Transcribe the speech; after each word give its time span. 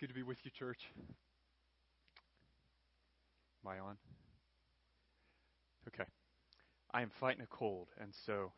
good 0.00 0.08
to 0.08 0.14
be 0.14 0.22
with 0.22 0.38
you, 0.44 0.50
church. 0.58 0.78
Am 3.62 3.70
I 3.70 3.78
on? 3.80 3.98
Okay. 5.88 6.08
I 6.94 7.02
am 7.02 7.10
fighting 7.20 7.42
a 7.42 7.54
cold, 7.54 7.88
and 8.00 8.10
so 8.24 8.50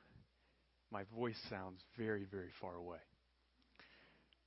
my 0.92 1.02
voice 1.16 1.36
sounds 1.50 1.80
very, 1.98 2.26
very 2.30 2.50
far 2.60 2.76
away. 2.76 2.98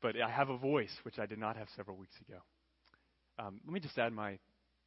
But 0.02 0.16
I 0.22 0.30
have 0.30 0.50
a 0.50 0.58
voice, 0.58 0.92
which 1.04 1.20
I 1.20 1.26
did 1.26 1.38
not 1.38 1.58
have 1.58 1.68
several 1.76 1.98
weeks 1.98 2.16
ago. 2.30 2.40
Um, 3.40 3.60
let 3.66 3.74
me 3.74 3.82
just 3.82 3.98
add 3.98 4.14
my 4.14 4.40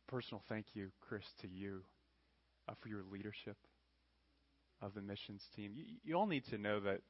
personal 0.07 0.43
thank 0.49 0.65
you, 0.73 0.89
Chris, 1.07 1.25
to 1.43 1.47
you 1.47 1.83
uh, 2.71 2.73
for 2.83 2.89
your 2.89 3.03
leadership 3.13 3.59
of 4.81 4.95
the 4.95 5.03
missions 5.03 5.43
team. 5.55 5.73
You, 5.75 5.85
you 6.03 6.15
all 6.15 6.27
need 6.27 6.45
to 6.49 6.57
know 6.57 6.81
that, 6.81 7.03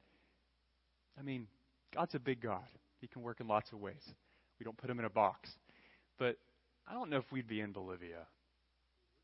I 1.17 1.21
mean, 1.21 1.47
God's 1.95 2.15
a 2.15 2.19
big 2.19 2.41
God. 2.41 2.67
He 2.99 3.07
can 3.07 3.21
work 3.21 3.39
in 3.39 3.47
lots 3.47 3.71
of 3.71 3.79
ways. 3.79 4.03
We 4.59 4.63
don't 4.63 4.77
put 4.77 4.87
them 4.87 4.99
in 4.99 5.05
a 5.05 5.09
box. 5.09 5.49
But 6.17 6.37
I 6.87 6.93
don't 6.93 7.09
know 7.09 7.17
if 7.17 7.31
we'd 7.31 7.47
be 7.47 7.61
in 7.61 7.71
Bolivia 7.71 8.27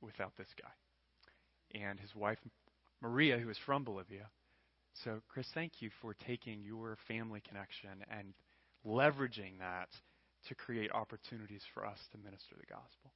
without 0.01 0.35
this 0.37 0.47
guy. 0.61 1.79
And 1.79 1.99
his 1.99 2.15
wife, 2.15 2.37
Maria, 3.01 3.37
who 3.37 3.49
is 3.49 3.57
from 3.65 3.83
Bolivia. 3.83 4.29
So, 5.03 5.21
Chris, 5.27 5.47
thank 5.53 5.81
you 5.81 5.89
for 6.01 6.13
taking 6.13 6.63
your 6.63 6.97
family 7.07 7.41
connection 7.45 7.89
and 8.09 8.33
leveraging 8.85 9.59
that 9.59 9.89
to 10.47 10.55
create 10.55 10.91
opportunities 10.91 11.61
for 11.73 11.85
us 11.85 11.99
to 12.11 12.17
minister 12.17 12.55
the 12.57 12.67
gospel. 12.67 13.11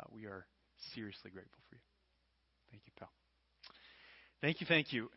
Uh, 0.00 0.04
we 0.10 0.24
are 0.24 0.46
seriously 0.94 1.30
grateful 1.30 1.60
for 1.68 1.76
you. 1.76 1.82
Thank 2.70 2.82
you, 2.86 2.92
pal. 2.98 3.10
Thank 4.40 4.60
you, 4.60 4.66
thank 4.66 4.92
you. 4.92 5.10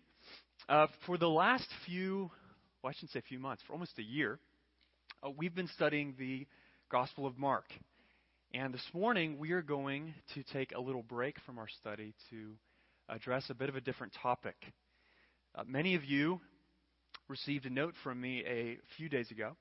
Uh, 0.68 0.88
for 1.06 1.18
the 1.18 1.30
last 1.30 1.68
few, 1.86 2.30
well, 2.82 2.90
I 2.90 2.94
shouldn't 2.94 3.12
say 3.12 3.20
a 3.20 3.24
few 3.24 3.40
months, 3.40 3.64
for 3.66 3.74
almost 3.74 3.98
a 4.00 4.04
year, 4.04 4.40
uh, 5.24 5.30
we've 5.36 5.56
been 5.56 5.70
studying 5.70 6.14
the 6.18 6.46
Gospel 6.92 7.26
of 7.26 7.38
Mark. 7.38 7.66
And 8.54 8.74
this 8.74 8.86
morning, 8.94 9.38
we 9.40 9.52
are 9.52 9.62
going 9.62 10.14
to 10.36 10.44
take 10.54 10.74
a 10.74 10.80
little 10.80 11.04
break 11.04 11.38
from 11.46 11.58
our 11.58 11.68
study 11.80 12.14
to 12.30 12.54
address 13.10 13.46
a 13.50 13.56
bit 13.56 13.70
of 13.70 13.76
a 13.76 13.82
different 13.82 14.14
topic. 14.22 14.56
Uh, 15.56 15.64
many 15.68 15.96
of 15.96 16.06
you 16.06 16.40
received 17.28 17.66
a 17.66 17.70
note 17.70 17.94
from 18.04 18.22
me 18.22 18.44
a 18.46 18.78
few 18.96 19.10
days 19.10 19.32
ago 19.32 19.56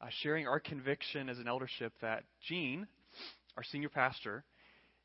uh, 0.00 0.06
sharing 0.22 0.46
our 0.46 0.60
conviction 0.60 1.28
as 1.28 1.38
an 1.38 1.48
eldership 1.48 1.92
that 2.02 2.24
Gene, 2.46 2.86
our 3.56 3.64
senior 3.64 3.88
pastor, 3.88 4.44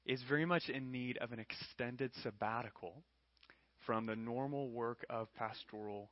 is 0.06 0.22
very 0.28 0.46
much 0.46 0.68
in 0.68 0.92
need 0.92 1.18
of 1.20 1.32
an 1.32 1.40
extended 1.40 2.12
sabbatical 2.22 3.04
from 3.86 4.06
the 4.06 4.16
normal 4.16 4.70
work 4.70 5.06
of 5.10 5.34
pastoral 5.36 6.12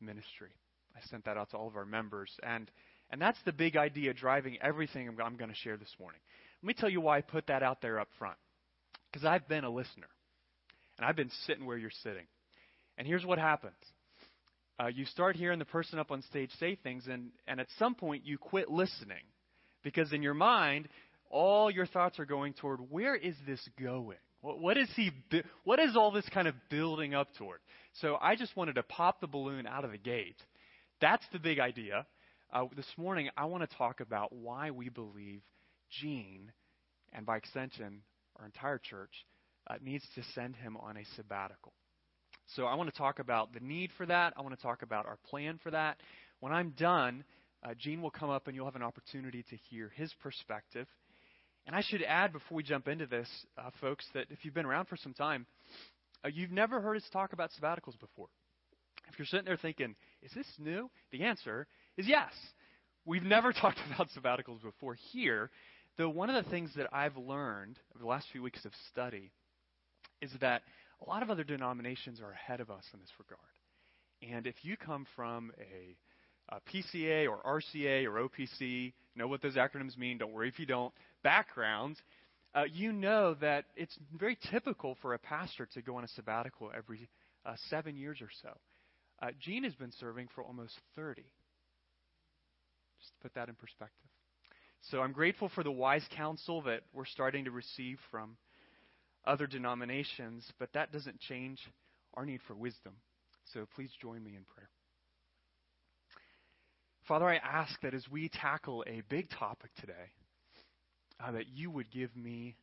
ministry. 0.00 0.50
I 0.96 1.00
sent 1.08 1.24
that 1.24 1.36
out 1.36 1.50
to 1.50 1.56
all 1.56 1.68
of 1.68 1.76
our 1.76 1.86
members. 1.86 2.30
And 2.42 2.70
and 3.10 3.20
that's 3.20 3.38
the 3.44 3.52
big 3.52 3.76
idea 3.76 4.14
driving 4.14 4.58
everything 4.62 5.08
I'm, 5.08 5.36
going 5.36 5.50
to 5.50 5.56
share 5.56 5.76
this 5.76 5.94
morning. 5.98 6.20
Let 6.62 6.66
me 6.68 6.74
tell 6.74 6.88
you 6.88 7.00
why 7.00 7.18
I 7.18 7.20
put 7.22 7.48
that 7.48 7.62
out 7.62 7.80
there 7.82 7.98
up 7.98 8.08
front. 8.18 8.36
Because 9.10 9.24
I've 9.24 9.48
been 9.48 9.64
a 9.64 9.70
listener. 9.70 10.06
And 10.96 11.06
I've 11.06 11.16
been 11.16 11.30
sitting 11.46 11.66
where 11.66 11.76
you're 11.76 11.90
sitting. 12.02 12.26
And 12.98 13.06
here's 13.06 13.24
what 13.24 13.38
happens. 13.38 13.74
Uh, 14.78 14.88
you 14.88 15.04
start 15.06 15.36
hearing 15.36 15.58
the 15.58 15.64
person 15.64 15.98
up 15.98 16.10
on 16.10 16.22
stage 16.22 16.50
say 16.58 16.76
things, 16.76 17.06
and, 17.10 17.30
and 17.46 17.60
at 17.60 17.66
some 17.78 17.94
point 17.94 18.24
you 18.24 18.38
quit 18.38 18.70
listening. 18.70 19.24
Because 19.82 20.12
in 20.12 20.22
your 20.22 20.34
mind, 20.34 20.88
all 21.30 21.70
your 21.70 21.86
thoughts 21.86 22.18
are 22.18 22.24
going 22.24 22.52
toward 22.54 22.80
where 22.90 23.16
is 23.16 23.34
this 23.46 23.60
going? 23.80 24.18
What, 24.42 24.58
what 24.58 24.76
is 24.76 24.88
he? 24.96 25.10
What 25.64 25.78
is 25.78 25.96
all 25.96 26.10
this 26.12 26.28
kind 26.32 26.48
of 26.48 26.54
building 26.70 27.14
up 27.14 27.28
toward? 27.36 27.60
So 28.00 28.16
I 28.20 28.36
just 28.36 28.56
wanted 28.56 28.74
to 28.74 28.82
pop 28.82 29.20
the 29.20 29.26
balloon 29.26 29.66
out 29.66 29.84
of 29.84 29.90
the 29.90 29.98
gate. 29.98 30.36
That's 31.00 31.24
the 31.32 31.38
big 31.38 31.58
idea. 31.58 32.06
Uh, 32.52 32.64
this 32.74 32.86
morning, 32.96 33.30
I 33.36 33.44
want 33.44 33.68
to 33.68 33.76
talk 33.76 34.00
about 34.00 34.32
why 34.32 34.72
we 34.72 34.88
believe 34.88 35.40
Gene, 35.88 36.50
and 37.12 37.24
by 37.24 37.36
extension, 37.36 38.02
our 38.40 38.44
entire 38.44 38.78
church, 38.78 39.12
uh, 39.68 39.74
needs 39.80 40.04
to 40.16 40.22
send 40.34 40.56
him 40.56 40.76
on 40.76 40.96
a 40.96 41.04
sabbatical. 41.14 41.72
So 42.56 42.64
I 42.64 42.74
want 42.74 42.90
to 42.90 42.98
talk 42.98 43.20
about 43.20 43.52
the 43.54 43.60
need 43.60 43.92
for 43.96 44.04
that. 44.06 44.32
I 44.36 44.42
want 44.42 44.56
to 44.56 44.60
talk 44.60 44.82
about 44.82 45.06
our 45.06 45.16
plan 45.28 45.60
for 45.62 45.70
that. 45.70 45.98
When 46.40 46.52
I'm 46.52 46.70
done, 46.70 47.22
uh, 47.62 47.74
Gene 47.78 48.02
will 48.02 48.10
come 48.10 48.30
up 48.30 48.48
and 48.48 48.56
you'll 48.56 48.64
have 48.64 48.74
an 48.74 48.82
opportunity 48.82 49.44
to 49.48 49.56
hear 49.70 49.92
his 49.94 50.12
perspective. 50.20 50.88
And 51.68 51.76
I 51.76 51.82
should 51.82 52.02
add 52.02 52.32
before 52.32 52.56
we 52.56 52.64
jump 52.64 52.88
into 52.88 53.06
this, 53.06 53.28
uh, 53.58 53.70
folks, 53.80 54.04
that 54.14 54.26
if 54.30 54.44
you've 54.44 54.54
been 54.54 54.66
around 54.66 54.86
for 54.86 54.96
some 54.96 55.14
time, 55.14 55.46
uh, 56.24 56.30
you've 56.34 56.50
never 56.50 56.80
heard 56.80 56.96
us 56.96 57.08
talk 57.12 57.32
about 57.32 57.50
sabbaticals 57.52 57.98
before. 58.00 58.26
If 59.08 59.20
you're 59.20 59.26
sitting 59.26 59.46
there 59.46 59.56
thinking, 59.56 59.94
is 60.22 60.32
this 60.34 60.46
new? 60.58 60.90
The 61.12 61.22
answer 61.22 61.68
is 62.00 62.08
yes. 62.08 62.32
We've 63.04 63.22
never 63.22 63.52
talked 63.60 63.78
about 63.94 64.08
sabbaticals 64.16 64.62
before 64.62 64.96
here, 65.12 65.50
though 65.98 66.08
one 66.08 66.30
of 66.30 66.44
the 66.44 66.50
things 66.50 66.70
that 66.76 66.88
I've 66.92 67.16
learned 67.16 67.78
over 67.94 68.02
the 68.02 68.08
last 68.08 68.26
few 68.32 68.42
weeks 68.42 68.64
of 68.64 68.72
study 68.90 69.30
is 70.20 70.30
that 70.40 70.62
a 71.04 71.08
lot 71.08 71.22
of 71.22 71.30
other 71.30 71.44
denominations 71.44 72.20
are 72.20 72.32
ahead 72.32 72.60
of 72.60 72.70
us 72.70 72.84
in 72.92 73.00
this 73.00 73.10
regard. 73.18 73.40
And 74.22 74.46
if 74.46 74.56
you 74.62 74.76
come 74.76 75.06
from 75.14 75.52
a, 75.58 75.96
PCA 76.68 77.28
or 77.28 77.38
RCA 77.46 78.06
or 78.06 78.28
OPC, 78.28 78.92
know 79.14 79.28
what 79.28 79.40
those 79.40 79.54
acronyms 79.54 79.96
mean, 79.96 80.18
don't 80.18 80.32
worry 80.32 80.48
if 80.48 80.58
you 80.58 80.66
don't, 80.66 80.92
backgrounds, 81.22 81.96
uh, 82.56 82.64
you 82.64 82.92
know 82.92 83.34
that 83.34 83.66
it's 83.76 83.96
very 84.18 84.36
typical 84.50 84.96
for 85.00 85.14
a 85.14 85.18
pastor 85.18 85.68
to 85.74 85.80
go 85.80 85.94
on 85.94 86.02
a 86.02 86.08
sabbatical 86.08 86.72
every 86.76 87.08
uh, 87.46 87.54
seven 87.68 87.96
years 87.96 88.18
or 88.20 88.30
so. 88.42 88.48
Uh, 89.22 89.30
Gene 89.38 89.62
has 89.62 89.74
been 89.74 89.92
serving 90.00 90.26
for 90.34 90.42
almost 90.42 90.74
30. 90.96 91.22
Just 93.00 93.12
to 93.14 93.20
put 93.22 93.34
that 93.34 93.48
in 93.48 93.54
perspective. 93.54 94.06
So 94.90 95.00
I'm 95.00 95.12
grateful 95.12 95.50
for 95.54 95.62
the 95.62 95.70
wise 95.70 96.04
counsel 96.16 96.62
that 96.62 96.82
we're 96.92 97.06
starting 97.06 97.44
to 97.44 97.50
receive 97.50 97.98
from 98.10 98.36
other 99.24 99.46
denominations, 99.46 100.50
but 100.58 100.70
that 100.72 100.92
doesn't 100.92 101.20
change 101.20 101.58
our 102.14 102.24
need 102.24 102.40
for 102.46 102.54
wisdom. 102.54 102.94
So 103.52 103.66
please 103.74 103.90
join 104.00 104.22
me 104.22 104.36
in 104.36 104.44
prayer. 104.44 104.70
Father, 107.06 107.28
I 107.28 107.36
ask 107.36 107.80
that 107.82 107.92
as 107.92 108.04
we 108.10 108.28
tackle 108.28 108.84
a 108.86 109.02
big 109.08 109.28
topic 109.30 109.70
today, 109.80 109.92
uh, 111.22 111.32
that 111.32 111.48
you 111.48 111.70
would 111.70 111.90
give 111.90 112.14
me 112.16 112.54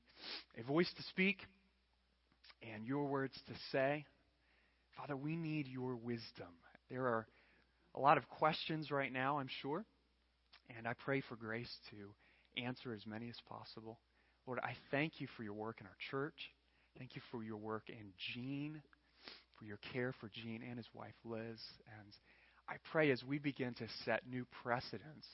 a 0.57 0.63
voice 0.63 0.91
to 0.97 1.03
speak 1.03 1.39
and 2.73 2.85
your 2.85 3.05
words 3.05 3.33
to 3.47 3.53
say. 3.71 4.05
Father, 4.95 5.15
we 5.15 5.35
need 5.35 5.67
your 5.67 5.95
wisdom. 5.95 6.47
There 6.89 7.05
are 7.05 7.27
a 7.93 7.99
lot 7.99 8.17
of 8.17 8.27
questions 8.29 8.89
right 8.89 9.11
now, 9.11 9.39
I'm 9.39 9.49
sure, 9.61 9.85
and 10.75 10.87
I 10.87 10.93
pray 10.93 11.21
for 11.21 11.35
grace 11.35 11.73
to 11.91 12.61
answer 12.61 12.93
as 12.93 13.05
many 13.05 13.29
as 13.29 13.37
possible. 13.47 13.99
Lord, 14.45 14.59
I 14.63 14.73
thank 14.91 15.19
you 15.19 15.27
for 15.35 15.43
your 15.43 15.53
work 15.53 15.77
in 15.81 15.87
our 15.87 15.97
church. 16.09 16.51
Thank 16.97 17.15
you 17.15 17.21
for 17.31 17.43
your 17.43 17.57
work 17.57 17.83
in 17.89 18.11
Gene, 18.33 18.81
for 19.57 19.65
your 19.65 19.79
care 19.93 20.13
for 20.19 20.29
Gene 20.33 20.63
and 20.67 20.77
his 20.77 20.87
wife 20.93 21.13
Liz. 21.23 21.59
And 21.99 22.13
I 22.69 22.75
pray 22.91 23.11
as 23.11 23.23
we 23.23 23.37
begin 23.37 23.73
to 23.75 23.87
set 24.05 24.27
new 24.29 24.45
precedents 24.63 25.27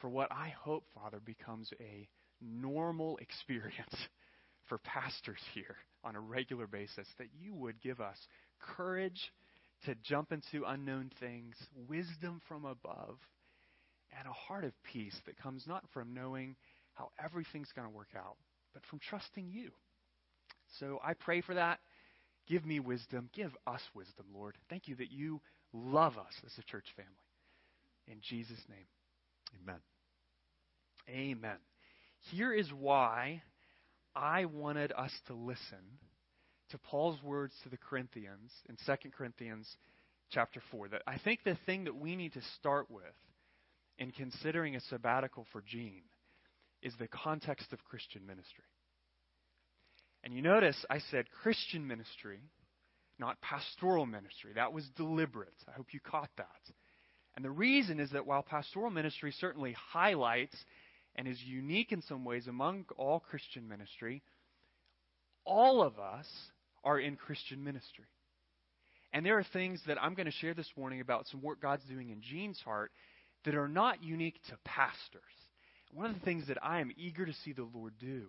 for 0.00 0.08
what 0.08 0.32
I 0.32 0.52
hope, 0.58 0.84
Father, 0.94 1.20
becomes 1.24 1.70
a 1.80 2.08
normal 2.40 3.18
experience 3.18 3.96
for 4.68 4.78
pastors 4.78 5.40
here 5.54 5.76
on 6.02 6.16
a 6.16 6.20
regular 6.20 6.66
basis, 6.66 7.06
that 7.18 7.28
you 7.38 7.54
would 7.54 7.80
give 7.82 8.00
us 8.00 8.16
courage 8.76 9.32
to 9.84 9.94
jump 10.02 10.32
into 10.32 10.64
unknown 10.66 11.10
things, 11.20 11.54
wisdom 11.88 12.40
from 12.48 12.64
above, 12.64 13.18
and 14.18 14.26
a 14.26 14.32
heart 14.32 14.64
of 14.64 14.72
peace 14.82 15.16
that 15.26 15.38
comes 15.38 15.64
not 15.66 15.84
from 15.92 16.14
knowing 16.14 16.56
how 16.94 17.10
everything's 17.22 17.72
going 17.72 17.88
to 17.88 17.94
work 17.94 18.14
out, 18.16 18.36
but 18.74 18.84
from 18.86 18.98
trusting 18.98 19.50
you. 19.50 19.70
So 20.78 21.00
I 21.04 21.14
pray 21.14 21.40
for 21.40 21.54
that. 21.54 21.80
Give 22.46 22.64
me 22.64 22.80
wisdom. 22.80 23.30
Give 23.32 23.54
us 23.66 23.82
wisdom, 23.94 24.26
Lord. 24.34 24.56
Thank 24.68 24.88
you 24.88 24.96
that 24.96 25.10
you 25.10 25.40
love 25.72 26.18
us 26.18 26.34
as 26.44 26.52
a 26.58 26.62
church 26.70 26.86
family. 26.96 27.10
In 28.08 28.16
Jesus' 28.28 28.62
name, 28.68 28.86
amen. 29.62 29.80
Amen. 31.08 31.58
Here 32.30 32.52
is 32.52 32.68
why 32.72 33.42
I 34.14 34.44
wanted 34.46 34.92
us 34.92 35.12
to 35.28 35.34
listen 35.34 35.98
to 36.70 36.78
Paul's 36.78 37.22
words 37.22 37.52
to 37.62 37.68
the 37.68 37.76
Corinthians 37.76 38.52
in 38.68 38.76
2 38.84 39.10
Corinthians 39.10 39.68
chapter 40.30 40.60
4. 40.70 40.88
That 40.88 41.02
I 41.06 41.18
think 41.18 41.40
the 41.44 41.58
thing 41.66 41.84
that 41.84 41.96
we 41.96 42.16
need 42.16 42.32
to 42.34 42.42
start 42.58 42.90
with 42.90 43.04
in 44.00 44.10
considering 44.10 44.74
a 44.74 44.80
sabbatical 44.80 45.46
for 45.52 45.62
Gene 45.64 46.02
is 46.82 46.94
the 46.98 47.06
context 47.06 47.72
of 47.72 47.84
Christian 47.84 48.26
ministry. 48.26 48.64
And 50.24 50.34
you 50.34 50.40
notice 50.42 50.84
I 50.88 50.98
said 51.10 51.26
Christian 51.42 51.86
ministry, 51.86 52.40
not 53.18 53.40
pastoral 53.42 54.06
ministry. 54.06 54.52
That 54.54 54.72
was 54.72 54.88
deliberate. 54.96 55.54
I 55.68 55.72
hope 55.72 55.88
you 55.92 56.00
caught 56.00 56.30
that. 56.38 56.46
And 57.36 57.44
the 57.44 57.50
reason 57.50 58.00
is 58.00 58.10
that 58.10 58.26
while 58.26 58.42
pastoral 58.42 58.90
ministry 58.90 59.32
certainly 59.38 59.76
highlights 59.92 60.56
and 61.14 61.28
is 61.28 61.40
unique 61.42 61.92
in 61.92 62.02
some 62.02 62.24
ways 62.24 62.46
among 62.46 62.86
all 62.96 63.20
Christian 63.20 63.68
ministry, 63.68 64.22
all 65.44 65.82
of 65.82 65.98
us 65.98 66.26
are 66.82 66.98
in 66.98 67.16
Christian 67.16 67.62
ministry. 67.62 68.06
And 69.12 69.26
there 69.26 69.38
are 69.38 69.46
things 69.52 69.82
that 69.86 70.00
I'm 70.00 70.14
going 70.14 70.26
to 70.26 70.32
share 70.32 70.54
this 70.54 70.70
morning 70.76 71.00
about 71.00 71.26
some 71.26 71.42
work 71.42 71.60
God's 71.60 71.84
doing 71.84 72.10
in 72.10 72.22
Gene's 72.22 72.60
heart 72.60 72.92
that 73.44 73.54
are 73.54 73.68
not 73.68 74.02
unique 74.02 74.40
to 74.48 74.56
pastors. 74.64 75.22
One 75.92 76.06
of 76.06 76.14
the 76.14 76.24
things 76.24 76.46
that 76.48 76.62
I 76.62 76.80
am 76.80 76.92
eager 76.96 77.26
to 77.26 77.32
see 77.44 77.52
the 77.52 77.68
Lord 77.74 77.94
do 77.98 78.26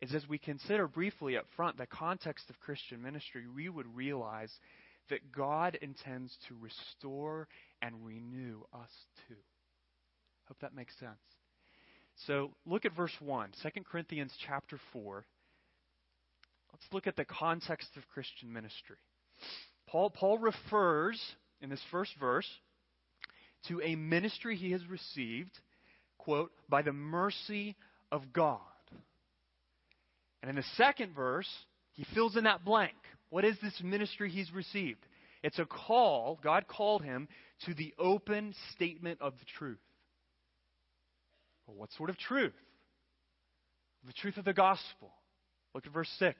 is 0.00 0.14
as 0.14 0.28
we 0.28 0.38
consider 0.38 0.86
briefly 0.86 1.36
up 1.36 1.46
front 1.56 1.78
the 1.78 1.86
context 1.86 2.48
of 2.50 2.60
Christian 2.60 3.02
ministry, 3.02 3.44
we 3.54 3.68
would 3.68 3.94
realize 3.94 4.52
that 5.08 5.32
God 5.32 5.78
intends 5.80 6.36
to 6.48 6.56
restore 6.60 7.48
and 7.80 7.94
renew 8.04 8.62
us 8.72 8.90
too. 9.28 9.36
Hope 10.48 10.58
that 10.60 10.74
makes 10.74 10.98
sense. 10.98 11.18
So 12.26 12.50
look 12.64 12.84
at 12.84 12.96
verse 12.96 13.14
1, 13.20 13.50
2 13.62 13.68
Corinthians 13.90 14.32
chapter 14.46 14.78
4. 14.92 15.24
Let's 16.72 16.92
look 16.92 17.06
at 17.06 17.16
the 17.16 17.24
context 17.24 17.88
of 17.96 18.08
Christian 18.08 18.52
ministry. 18.52 18.96
Paul, 19.86 20.10
Paul 20.10 20.38
refers 20.38 21.20
in 21.60 21.70
this 21.70 21.82
first 21.90 22.12
verse 22.18 22.48
to 23.68 23.80
a 23.82 23.94
ministry 23.94 24.56
he 24.56 24.72
has 24.72 24.86
received, 24.86 25.58
quote, 26.18 26.52
by 26.68 26.82
the 26.82 26.92
mercy 26.92 27.76
of 28.10 28.32
God. 28.32 28.60
And 30.42 30.50
in 30.50 30.56
the 30.56 30.64
second 30.76 31.14
verse, 31.14 31.48
he 31.92 32.06
fills 32.14 32.36
in 32.36 32.44
that 32.44 32.64
blank. 32.64 32.94
What 33.30 33.44
is 33.44 33.56
this 33.62 33.80
ministry 33.82 34.30
he's 34.30 34.52
received? 34.52 35.00
It's 35.42 35.58
a 35.58 35.66
call, 35.66 36.38
God 36.42 36.66
called 36.68 37.02
him 37.02 37.28
to 37.66 37.74
the 37.74 37.94
open 37.98 38.54
statement 38.74 39.20
of 39.20 39.32
the 39.38 39.44
truth. 39.58 39.78
Well, 41.66 41.76
what 41.76 41.90
sort 41.96 42.10
of 42.10 42.18
truth? 42.18 42.52
The 44.06 44.12
truth 44.12 44.36
of 44.36 44.44
the 44.44 44.52
gospel. 44.52 45.10
Look 45.74 45.86
at 45.86 45.92
verse 45.92 46.10
6. 46.18 46.36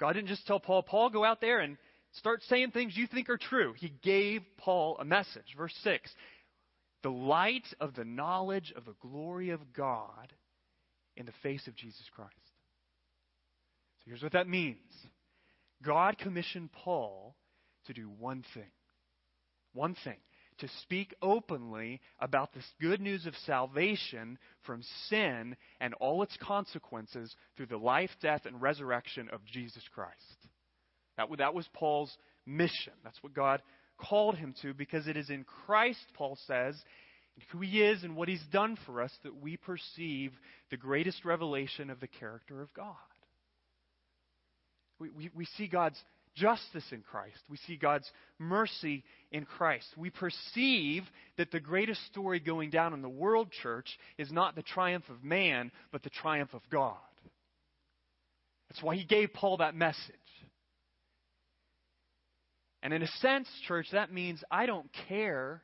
God 0.00 0.12
didn't 0.12 0.28
just 0.28 0.46
tell 0.46 0.60
Paul, 0.60 0.82
Paul, 0.82 1.10
go 1.10 1.24
out 1.24 1.40
there 1.40 1.60
and 1.60 1.76
start 2.18 2.42
saying 2.48 2.70
things 2.70 2.96
you 2.96 3.06
think 3.06 3.28
are 3.30 3.38
true. 3.38 3.74
He 3.76 3.92
gave 4.02 4.42
Paul 4.58 4.96
a 4.98 5.04
message. 5.04 5.54
Verse 5.56 5.74
6 5.82 6.10
The 7.02 7.10
light 7.10 7.66
of 7.80 7.94
the 7.94 8.04
knowledge 8.04 8.72
of 8.76 8.84
the 8.84 8.94
glory 9.00 9.50
of 9.50 9.72
God 9.72 10.32
in 11.16 11.26
the 11.26 11.32
face 11.42 11.66
of 11.66 11.76
Jesus 11.76 12.04
Christ. 12.14 12.32
So 13.98 14.04
here's 14.06 14.22
what 14.22 14.32
that 14.32 14.48
means 14.48 14.78
God 15.82 16.18
commissioned 16.18 16.72
Paul 16.72 17.36
to 17.86 17.92
do 17.92 18.08
one 18.08 18.44
thing. 18.54 18.70
One 19.72 19.96
thing. 20.04 20.18
To 20.58 20.68
speak 20.82 21.14
openly 21.22 22.00
about 22.18 22.52
this 22.52 22.64
good 22.80 23.00
news 23.00 23.26
of 23.26 23.34
salvation 23.46 24.38
from 24.62 24.82
sin 25.08 25.56
and 25.80 25.94
all 25.94 26.22
its 26.22 26.36
consequences 26.42 27.34
through 27.56 27.66
the 27.66 27.76
life, 27.76 28.10
death, 28.20 28.44
and 28.44 28.60
resurrection 28.60 29.28
of 29.32 29.44
Jesus 29.44 29.84
Christ. 29.94 30.37
That, 31.18 31.28
that 31.36 31.54
was 31.54 31.68
Paul's 31.74 32.16
mission. 32.46 32.94
That's 33.04 33.22
what 33.22 33.34
God 33.34 33.60
called 33.98 34.36
him 34.36 34.54
to 34.62 34.72
because 34.72 35.06
it 35.06 35.16
is 35.16 35.28
in 35.28 35.44
Christ, 35.66 36.00
Paul 36.14 36.38
says, 36.46 36.74
who 37.50 37.60
he 37.60 37.82
is 37.82 38.02
and 38.02 38.16
what 38.16 38.28
he's 38.28 38.42
done 38.50 38.78
for 38.86 39.02
us 39.02 39.12
that 39.22 39.40
we 39.42 39.56
perceive 39.56 40.32
the 40.70 40.76
greatest 40.76 41.24
revelation 41.24 41.90
of 41.90 42.00
the 42.00 42.08
character 42.08 42.62
of 42.62 42.72
God. 42.74 42.94
We, 44.98 45.10
we, 45.10 45.30
we 45.34 45.44
see 45.56 45.68
God's 45.68 46.00
justice 46.34 46.84
in 46.90 47.02
Christ. 47.02 47.38
We 47.48 47.58
see 47.66 47.76
God's 47.76 48.10
mercy 48.38 49.04
in 49.30 49.44
Christ. 49.44 49.86
We 49.96 50.10
perceive 50.10 51.04
that 51.36 51.50
the 51.50 51.60
greatest 51.60 52.04
story 52.06 52.40
going 52.40 52.70
down 52.70 52.94
in 52.94 53.02
the 53.02 53.08
world 53.08 53.48
church 53.62 53.86
is 54.18 54.32
not 54.32 54.54
the 54.54 54.62
triumph 54.62 55.08
of 55.08 55.22
man, 55.22 55.70
but 55.92 56.02
the 56.02 56.10
triumph 56.10 56.54
of 56.54 56.62
God. 56.70 56.96
That's 58.68 58.82
why 58.82 58.96
he 58.96 59.04
gave 59.04 59.32
Paul 59.32 59.58
that 59.58 59.74
message. 59.74 60.14
And 62.82 62.92
in 62.92 63.02
a 63.02 63.08
sense, 63.20 63.48
church, 63.66 63.86
that 63.92 64.12
means 64.12 64.42
I 64.50 64.66
don't 64.66 64.88
care 65.08 65.62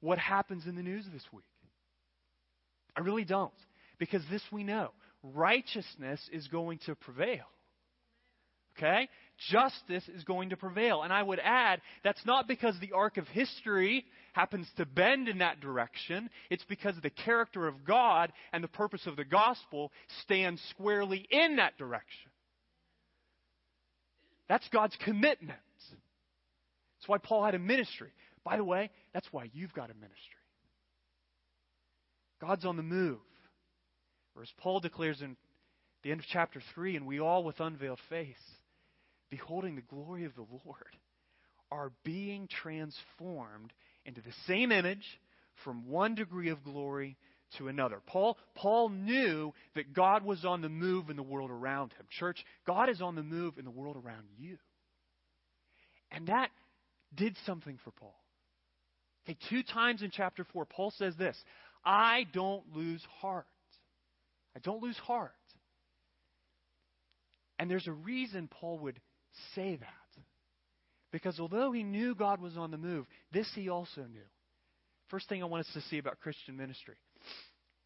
what 0.00 0.18
happens 0.18 0.66
in 0.66 0.76
the 0.76 0.82
news 0.82 1.04
this 1.12 1.24
week. 1.32 1.44
I 2.96 3.00
really 3.00 3.24
don't. 3.24 3.52
Because 3.98 4.22
this 4.30 4.42
we 4.52 4.64
know 4.64 4.90
righteousness 5.22 6.20
is 6.32 6.46
going 6.48 6.78
to 6.86 6.94
prevail. 6.94 7.44
Okay? 8.76 9.08
Justice 9.50 10.08
is 10.08 10.24
going 10.24 10.50
to 10.50 10.56
prevail. 10.56 11.02
And 11.02 11.12
I 11.12 11.22
would 11.22 11.40
add, 11.42 11.80
that's 12.02 12.24
not 12.26 12.46
because 12.46 12.76
the 12.80 12.92
arc 12.92 13.16
of 13.16 13.26
history 13.28 14.04
happens 14.32 14.68
to 14.76 14.84
bend 14.84 15.28
in 15.28 15.38
that 15.38 15.60
direction. 15.60 16.28
It's 16.50 16.64
because 16.68 16.94
the 17.02 17.10
character 17.10 17.66
of 17.66 17.84
God 17.84 18.32
and 18.52 18.62
the 18.62 18.68
purpose 18.68 19.06
of 19.06 19.16
the 19.16 19.24
gospel 19.24 19.92
stand 20.22 20.60
squarely 20.70 21.26
in 21.30 21.56
that 21.56 21.78
direction. 21.78 22.30
That's 24.48 24.68
God's 24.68 24.96
commitment. 25.04 25.58
That's 27.04 27.10
why 27.10 27.18
Paul 27.18 27.44
had 27.44 27.54
a 27.54 27.58
ministry. 27.58 28.08
By 28.44 28.56
the 28.56 28.64
way, 28.64 28.88
that's 29.12 29.30
why 29.30 29.50
you've 29.52 29.74
got 29.74 29.90
a 29.90 29.94
ministry. 29.94 30.16
God's 32.40 32.64
on 32.64 32.78
the 32.78 32.82
move. 32.82 33.18
Or 34.34 34.40
as 34.40 34.48
Paul 34.56 34.80
declares 34.80 35.20
in 35.20 35.36
the 36.02 36.12
end 36.12 36.20
of 36.20 36.26
chapter 36.32 36.62
3, 36.74 36.96
and 36.96 37.06
we 37.06 37.20
all 37.20 37.44
with 37.44 37.60
unveiled 37.60 38.00
face 38.08 38.40
beholding 39.30 39.76
the 39.76 39.82
glory 39.82 40.24
of 40.24 40.34
the 40.34 40.46
Lord, 40.64 40.96
are 41.70 41.92
being 42.04 42.48
transformed 42.48 43.74
into 44.06 44.22
the 44.22 44.32
same 44.46 44.72
image 44.72 45.04
from 45.62 45.86
one 45.86 46.14
degree 46.14 46.48
of 46.48 46.64
glory 46.64 47.18
to 47.58 47.68
another. 47.68 48.00
Paul, 48.06 48.38
Paul 48.54 48.88
knew 48.88 49.52
that 49.74 49.92
God 49.92 50.24
was 50.24 50.46
on 50.46 50.62
the 50.62 50.70
move 50.70 51.10
in 51.10 51.16
the 51.16 51.22
world 51.22 51.50
around 51.50 51.92
him. 51.92 52.06
Church, 52.18 52.42
God 52.66 52.88
is 52.88 53.02
on 53.02 53.14
the 53.14 53.22
move 53.22 53.58
in 53.58 53.66
the 53.66 53.70
world 53.70 53.96
around 53.96 54.24
you. 54.38 54.56
And 56.10 56.28
that 56.28 56.50
did 57.16 57.36
something 57.46 57.78
for 57.84 57.90
Paul. 57.92 58.14
Okay, 59.24 59.38
two 59.48 59.62
times 59.62 60.02
in 60.02 60.10
chapter 60.10 60.44
4, 60.52 60.64
Paul 60.66 60.92
says 60.96 61.14
this 61.16 61.36
I 61.84 62.26
don't 62.32 62.64
lose 62.74 63.02
heart. 63.20 63.46
I 64.56 64.60
don't 64.60 64.82
lose 64.82 64.98
heart. 64.98 65.32
And 67.58 67.70
there's 67.70 67.88
a 67.88 67.92
reason 67.92 68.48
Paul 68.48 68.78
would 68.80 69.00
say 69.54 69.76
that. 69.76 70.22
Because 71.12 71.38
although 71.38 71.70
he 71.70 71.84
knew 71.84 72.14
God 72.14 72.40
was 72.40 72.56
on 72.56 72.72
the 72.72 72.76
move, 72.76 73.06
this 73.32 73.48
he 73.54 73.68
also 73.68 74.02
knew. 74.02 74.26
First 75.08 75.28
thing 75.28 75.42
I 75.42 75.46
want 75.46 75.66
us 75.66 75.72
to 75.74 75.80
see 75.82 75.98
about 75.98 76.18
Christian 76.18 76.56
ministry 76.56 76.96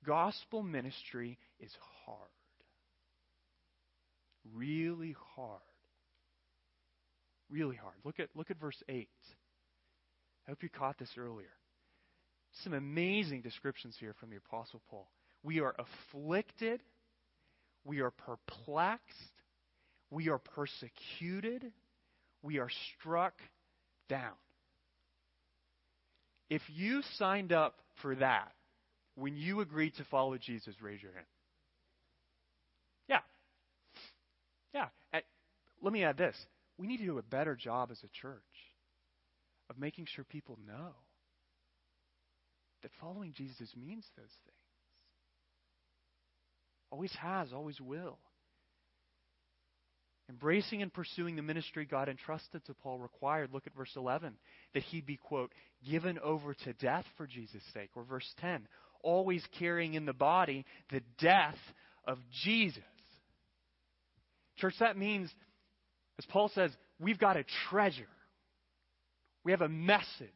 gospel 0.06 0.62
ministry 0.62 1.38
is 1.60 1.70
hard. 2.04 2.28
Really 4.54 5.14
hard. 5.34 5.60
Really 7.50 7.76
hard. 7.76 7.94
Look 8.04 8.20
at, 8.20 8.28
look 8.34 8.50
at 8.50 8.60
verse 8.60 8.82
8. 8.88 9.08
I 10.46 10.50
hope 10.50 10.62
you 10.62 10.68
caught 10.68 10.98
this 10.98 11.10
earlier. 11.18 11.46
Some 12.64 12.74
amazing 12.74 13.42
descriptions 13.42 13.96
here 13.98 14.14
from 14.18 14.30
the 14.30 14.36
Apostle 14.36 14.80
Paul. 14.90 15.08
We 15.42 15.60
are 15.60 15.74
afflicted, 15.78 16.82
we 17.84 18.00
are 18.00 18.10
perplexed, 18.10 19.32
we 20.10 20.28
are 20.28 20.38
persecuted. 20.38 21.72
We 22.40 22.58
are 22.58 22.70
struck 22.96 23.34
down. 24.08 24.34
If 26.48 26.62
you 26.68 27.02
signed 27.16 27.52
up 27.52 27.74
for 28.00 28.14
that 28.14 28.52
when 29.16 29.36
you 29.36 29.60
agreed 29.60 29.94
to 29.96 30.04
follow 30.04 30.38
Jesus, 30.38 30.74
raise 30.80 31.02
your 31.02 31.12
hand. 31.12 31.26
Yeah. 33.08 33.20
Yeah. 34.72 35.20
Let 35.82 35.92
me 35.92 36.04
add 36.04 36.16
this. 36.16 36.36
We 36.78 36.86
need 36.86 36.98
to 36.98 37.04
do 37.04 37.18
a 37.18 37.22
better 37.22 37.56
job 37.56 37.90
as 37.90 37.98
a 38.04 38.22
church 38.22 38.40
of 39.68 39.78
making 39.78 40.06
sure 40.14 40.24
people 40.24 40.58
know 40.66 40.94
that 42.82 42.90
following 43.00 43.32
Jesus 43.32 43.68
means 43.76 44.04
those 44.16 44.26
things. 44.26 44.56
Always 46.90 47.12
has, 47.20 47.52
always 47.52 47.80
will. 47.80 48.18
Embracing 50.30 50.82
and 50.82 50.92
pursuing 50.92 51.36
the 51.36 51.42
ministry 51.42 51.86
God 51.86 52.08
entrusted 52.08 52.64
to 52.66 52.74
Paul 52.74 52.98
required, 52.98 53.50
look 53.52 53.66
at 53.66 53.74
verse 53.74 53.92
11, 53.96 54.34
that 54.74 54.82
he 54.82 55.00
be, 55.00 55.16
quote, 55.16 55.52
given 55.88 56.18
over 56.18 56.54
to 56.54 56.72
death 56.74 57.04
for 57.16 57.26
Jesus' 57.26 57.62
sake. 57.72 57.90
Or 57.96 58.04
verse 58.04 58.30
10, 58.40 58.68
always 59.02 59.42
carrying 59.58 59.94
in 59.94 60.04
the 60.04 60.12
body 60.12 60.66
the 60.90 61.02
death 61.18 61.58
of 62.06 62.18
Jesus. 62.44 62.82
Church, 64.58 64.74
that 64.80 64.98
means, 64.98 65.30
as 66.18 66.26
Paul 66.26 66.48
says, 66.48 66.70
we've 66.98 67.18
got 67.18 67.36
a 67.36 67.44
treasure. 67.70 68.08
We 69.44 69.52
have 69.52 69.62
a 69.62 69.68
message. 69.68 70.28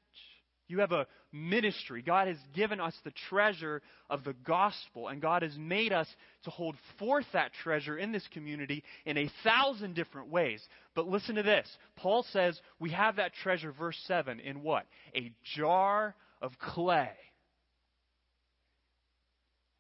You 0.68 0.78
have 0.78 0.92
a 0.92 1.06
ministry. 1.32 2.02
God 2.02 2.28
has 2.28 2.38
given 2.54 2.80
us 2.80 2.94
the 3.04 3.12
treasure 3.28 3.82
of 4.08 4.24
the 4.24 4.32
gospel, 4.32 5.08
and 5.08 5.20
God 5.20 5.42
has 5.42 5.56
made 5.58 5.92
us 5.92 6.06
to 6.44 6.50
hold 6.50 6.76
forth 6.98 7.26
that 7.32 7.52
treasure 7.62 7.98
in 7.98 8.12
this 8.12 8.26
community 8.32 8.82
in 9.04 9.18
a 9.18 9.30
thousand 9.44 9.94
different 9.94 10.28
ways. 10.28 10.66
But 10.94 11.08
listen 11.08 11.34
to 11.34 11.42
this 11.42 11.68
Paul 11.96 12.24
says 12.32 12.58
we 12.78 12.90
have 12.90 13.16
that 13.16 13.32
treasure, 13.42 13.72
verse 13.72 13.98
7, 14.06 14.40
in 14.40 14.62
what? 14.62 14.86
A 15.14 15.32
jar 15.56 16.14
of 16.40 16.52
clay. 16.58 17.10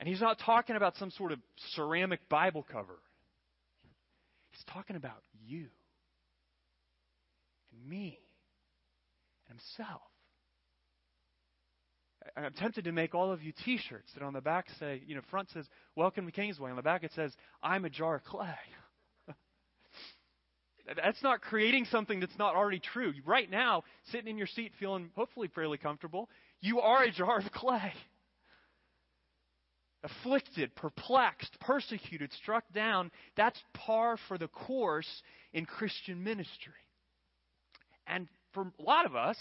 And 0.00 0.08
he's 0.08 0.20
not 0.20 0.40
talking 0.40 0.74
about 0.74 0.96
some 0.96 1.12
sort 1.12 1.30
of 1.30 1.38
ceramic 1.74 2.28
Bible 2.28 2.66
cover. 2.70 2.98
He's 4.50 4.64
talking 4.64 4.96
about 4.96 5.22
you 5.46 5.68
me 7.88 8.18
and 9.48 9.58
himself. 9.58 10.02
I'm 12.36 12.52
tempted 12.52 12.84
to 12.84 12.92
make 12.92 13.14
all 13.14 13.32
of 13.32 13.42
you 13.42 13.52
T-shirts 13.64 14.12
that 14.14 14.22
on 14.22 14.32
the 14.32 14.40
back 14.40 14.66
say, 14.78 15.02
you 15.06 15.14
know, 15.14 15.22
front 15.30 15.50
says 15.50 15.66
"Welcome 15.96 16.26
to 16.26 16.32
Kingsway," 16.32 16.70
on 16.70 16.76
the 16.76 16.82
back 16.82 17.04
it 17.04 17.12
says 17.14 17.34
"I'm 17.62 17.84
a 17.84 17.90
jar 17.90 18.16
of 18.16 18.24
clay." 18.24 18.54
that's 20.96 21.22
not 21.22 21.40
creating 21.40 21.86
something 21.86 22.20
that's 22.20 22.38
not 22.38 22.54
already 22.54 22.80
true. 22.80 23.12
Right 23.24 23.50
now, 23.50 23.82
sitting 24.10 24.28
in 24.28 24.38
your 24.38 24.46
seat, 24.46 24.72
feeling 24.78 25.10
hopefully 25.14 25.48
fairly 25.54 25.78
comfortable, 25.78 26.28
you 26.60 26.80
are 26.80 27.02
a 27.02 27.10
jar 27.10 27.38
of 27.38 27.50
clay. 27.52 27.92
Afflicted, 30.04 30.74
perplexed, 30.74 31.58
persecuted, 31.60 32.32
struck 32.32 32.64
down. 32.72 33.10
That's 33.36 33.60
par 33.72 34.16
for 34.26 34.36
the 34.36 34.48
course 34.48 35.22
in 35.52 35.64
Christian 35.64 36.24
ministry. 36.24 36.72
And 38.12 38.28
for 38.52 38.70
a 38.78 38.82
lot 38.82 39.06
of 39.06 39.16
us, 39.16 39.36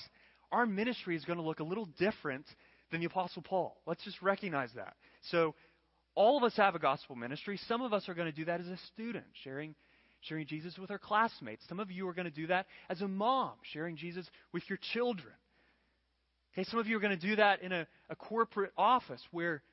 our 0.52 0.66
ministry 0.66 1.16
is 1.16 1.26
going 1.26 1.38
to 1.38 1.44
look 1.44 1.60
a 1.60 1.64
little 1.64 1.88
different 2.00 2.46
than 2.92 3.02
the 3.02 3.06
Apostle 3.06 3.42
Paul. 3.42 3.78
Let's 3.86 4.04
just 4.04 4.22
recognize 4.22 4.70
that. 4.76 4.96
So, 5.30 5.56
all 6.14 6.38
of 6.38 6.44
us 6.44 6.54
have 6.58 6.76
a 6.76 6.80
gospel 6.80 7.16
ministry. 7.16 7.58
Some 7.68 7.82
of 7.82 7.94
us 7.94 8.10
are 8.10 8.14
going 8.14 8.30
to 8.30 8.36
do 8.36 8.46
that 8.46 8.60
as 8.60 8.68
a 8.68 8.78
student, 8.94 9.24
sharing, 9.44 9.76
sharing 10.22 10.46
Jesus 10.46 10.78
with 10.78 10.92
our 10.92 11.00
classmates. 11.00 11.64
Some 11.70 11.80
of 11.80 11.90
you 11.90 12.06
are 12.10 12.14
going 12.14 12.26
to 12.26 12.32
do 12.32 12.48
that 12.48 12.66
as 12.90 13.02
a 13.02 13.08
mom, 13.08 13.52
sharing 13.72 13.96
Jesus 13.96 14.26
with 14.52 14.64
your 14.68 14.78
children. 14.94 15.34
Okay, 16.54 16.66
some 16.70 16.80
of 16.80 16.88
you 16.88 16.98
are 16.98 17.00
going 17.00 17.18
to 17.18 17.28
do 17.28 17.38
that 17.38 17.62
in 17.62 17.72
a, 17.72 17.88
a 18.10 18.16
corporate 18.18 18.74
office 18.78 19.22
where 19.32 19.64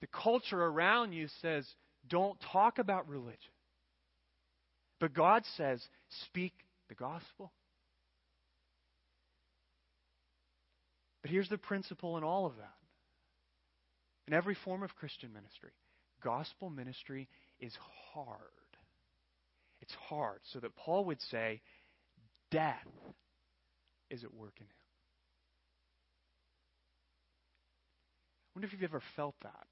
the 0.00 0.06
culture 0.06 0.62
around 0.62 1.12
you 1.12 1.26
says, 1.42 1.66
don't 2.08 2.38
talk 2.52 2.78
about 2.78 3.08
religion. 3.08 3.36
But 5.00 5.12
God 5.12 5.42
says, 5.56 5.82
speak 6.24 6.52
the 6.88 6.94
gospel. 6.94 7.52
But 11.28 11.34
here's 11.34 11.50
the 11.50 11.58
principle 11.58 12.16
in 12.16 12.24
all 12.24 12.46
of 12.46 12.56
that. 12.56 12.72
In 14.28 14.32
every 14.32 14.54
form 14.54 14.82
of 14.82 14.96
Christian 14.96 15.30
ministry, 15.34 15.72
gospel 16.24 16.70
ministry 16.70 17.28
is 17.60 17.76
hard. 18.14 18.38
It's 19.82 19.92
hard. 20.08 20.40
So 20.44 20.58
that 20.60 20.74
Paul 20.74 21.04
would 21.04 21.20
say, 21.30 21.60
death 22.50 22.88
is 24.08 24.24
at 24.24 24.32
work 24.32 24.54
in 24.56 24.64
him. 24.64 24.72
I 28.46 28.50
wonder 28.54 28.66
if 28.66 28.72
you've 28.72 28.90
ever 28.90 29.02
felt 29.14 29.34
that 29.42 29.66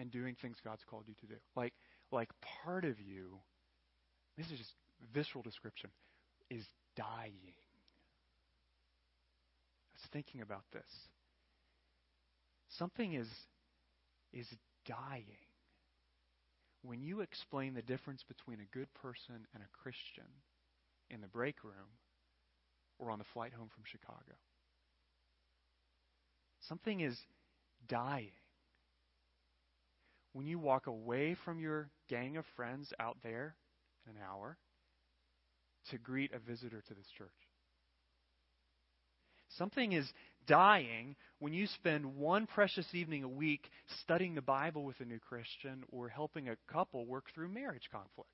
in 0.00 0.08
doing 0.08 0.34
things 0.42 0.56
God's 0.64 0.82
called 0.90 1.04
you 1.06 1.14
to 1.20 1.26
do. 1.26 1.36
Like, 1.54 1.74
like 2.10 2.30
part 2.64 2.84
of 2.84 2.98
you, 2.98 3.38
this 4.36 4.46
is 4.46 4.58
just 4.58 4.72
visceral 5.14 5.42
description, 5.42 5.90
is 6.50 6.64
dying 6.96 7.54
thinking 10.12 10.40
about 10.40 10.64
this. 10.72 10.90
Something 12.78 13.14
is, 13.14 13.28
is 14.32 14.46
dying 14.86 15.24
when 16.82 17.02
you 17.02 17.20
explain 17.20 17.74
the 17.74 17.82
difference 17.82 18.22
between 18.26 18.60
a 18.60 18.76
good 18.76 18.92
person 18.94 19.46
and 19.54 19.62
a 19.62 19.78
Christian 19.82 20.24
in 21.10 21.20
the 21.20 21.28
break 21.28 21.62
room 21.62 21.98
or 22.98 23.10
on 23.10 23.18
the 23.18 23.24
flight 23.32 23.52
home 23.52 23.68
from 23.74 23.84
Chicago. 23.84 24.36
Something 26.68 27.00
is 27.00 27.18
dying 27.88 28.30
when 30.32 30.46
you 30.46 30.58
walk 30.58 30.86
away 30.86 31.36
from 31.44 31.58
your 31.58 31.88
gang 32.08 32.36
of 32.36 32.44
friends 32.56 32.92
out 33.00 33.16
there 33.22 33.56
in 34.06 34.16
an 34.16 34.22
hour 34.22 34.56
to 35.90 35.98
greet 35.98 36.32
a 36.32 36.38
visitor 36.38 36.82
to 36.86 36.94
this 36.94 37.08
church. 37.16 37.28
Something 39.58 39.92
is 39.92 40.10
dying 40.46 41.16
when 41.38 41.52
you 41.52 41.66
spend 41.66 42.16
one 42.16 42.46
precious 42.46 42.86
evening 42.94 43.24
a 43.24 43.28
week 43.28 43.68
studying 44.02 44.34
the 44.34 44.42
Bible 44.42 44.84
with 44.84 45.00
a 45.00 45.04
new 45.04 45.18
Christian 45.18 45.84
or 45.90 46.08
helping 46.08 46.48
a 46.48 46.56
couple 46.72 47.06
work 47.06 47.26
through 47.34 47.48
marriage 47.48 47.88
conflict. 47.90 48.30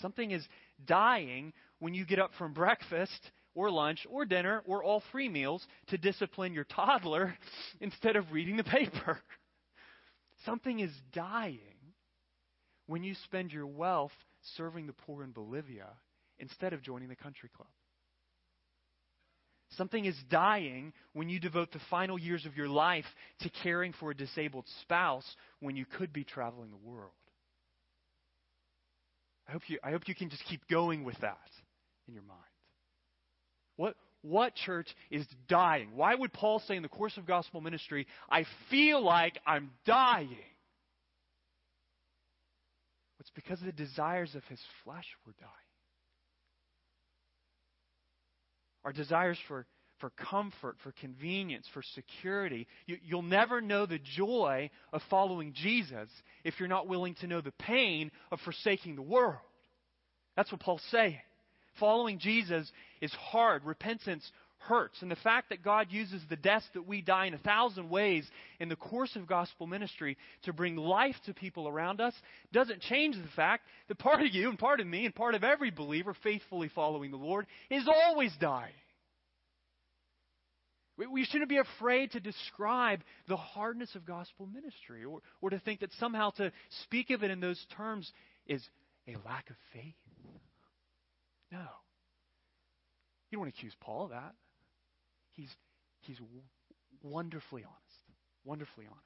Something 0.00 0.30
is 0.30 0.46
dying 0.86 1.52
when 1.78 1.94
you 1.94 2.04
get 2.04 2.18
up 2.18 2.30
from 2.38 2.52
breakfast 2.52 3.30
or 3.54 3.70
lunch 3.70 4.06
or 4.08 4.24
dinner 4.24 4.62
or 4.66 4.82
all 4.82 5.02
three 5.10 5.28
meals 5.28 5.66
to 5.88 5.98
discipline 5.98 6.54
your 6.54 6.64
toddler 6.64 7.36
instead 7.80 8.16
of 8.16 8.32
reading 8.32 8.56
the 8.56 8.64
paper. 8.64 9.18
Something 10.44 10.80
is 10.80 10.92
dying 11.12 11.58
when 12.86 13.02
you 13.02 13.14
spend 13.24 13.52
your 13.52 13.66
wealth 13.66 14.12
serving 14.56 14.86
the 14.86 14.94
poor 14.94 15.22
in 15.22 15.32
Bolivia 15.32 15.88
instead 16.38 16.72
of 16.72 16.82
joining 16.82 17.08
the 17.08 17.16
country 17.16 17.50
club. 17.54 17.68
Something 19.76 20.04
is 20.04 20.16
dying 20.28 20.92
when 21.12 21.28
you 21.28 21.38
devote 21.38 21.72
the 21.72 21.80
final 21.90 22.18
years 22.18 22.44
of 22.44 22.56
your 22.56 22.68
life 22.68 23.04
to 23.40 23.50
caring 23.62 23.92
for 23.92 24.10
a 24.10 24.16
disabled 24.16 24.66
spouse 24.82 25.24
when 25.60 25.76
you 25.76 25.84
could 25.84 26.12
be 26.12 26.24
traveling 26.24 26.70
the 26.70 26.90
world. 26.90 27.12
I 29.48 29.52
hope 29.52 29.62
you, 29.68 29.78
I 29.82 29.90
hope 29.90 30.08
you 30.08 30.14
can 30.14 30.28
just 30.28 30.44
keep 30.44 30.66
going 30.68 31.04
with 31.04 31.18
that 31.20 31.38
in 32.08 32.14
your 32.14 32.22
mind. 32.24 32.40
What, 33.76 33.96
what 34.22 34.54
church 34.54 34.88
is 35.10 35.26
dying? 35.48 35.90
Why 35.94 36.14
would 36.14 36.32
Paul 36.32 36.60
say 36.66 36.76
in 36.76 36.82
the 36.82 36.88
course 36.88 37.16
of 37.16 37.26
gospel 37.26 37.60
ministry, 37.60 38.06
I 38.28 38.44
feel 38.70 39.02
like 39.02 39.38
I'm 39.46 39.70
dying? 39.86 40.36
It's 43.20 43.30
because 43.34 43.60
the 43.60 43.72
desires 43.72 44.34
of 44.34 44.42
his 44.44 44.60
flesh 44.84 45.06
were 45.26 45.34
dying. 45.38 45.52
Our 48.84 48.92
desires 48.92 49.38
for, 49.48 49.66
for 49.98 50.10
comfort, 50.10 50.76
for 50.82 50.92
convenience, 51.00 51.66
for 51.72 51.82
security. 51.94 52.66
You, 52.86 52.98
you'll 53.02 53.22
never 53.22 53.60
know 53.60 53.86
the 53.86 54.00
joy 54.16 54.70
of 54.92 55.02
following 55.10 55.52
Jesus 55.54 56.08
if 56.44 56.54
you're 56.58 56.68
not 56.68 56.88
willing 56.88 57.14
to 57.16 57.26
know 57.26 57.40
the 57.40 57.52
pain 57.52 58.10
of 58.30 58.40
forsaking 58.40 58.96
the 58.96 59.02
world. 59.02 59.38
That's 60.36 60.50
what 60.50 60.60
Paul's 60.60 60.82
saying. 60.90 61.18
Following 61.78 62.18
Jesus 62.18 62.70
is 63.00 63.12
hard. 63.12 63.64
Repentance 63.64 64.30
hurts. 64.60 65.02
And 65.02 65.10
the 65.10 65.16
fact 65.16 65.48
that 65.48 65.62
God 65.62 65.88
uses 65.90 66.22
the 66.28 66.36
death 66.36 66.62
that 66.74 66.86
we 66.86 67.02
die 67.02 67.26
in 67.26 67.34
a 67.34 67.38
thousand 67.38 67.90
ways 67.90 68.24
in 68.60 68.68
the 68.68 68.76
course 68.76 69.16
of 69.16 69.26
gospel 69.26 69.66
ministry 69.66 70.16
to 70.44 70.52
bring 70.52 70.76
life 70.76 71.16
to 71.26 71.34
people 71.34 71.66
around 71.66 72.00
us 72.00 72.14
doesn't 72.52 72.80
change 72.82 73.16
the 73.16 73.28
fact 73.34 73.64
that 73.88 73.98
part 73.98 74.20
of 74.20 74.32
you 74.32 74.48
and 74.48 74.58
part 74.58 74.80
of 74.80 74.86
me 74.86 75.06
and 75.06 75.14
part 75.14 75.34
of 75.34 75.44
every 75.44 75.70
believer 75.70 76.14
faithfully 76.22 76.70
following 76.74 77.10
the 77.10 77.16
Lord 77.16 77.46
is 77.70 77.88
always 77.88 78.32
dying. 78.40 78.72
We 81.10 81.24
shouldn't 81.24 81.48
be 81.48 81.56
afraid 81.56 82.12
to 82.12 82.20
describe 82.20 83.00
the 83.26 83.36
hardness 83.36 83.94
of 83.94 84.04
gospel 84.04 84.46
ministry 84.46 85.02
or, 85.04 85.20
or 85.40 85.48
to 85.48 85.58
think 85.58 85.80
that 85.80 85.90
somehow 85.98 86.30
to 86.32 86.52
speak 86.82 87.08
of 87.08 87.22
it 87.22 87.30
in 87.30 87.40
those 87.40 87.64
terms 87.74 88.12
is 88.46 88.62
a 89.08 89.16
lack 89.26 89.48
of 89.48 89.56
faith. 89.72 89.94
No. 91.50 91.66
You 93.30 93.36
don't 93.36 93.40
want 93.40 93.54
to 93.54 93.58
accuse 93.58 93.74
Paul 93.80 94.04
of 94.04 94.10
that. 94.10 94.34
He's, 95.32 95.50
he's 96.00 96.18
wonderfully 97.02 97.62
honest. 97.62 98.16
Wonderfully 98.44 98.86
honest. 98.86 99.04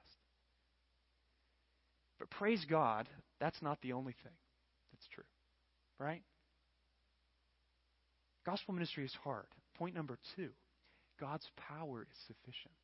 But 2.19 2.31
praise 2.31 2.65
God, 2.69 3.09
that's 3.41 3.61
not 3.61 3.81
the 3.83 3.93
only 3.93 4.15
thing 4.23 4.33
that's 4.93 5.07
true. 5.15 5.25
Right? 5.99 6.23
Gospel 8.47 8.75
ministry 8.75 9.05
is 9.05 9.15
hard. 9.23 9.47
Point 9.77 9.95
number 9.95 10.19
two 10.37 10.51
God's 11.21 11.47
power 11.57 12.03
is 12.03 12.19
sufficient. 12.27 12.75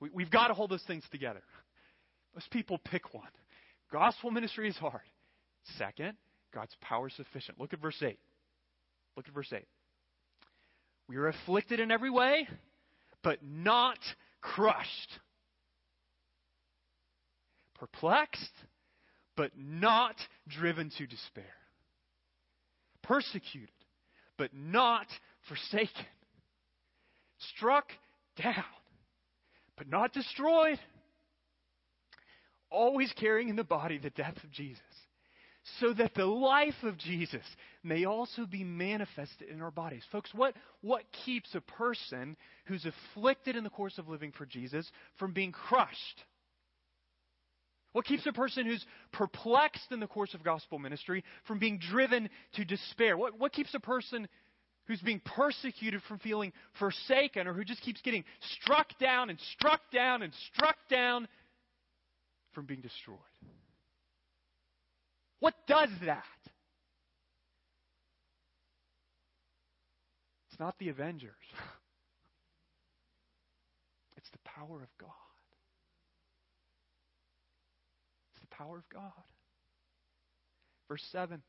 We, 0.00 0.24
have 0.24 0.32
got 0.32 0.48
to 0.48 0.54
hold 0.54 0.70
those 0.70 0.82
things 0.86 1.04
together. 1.10 1.42
Most 2.34 2.50
people 2.50 2.78
pick 2.78 3.14
one. 3.14 3.28
Gospel 3.92 4.30
ministry 4.30 4.68
is 4.68 4.76
hard. 4.76 5.00
Second, 5.78 6.14
God's 6.52 6.74
power 6.80 7.06
is 7.06 7.14
sufficient. 7.14 7.60
Look 7.60 7.72
at 7.72 7.80
verse 7.80 8.02
8. 8.02 8.18
Look 9.16 9.28
at 9.28 9.34
verse 9.34 9.52
8. 9.52 9.64
We 11.08 11.16
are 11.16 11.28
afflicted 11.28 11.80
in 11.80 11.90
every 11.90 12.10
way, 12.10 12.48
but 13.22 13.38
not 13.42 13.98
crushed. 14.40 15.20
Perplexed, 17.74 18.52
but 19.36 19.52
not 19.56 20.16
driven 20.48 20.90
to 20.98 21.06
despair. 21.06 21.44
Persecuted, 23.02 23.68
but 24.38 24.50
not 24.54 25.06
forsaken. 25.48 26.06
Struck 27.56 27.86
down, 28.40 28.64
but 29.76 29.88
not 29.88 30.12
destroyed. 30.12 30.78
Always 32.70 33.12
carrying 33.12 33.50
in 33.50 33.56
the 33.56 33.64
body 33.64 33.98
the 33.98 34.10
death 34.10 34.42
of 34.42 34.50
Jesus 34.50 34.80
so 35.80 35.92
that 35.94 36.14
the 36.14 36.26
life 36.26 36.74
of 36.82 36.98
Jesus 36.98 37.44
may 37.82 38.04
also 38.04 38.46
be 38.46 38.64
manifested 38.64 39.48
in 39.48 39.62
our 39.62 39.70
bodies. 39.70 40.02
Folks, 40.12 40.30
what, 40.34 40.54
what 40.82 41.04
keeps 41.24 41.54
a 41.54 41.60
person 41.60 42.36
who's 42.66 42.86
afflicted 42.86 43.56
in 43.56 43.64
the 43.64 43.70
course 43.70 43.98
of 43.98 44.08
living 44.08 44.32
for 44.32 44.46
Jesus 44.46 44.90
from 45.18 45.32
being 45.32 45.52
crushed? 45.52 46.24
What 47.92 48.04
keeps 48.04 48.26
a 48.26 48.32
person 48.32 48.66
who's 48.66 48.84
perplexed 49.12 49.92
in 49.92 50.00
the 50.00 50.06
course 50.06 50.34
of 50.34 50.42
gospel 50.42 50.78
ministry 50.78 51.22
from 51.46 51.58
being 51.58 51.78
driven 51.78 52.28
to 52.54 52.64
despair? 52.64 53.16
What, 53.16 53.38
what 53.38 53.52
keeps 53.52 53.72
a 53.74 53.80
person 53.80 54.28
who's 54.86 55.00
being 55.00 55.20
persecuted 55.24 56.02
from 56.08 56.18
feeling 56.18 56.52
forsaken, 56.78 57.46
or 57.46 57.54
who 57.54 57.64
just 57.64 57.80
keeps 57.80 58.02
getting 58.02 58.24
struck 58.60 58.98
down 58.98 59.30
and 59.30 59.38
struck 59.54 59.80
down 59.92 60.22
and 60.22 60.32
struck 60.52 60.76
down 60.90 61.26
from 62.52 62.66
being 62.66 62.80
destroyed. 62.80 63.18
What 65.40 65.54
does 65.66 65.90
that? 66.04 66.24
It's 70.50 70.60
not 70.60 70.78
the 70.78 70.88
Avengers. 70.88 71.32
It's 74.16 74.30
the 74.30 74.50
power 74.50 74.82
of 74.82 74.88
God. 74.98 75.10
It's 78.32 78.40
the 78.40 78.56
power 78.56 78.78
of 78.78 78.88
God. 78.88 79.12
Verse 80.88 81.04
7. 81.12 81.42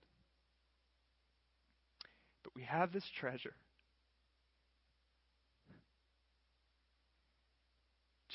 But 2.43 2.53
we 2.53 2.63
have 2.63 2.91
this 2.91 3.05
treasure. 3.17 3.53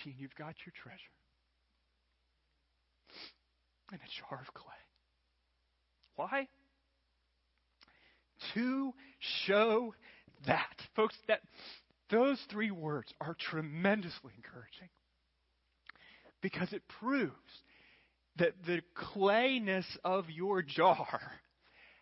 Gene, 0.03 0.15
you've 0.17 0.35
got 0.37 0.55
your 0.65 0.73
treasure 0.83 0.97
in 3.93 3.99
a 3.99 4.21
jar 4.21 4.41
of 4.41 4.55
clay. 4.55 4.73
Why? 6.21 6.49
To 8.53 8.93
show 9.47 9.95
that. 10.47 10.77
Folks, 10.95 11.15
that 11.29 11.41
those 12.11 12.39
three 12.51 12.71
words 12.71 13.11
are 13.23 13.35
tremendously 13.41 14.33
encouraging 14.37 14.91
because 16.43 16.75
it 16.75 16.83
proves 17.01 17.33
that 18.37 18.53
the 18.67 18.83
clayness 18.95 19.87
of 20.05 20.29
your 20.29 20.61
jar 20.61 21.23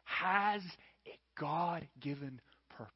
has 0.03 0.63
a 1.07 1.17
God 1.39 1.87
given 2.01 2.41
purpose. 2.71 2.93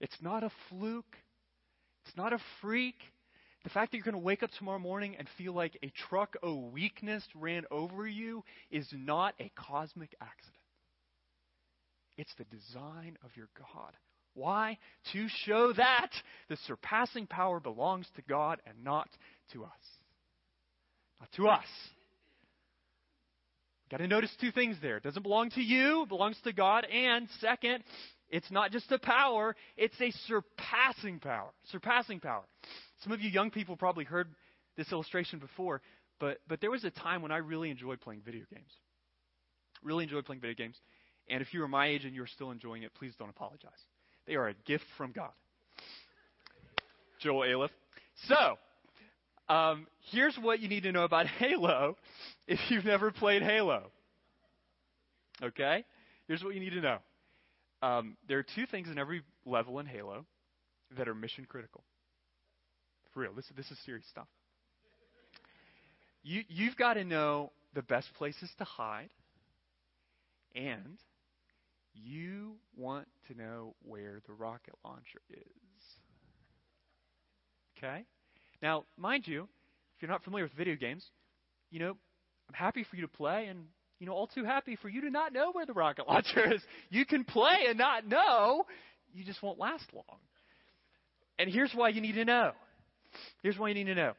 It's 0.00 0.20
not 0.20 0.42
a 0.42 0.50
fluke, 0.68 1.16
it's 2.04 2.16
not 2.16 2.32
a 2.32 2.40
freak. 2.60 2.96
The 3.68 3.74
fact 3.74 3.90
that 3.92 3.98
you're 3.98 4.04
going 4.04 4.14
to 4.14 4.18
wake 4.18 4.42
up 4.42 4.48
tomorrow 4.58 4.78
morning 4.78 5.14
and 5.18 5.28
feel 5.36 5.52
like 5.52 5.76
a 5.82 5.92
truck 6.08 6.38
of 6.42 6.56
weakness 6.72 7.22
ran 7.34 7.64
over 7.70 8.08
you 8.08 8.42
is 8.70 8.88
not 8.94 9.34
a 9.38 9.52
cosmic 9.54 10.16
accident. 10.22 10.56
It's 12.16 12.32
the 12.38 12.44
design 12.44 13.18
of 13.22 13.36
your 13.36 13.50
God. 13.58 13.92
Why? 14.32 14.78
To 15.12 15.26
show 15.44 15.74
that 15.74 16.08
the 16.48 16.56
surpassing 16.66 17.26
power 17.26 17.60
belongs 17.60 18.06
to 18.16 18.22
God 18.22 18.58
and 18.66 18.82
not 18.82 19.10
to 19.52 19.64
us. 19.64 19.70
Not 21.20 21.30
to 21.32 21.48
us. 21.48 21.66
Got 23.90 23.98
to 23.98 24.06
notice 24.06 24.30
two 24.40 24.50
things 24.50 24.76
there. 24.82 24.98
It 24.98 25.02
doesn't 25.02 25.22
belong 25.22 25.50
to 25.50 25.62
you, 25.62 26.02
it 26.02 26.08
belongs 26.08 26.36
to 26.44 26.52
God. 26.52 26.84
And 26.84 27.28
second, 27.40 27.84
it's 28.28 28.50
not 28.50 28.70
just 28.70 28.90
a 28.92 28.98
power, 28.98 29.56
it's 29.76 29.98
a 30.00 30.10
surpassing 30.26 31.20
power. 31.20 31.50
Surpassing 31.70 32.20
power. 32.20 32.44
Some 33.02 33.12
of 33.12 33.20
you 33.20 33.30
young 33.30 33.50
people 33.50 33.76
probably 33.76 34.04
heard 34.04 34.28
this 34.76 34.92
illustration 34.92 35.38
before, 35.38 35.80
but, 36.20 36.38
but 36.48 36.60
there 36.60 36.70
was 36.70 36.84
a 36.84 36.90
time 36.90 37.22
when 37.22 37.32
I 37.32 37.38
really 37.38 37.70
enjoyed 37.70 38.00
playing 38.00 38.22
video 38.24 38.44
games. 38.52 38.70
Really 39.82 40.04
enjoyed 40.04 40.26
playing 40.26 40.40
video 40.40 40.56
games. 40.56 40.76
And 41.30 41.40
if 41.40 41.54
you 41.54 41.60
were 41.60 41.68
my 41.68 41.86
age 41.86 42.04
and 42.04 42.14
you're 42.14 42.26
still 42.26 42.50
enjoying 42.50 42.82
it, 42.82 42.92
please 42.94 43.14
don't 43.18 43.30
apologize. 43.30 43.70
They 44.26 44.34
are 44.34 44.48
a 44.48 44.54
gift 44.66 44.84
from 44.96 45.12
God. 45.12 45.30
Joel 47.20 47.46
Aliff. 47.46 47.70
So, 48.26 48.58
um, 49.48 49.86
here's 50.10 50.36
what 50.36 50.60
you 50.60 50.68
need 50.68 50.82
to 50.82 50.92
know 50.92 51.04
about 51.04 51.26
Halo 51.38 51.96
if 52.46 52.58
you've 52.68 52.84
never 52.84 53.10
played 53.10 53.42
Halo. 53.42 53.90
Okay? 55.42 55.84
Here's 56.26 56.42
what 56.42 56.54
you 56.54 56.60
need 56.60 56.70
to 56.70 56.80
know. 56.80 56.98
Um, 57.80 58.16
there 58.28 58.38
are 58.38 58.46
two 58.54 58.66
things 58.66 58.88
in 58.88 58.98
every 58.98 59.22
level 59.46 59.78
in 59.78 59.86
Halo 59.86 60.26
that 60.96 61.08
are 61.08 61.14
mission 61.14 61.46
critical. 61.48 61.84
For 63.14 63.20
real, 63.20 63.32
this, 63.34 63.46
this 63.56 63.70
is 63.70 63.78
serious 63.84 64.06
stuff. 64.10 64.26
You, 66.22 66.42
you've 66.48 66.76
got 66.76 66.94
to 66.94 67.04
know 67.04 67.52
the 67.74 67.82
best 67.82 68.08
places 68.18 68.50
to 68.58 68.64
hide, 68.64 69.10
and 70.54 70.98
you 71.94 72.56
want 72.76 73.06
to 73.28 73.34
know 73.34 73.74
where 73.82 74.20
the 74.26 74.32
rocket 74.32 74.74
launcher 74.84 75.20
is. 75.30 75.38
Okay? 77.78 78.04
Now, 78.62 78.84
mind 78.96 79.26
you, 79.26 79.42
if 79.42 80.02
you're 80.02 80.10
not 80.10 80.24
familiar 80.24 80.44
with 80.44 80.52
video 80.52 80.76
games, 80.76 81.04
you 81.70 81.78
know, 81.78 81.96
I'm 82.48 82.54
happy 82.54 82.84
for 82.88 82.96
you 82.96 83.02
to 83.02 83.08
play 83.08 83.46
and 83.46 83.64
you 83.98 84.06
know, 84.06 84.12
all 84.12 84.28
too 84.28 84.44
happy 84.44 84.76
for 84.76 84.88
you 84.88 85.00
to 85.02 85.10
not 85.10 85.32
know 85.32 85.50
where 85.52 85.66
the 85.66 85.72
rocket 85.72 86.06
launcher 86.08 86.54
is. 86.54 86.62
You 86.90 87.04
can 87.04 87.24
play 87.24 87.66
and 87.68 87.78
not 87.78 88.06
know, 88.06 88.64
you 89.12 89.24
just 89.24 89.42
won't 89.42 89.58
last 89.58 89.84
long. 89.92 90.18
And 91.38 91.50
here's 91.50 91.72
why 91.74 91.90
you 91.90 92.00
need 92.00 92.14
to 92.14 92.24
know. 92.24 92.52
Here's 93.42 93.58
why 93.58 93.68
you 93.68 93.74
need 93.74 93.84
to 93.84 93.94
know. 93.94 94.12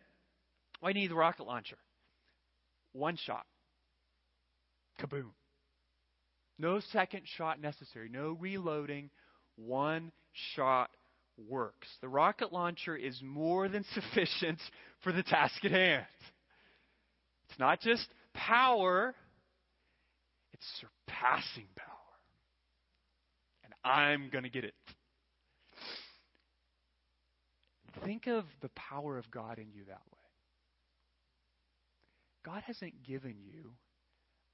Why 0.79 0.89
you 0.89 0.95
need 0.95 1.11
the 1.11 1.15
rocket 1.15 1.45
launcher. 1.45 1.77
One 2.93 3.17
shot. 3.17 3.45
Kaboom. 5.01 5.31
No 6.57 6.79
second 6.91 7.21
shot 7.37 7.61
necessary. 7.61 8.09
No 8.09 8.37
reloading. 8.39 9.09
One 9.55 10.11
shot 10.55 10.89
works. 11.47 11.87
The 12.01 12.09
rocket 12.09 12.51
launcher 12.51 12.95
is 12.95 13.19
more 13.23 13.67
than 13.67 13.85
sufficient 13.93 14.59
for 15.03 15.11
the 15.11 15.23
task 15.23 15.63
at 15.65 15.71
hand. 15.71 16.05
It's 17.49 17.59
not 17.59 17.81
just 17.81 18.07
power, 18.33 19.15
it's 20.53 20.65
surpassing 20.79 21.67
power. 21.75 21.87
And 23.63 23.73
I'm 23.83 24.29
going 24.29 24.43
to 24.43 24.49
get 24.49 24.63
it. 24.63 24.73
Think 28.05 28.27
of 28.27 28.45
the 28.61 28.69
power 28.69 29.17
of 29.17 29.29
God 29.31 29.57
in 29.57 29.71
you 29.73 29.83
that 29.85 30.01
way. 30.11 30.19
God 32.45 32.63
hasn't 32.65 33.03
given 33.03 33.35
you, 33.43 33.71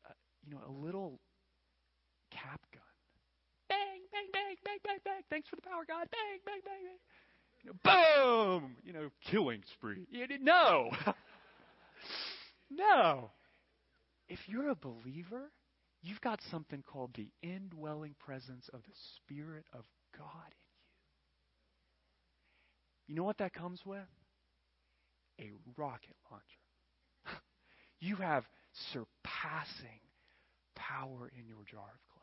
uh, 0.10 0.14
you 0.44 0.52
know, 0.52 0.62
a 0.68 0.72
little 0.72 1.20
cap 2.32 2.62
gun. 2.74 2.82
Bang, 4.16 4.32
bang, 4.32 4.56
bang, 4.64 4.78
bang, 4.86 5.00
bang. 5.04 5.22
Thanks 5.30 5.50
for 5.50 5.58
the 5.58 5.62
power, 5.62 5.84
God. 5.86 6.08
Bang, 6.10 6.40
bang, 6.46 6.62
bang, 6.64 6.84
bang. 6.88 7.00
You 7.64 7.72
know, 7.72 7.76
boom! 7.84 8.78
You 8.86 8.94
know, 8.94 9.10
killing 9.30 9.62
spree. 9.74 10.08
No. 10.40 10.92
no. 12.70 13.32
If 14.30 14.40
you're 14.48 14.70
a 14.70 14.76
believer, 14.76 15.52
you've 16.02 16.22
got 16.22 16.40
something 16.50 16.82
called 16.82 17.12
the 17.16 17.30
indwelling 17.44 18.16
presence 18.18 18.70
of 18.72 18.84
the 18.84 18.96
Spirit 19.18 19.66
of 19.74 19.84
God 20.18 20.48
in 20.48 20.64
you. 23.10 23.16
You 23.16 23.16
know 23.16 23.26
what 23.26 23.40
that 23.40 23.54
comes 23.54 23.82
with? 23.86 24.00
A 25.42 25.52
rocket 25.76 26.16
launcher. 26.32 26.46
you 28.00 28.16
have 28.16 28.46
surpassing 28.94 30.00
power 30.74 31.30
in 31.38 31.48
your 31.50 31.66
jar 31.70 31.84
of 31.84 32.00
clay. 32.14 32.15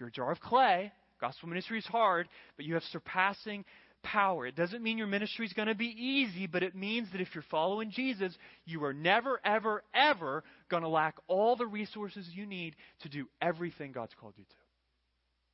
You're 0.00 0.08
a 0.08 0.12
jar 0.12 0.32
of 0.32 0.40
clay. 0.40 0.92
Gospel 1.20 1.50
ministry 1.50 1.78
is 1.78 1.86
hard, 1.86 2.26
but 2.56 2.64
you 2.64 2.74
have 2.74 2.82
surpassing 2.84 3.66
power. 4.02 4.46
It 4.46 4.56
doesn't 4.56 4.82
mean 4.82 4.96
your 4.96 5.06
ministry 5.06 5.44
is 5.44 5.52
going 5.52 5.68
to 5.68 5.74
be 5.74 5.94
easy, 5.96 6.46
but 6.46 6.62
it 6.62 6.74
means 6.74 7.08
that 7.12 7.20
if 7.20 7.28
you're 7.34 7.44
following 7.50 7.90
Jesus, 7.90 8.34
you 8.64 8.82
are 8.84 8.94
never, 8.94 9.38
ever, 9.44 9.84
ever 9.94 10.42
going 10.70 10.82
to 10.82 10.88
lack 10.88 11.16
all 11.28 11.54
the 11.54 11.66
resources 11.66 12.26
you 12.32 12.46
need 12.46 12.74
to 13.02 13.10
do 13.10 13.28
everything 13.42 13.92
God's 13.92 14.14
called 14.18 14.32
you 14.38 14.44
to. 14.44 14.56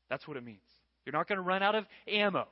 That's 0.08 0.28
what 0.28 0.36
it 0.36 0.44
means. 0.44 0.60
You're 1.04 1.12
not 1.12 1.26
going 1.26 1.38
to 1.38 1.42
run 1.42 1.64
out 1.64 1.74
of 1.74 1.84
ammo. 2.06 2.46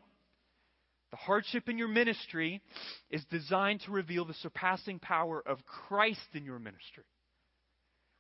The 1.12 1.16
hardship 1.16 1.68
in 1.68 1.78
your 1.78 1.86
ministry 1.86 2.60
is 3.08 3.24
designed 3.30 3.82
to 3.82 3.92
reveal 3.92 4.24
the 4.24 4.34
surpassing 4.34 4.98
power 4.98 5.40
of 5.46 5.64
Christ 5.64 6.26
in 6.34 6.44
your 6.44 6.58
ministry 6.58 7.04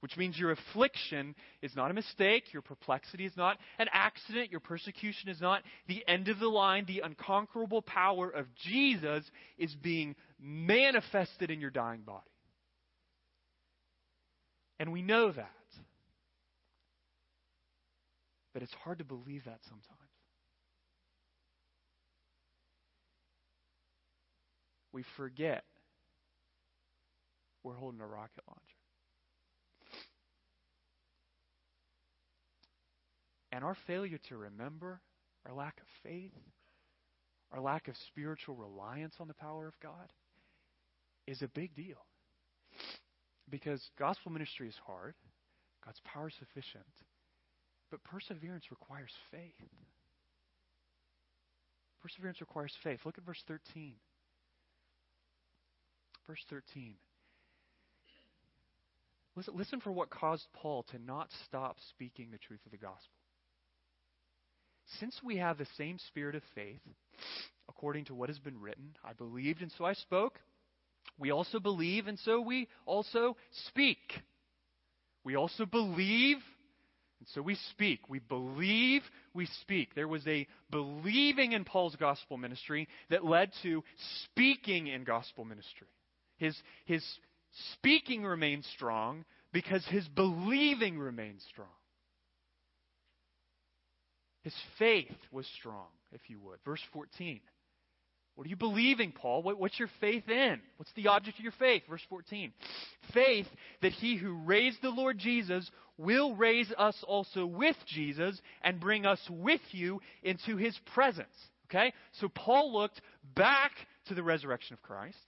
which 0.04 0.18
means 0.18 0.38
your 0.38 0.50
affliction 0.50 1.34
is 1.62 1.74
not 1.74 1.90
a 1.90 1.94
mistake, 1.94 2.52
your 2.52 2.60
perplexity 2.60 3.24
is 3.24 3.34
not 3.38 3.56
an 3.78 3.86
accident, 3.90 4.50
your 4.50 4.60
persecution 4.60 5.30
is 5.30 5.40
not 5.40 5.62
the 5.88 6.04
end 6.06 6.28
of 6.28 6.38
the 6.38 6.46
line. 6.46 6.84
The 6.86 7.00
unconquerable 7.00 7.80
power 7.80 8.28
of 8.28 8.44
Jesus 8.54 9.24
is 9.56 9.74
being 9.76 10.14
manifested 10.38 11.50
in 11.50 11.58
your 11.58 11.70
dying 11.70 12.02
body. 12.02 12.20
And 14.78 14.92
we 14.92 15.00
know 15.00 15.32
that. 15.32 15.48
But 18.52 18.62
it's 18.62 18.74
hard 18.84 18.98
to 18.98 19.04
believe 19.04 19.46
that 19.46 19.60
sometimes. 19.62 19.88
We 24.92 25.02
forget 25.16 25.64
we're 27.62 27.72
holding 27.72 28.02
a 28.02 28.06
rocket 28.06 28.44
launcher. 28.46 28.73
And 33.54 33.62
our 33.62 33.76
failure 33.86 34.18
to 34.30 34.36
remember, 34.36 35.00
our 35.46 35.54
lack 35.54 35.78
of 35.78 35.86
faith, 36.02 36.32
our 37.52 37.60
lack 37.60 37.86
of 37.86 37.94
spiritual 38.08 38.56
reliance 38.56 39.14
on 39.20 39.28
the 39.28 39.34
power 39.34 39.68
of 39.68 39.78
God 39.80 40.12
is 41.28 41.40
a 41.40 41.46
big 41.46 41.72
deal. 41.76 42.04
Because 43.48 43.80
gospel 43.96 44.32
ministry 44.32 44.66
is 44.66 44.74
hard, 44.84 45.14
God's 45.84 46.00
power 46.04 46.26
is 46.26 46.34
sufficient. 46.40 46.82
But 47.92 48.02
perseverance 48.02 48.64
requires 48.72 49.12
faith. 49.30 49.68
Perseverance 52.02 52.40
requires 52.40 52.72
faith. 52.82 52.98
Look 53.04 53.18
at 53.18 53.24
verse 53.24 53.42
13. 53.46 53.94
Verse 56.26 56.44
13. 56.50 56.94
Listen, 59.36 59.54
listen 59.56 59.80
for 59.80 59.92
what 59.92 60.10
caused 60.10 60.46
Paul 60.54 60.82
to 60.90 60.98
not 60.98 61.28
stop 61.46 61.76
speaking 61.90 62.32
the 62.32 62.38
truth 62.38 62.60
of 62.66 62.72
the 62.72 62.78
gospel. 62.78 63.23
Since 65.00 65.20
we 65.22 65.38
have 65.38 65.58
the 65.58 65.66
same 65.76 65.98
spirit 66.08 66.34
of 66.34 66.42
faith, 66.54 66.80
according 67.68 68.06
to 68.06 68.14
what 68.14 68.28
has 68.28 68.38
been 68.38 68.60
written, 68.60 68.94
I 69.04 69.12
believed 69.12 69.62
and 69.62 69.72
so 69.76 69.84
I 69.84 69.94
spoke. 69.94 70.38
We 71.18 71.30
also 71.30 71.60
believe 71.60 72.06
and 72.06 72.18
so 72.18 72.40
we 72.40 72.68
also 72.86 73.36
speak. 73.68 73.98
We 75.24 75.36
also 75.36 75.64
believe 75.64 76.38
and 77.20 77.28
so 77.32 77.40
we 77.40 77.56
speak. 77.70 78.00
We 78.08 78.18
believe, 78.18 79.02
we 79.32 79.46
speak. 79.62 79.94
There 79.94 80.08
was 80.08 80.26
a 80.26 80.46
believing 80.70 81.52
in 81.52 81.64
Paul's 81.64 81.96
gospel 81.96 82.36
ministry 82.36 82.88
that 83.08 83.24
led 83.24 83.50
to 83.62 83.82
speaking 84.24 84.88
in 84.88 85.04
gospel 85.04 85.44
ministry. 85.44 85.86
His, 86.36 86.54
his 86.84 87.02
speaking 87.72 88.24
remained 88.24 88.64
strong 88.74 89.24
because 89.52 89.84
his 89.86 90.06
believing 90.08 90.98
remained 90.98 91.40
strong. 91.48 91.68
His 94.44 94.54
faith 94.78 95.16
was 95.32 95.46
strong, 95.58 95.86
if 96.12 96.20
you 96.28 96.38
would. 96.40 96.58
Verse 96.64 96.82
14. 96.92 97.40
What 98.34 98.46
are 98.46 98.50
you 98.50 98.56
believing, 98.56 99.10
Paul? 99.12 99.42
What, 99.42 99.58
what's 99.58 99.78
your 99.78 99.88
faith 100.00 100.28
in? 100.28 100.60
What's 100.76 100.92
the 100.94 101.08
object 101.08 101.38
of 101.38 101.44
your 101.44 101.54
faith? 101.58 101.82
Verse 101.88 102.02
14. 102.10 102.52
Faith 103.14 103.46
that 103.80 103.92
he 103.92 104.16
who 104.16 104.34
raised 104.44 104.82
the 104.82 104.90
Lord 104.90 105.18
Jesus 105.18 105.70
will 105.96 106.34
raise 106.34 106.70
us 106.76 106.96
also 107.06 107.46
with 107.46 107.76
Jesus 107.86 108.40
and 108.62 108.80
bring 108.80 109.06
us 109.06 109.20
with 109.30 109.62
you 109.70 110.00
into 110.22 110.56
his 110.56 110.78
presence. 110.92 111.34
Okay? 111.70 111.94
So 112.20 112.28
Paul 112.28 112.72
looked 112.72 113.00
back 113.34 113.72
to 114.08 114.14
the 114.14 114.22
resurrection 114.22 114.74
of 114.74 114.82
Christ. 114.82 115.18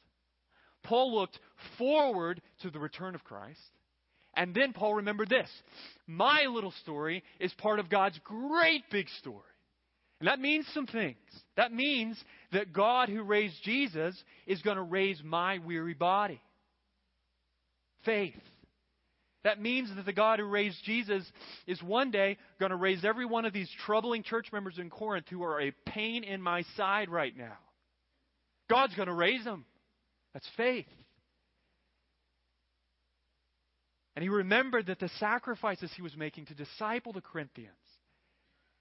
Paul 0.82 1.14
looked 1.14 1.38
forward 1.78 2.42
to 2.62 2.70
the 2.70 2.78
return 2.78 3.14
of 3.14 3.24
Christ. 3.24 3.60
And 4.36 4.54
then 4.54 4.72
Paul 4.72 4.94
remembered 4.94 5.30
this 5.30 5.48
my 6.06 6.46
little 6.48 6.72
story 6.82 7.24
is 7.40 7.52
part 7.54 7.78
of 7.78 7.88
God's 7.88 8.18
great 8.22 8.84
big 8.90 9.08
story. 9.18 9.40
And 10.20 10.28
that 10.28 10.40
means 10.40 10.66
some 10.72 10.86
things. 10.86 11.16
That 11.56 11.72
means 11.72 12.22
that 12.52 12.72
God 12.72 13.08
who 13.08 13.22
raised 13.22 13.62
Jesus 13.62 14.16
is 14.46 14.62
going 14.62 14.76
to 14.76 14.82
raise 14.82 15.20
my 15.22 15.58
weary 15.58 15.94
body. 15.94 16.40
Faith. 18.04 18.34
That 19.44 19.60
means 19.60 19.94
that 19.94 20.06
the 20.06 20.12
God 20.12 20.38
who 20.38 20.46
raised 20.46 20.82
Jesus 20.84 21.24
is 21.66 21.82
one 21.82 22.10
day 22.10 22.36
going 22.58 22.70
to 22.70 22.76
raise 22.76 23.04
every 23.04 23.26
one 23.26 23.44
of 23.44 23.52
these 23.52 23.70
troubling 23.84 24.22
church 24.22 24.48
members 24.52 24.78
in 24.78 24.90
Corinth 24.90 25.26
who 25.28 25.42
are 25.44 25.60
a 25.60 25.72
pain 25.86 26.24
in 26.24 26.40
my 26.40 26.62
side 26.76 27.10
right 27.10 27.36
now. 27.36 27.56
God's 28.68 28.94
going 28.94 29.08
to 29.08 29.14
raise 29.14 29.44
them. 29.44 29.64
That's 30.32 30.48
faith. 30.56 30.86
And 34.16 34.22
he 34.22 34.30
remembered 34.30 34.86
that 34.86 34.98
the 34.98 35.10
sacrifices 35.20 35.92
he 35.94 36.02
was 36.02 36.16
making 36.16 36.46
to 36.46 36.54
disciple 36.54 37.12
the 37.12 37.20
Corinthians 37.20 37.76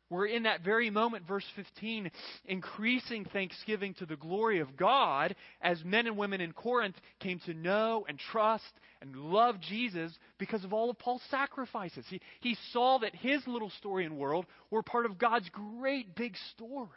were 0.09 0.25
in 0.25 0.43
that 0.43 0.63
very 0.63 0.89
moment, 0.89 1.27
verse 1.27 1.45
15, 1.55 2.09
increasing 2.45 3.25
thanksgiving 3.25 3.93
to 3.95 4.05
the 4.05 4.15
glory 4.15 4.59
of 4.59 4.77
God 4.77 5.35
as 5.61 5.83
men 5.83 6.07
and 6.07 6.15
women 6.15 6.39
in 6.39 6.53
Corinth 6.53 6.95
came 7.19 7.39
to 7.47 7.53
know 7.53 8.05
and 8.07 8.17
trust 8.31 8.63
and 9.01 9.15
love 9.15 9.59
Jesus 9.59 10.11
because 10.37 10.63
of 10.63 10.73
all 10.73 10.89
of 10.89 10.99
Paul's 10.99 11.23
sacrifices. 11.29 12.05
He, 12.07 12.21
he 12.39 12.55
saw 12.71 12.99
that 12.99 13.15
his 13.15 13.45
little 13.47 13.71
story 13.71 14.05
and 14.05 14.17
world 14.17 14.45
were 14.69 14.83
part 14.83 15.05
of 15.05 15.17
God's 15.17 15.49
great 15.49 16.15
big 16.15 16.35
story. 16.51 16.89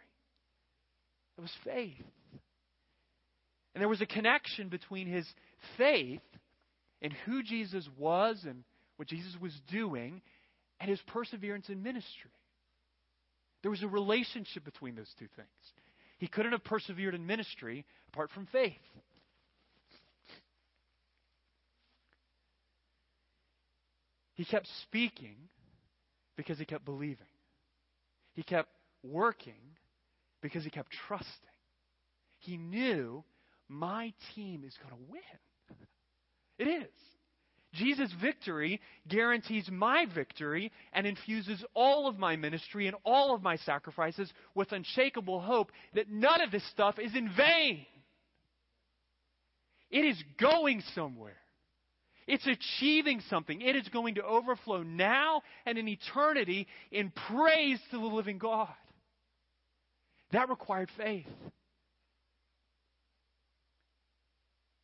It 1.39 1.41
was 1.41 1.53
faith. 1.65 1.97
And 3.75 3.81
there 3.81 3.89
was 3.89 4.01
a 4.01 4.07
connection 4.07 4.69
between 4.69 5.07
his 5.07 5.27
faith 5.77 6.21
and 7.03 7.13
who 7.25 7.43
Jesus 7.43 7.89
was 7.97 8.45
and 8.45 8.65
what 8.97 9.09
Jesus 9.09 9.37
was 9.41 9.53
doing 9.71 10.21
and 10.81 10.91
his 10.91 11.01
perseverance 11.07 11.69
in 11.69 11.83
ministry. 11.83 12.31
There 13.63 13.71
was 13.71 13.83
a 13.83 13.89
relationship 13.89 14.65
between 14.65 14.95
those 14.95 15.13
two 15.19 15.29
things. 15.37 15.49
He 16.19 16.29
couldn't 16.29 16.53
have 16.53 16.65
persevered 16.65 17.15
in 17.15 17.27
ministry 17.27 17.85
apart 18.13 18.31
from 18.31 18.47
faith. 18.47 18.75
He 24.35 24.45
kept 24.45 24.69
speaking 24.83 25.37
because 26.37 26.59
he 26.59 26.65
kept 26.65 26.85
believing. 26.85 27.27
He 28.35 28.45
kept 28.45 28.69
working 29.03 29.77
because 30.41 30.63
he 30.63 30.71
kept 30.71 30.93
trusting. 31.09 31.33
He 32.39 32.57
knew 32.57 33.25
my 33.69 34.13
team 34.35 34.63
is 34.65 34.77
going 34.81 34.95
to 34.95 35.11
win. 35.11 35.21
It 36.59 36.69
is. 36.69 36.89
Jesus' 37.75 38.13
victory 38.21 38.81
guarantees 39.07 39.69
my 39.71 40.07
victory 40.15 40.73
and 40.93 41.07
infuses 41.07 41.63
all 41.75 42.09
of 42.09 42.19
my 42.19 42.35
ministry 42.37 42.87
and 42.87 42.97
all 43.05 43.35
of 43.35 43.43
my 43.43 43.57
sacrifices 43.57 44.33
with 44.55 44.73
unshakable 44.73 45.41
hope 45.41 45.71
that 45.95 46.09
none 46.09 46.41
of 46.41 46.51
this 46.51 46.67
stuff 46.71 46.99
is 46.99 47.15
in 47.15 47.31
vain. 47.37 47.85
It 49.91 50.05
is 50.05 50.23
going 50.41 50.83
somewhere. 50.95 51.37
It's 52.27 52.47
achieving 52.47 53.23
something. 53.29 53.61
It 53.63 53.77
is 53.77 53.89
going 53.89 54.17
to 54.17 54.25
overflow 54.25 54.83
now 54.83 55.43
and 55.65 55.79
in 55.79 55.89
eternity 55.89 56.67
in 56.91 57.11
praise 57.11 57.81
to 57.91 57.99
the 57.99 58.05
living 58.05 58.39
God. 58.39 58.69
That 60.33 60.51
required 60.51 60.91
faith. 60.97 61.27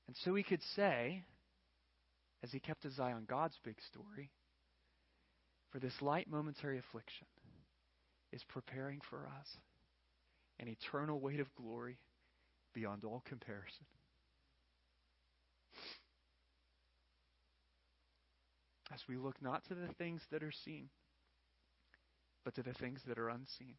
And 0.07 0.17
so 0.23 0.33
we 0.33 0.43
could 0.43 0.63
say, 0.75 1.23
as 2.45 2.53
he 2.53 2.61
kept 2.61 2.83
his 2.83 3.01
eye 3.01 3.13
on 3.13 3.25
God's 3.25 3.59
big 3.65 3.77
story, 3.91 4.31
for 5.73 5.79
this 5.79 5.95
light 6.03 6.29
momentary 6.31 6.79
affliction 6.79 7.27
is 8.33 8.45
preparing 8.51 9.01
for 9.09 9.27
us 9.41 9.49
an 10.61 10.69
eternal 10.69 11.19
weight 11.19 11.41
of 11.41 11.53
glory 11.55 11.97
beyond 12.75 13.03
all 13.03 13.23
comparison. 13.27 13.87
As 18.93 19.01
we 19.09 19.17
look 19.17 19.41
not 19.41 19.65
to 19.69 19.75
the 19.75 19.89
things 19.95 20.21
that 20.31 20.43
are 20.43 20.53
seen, 20.67 20.91
but 22.45 22.55
to 22.57 22.63
the 22.63 22.75
things 22.75 23.01
that 23.09 23.19
are 23.19 23.31
unseen. 23.31 23.77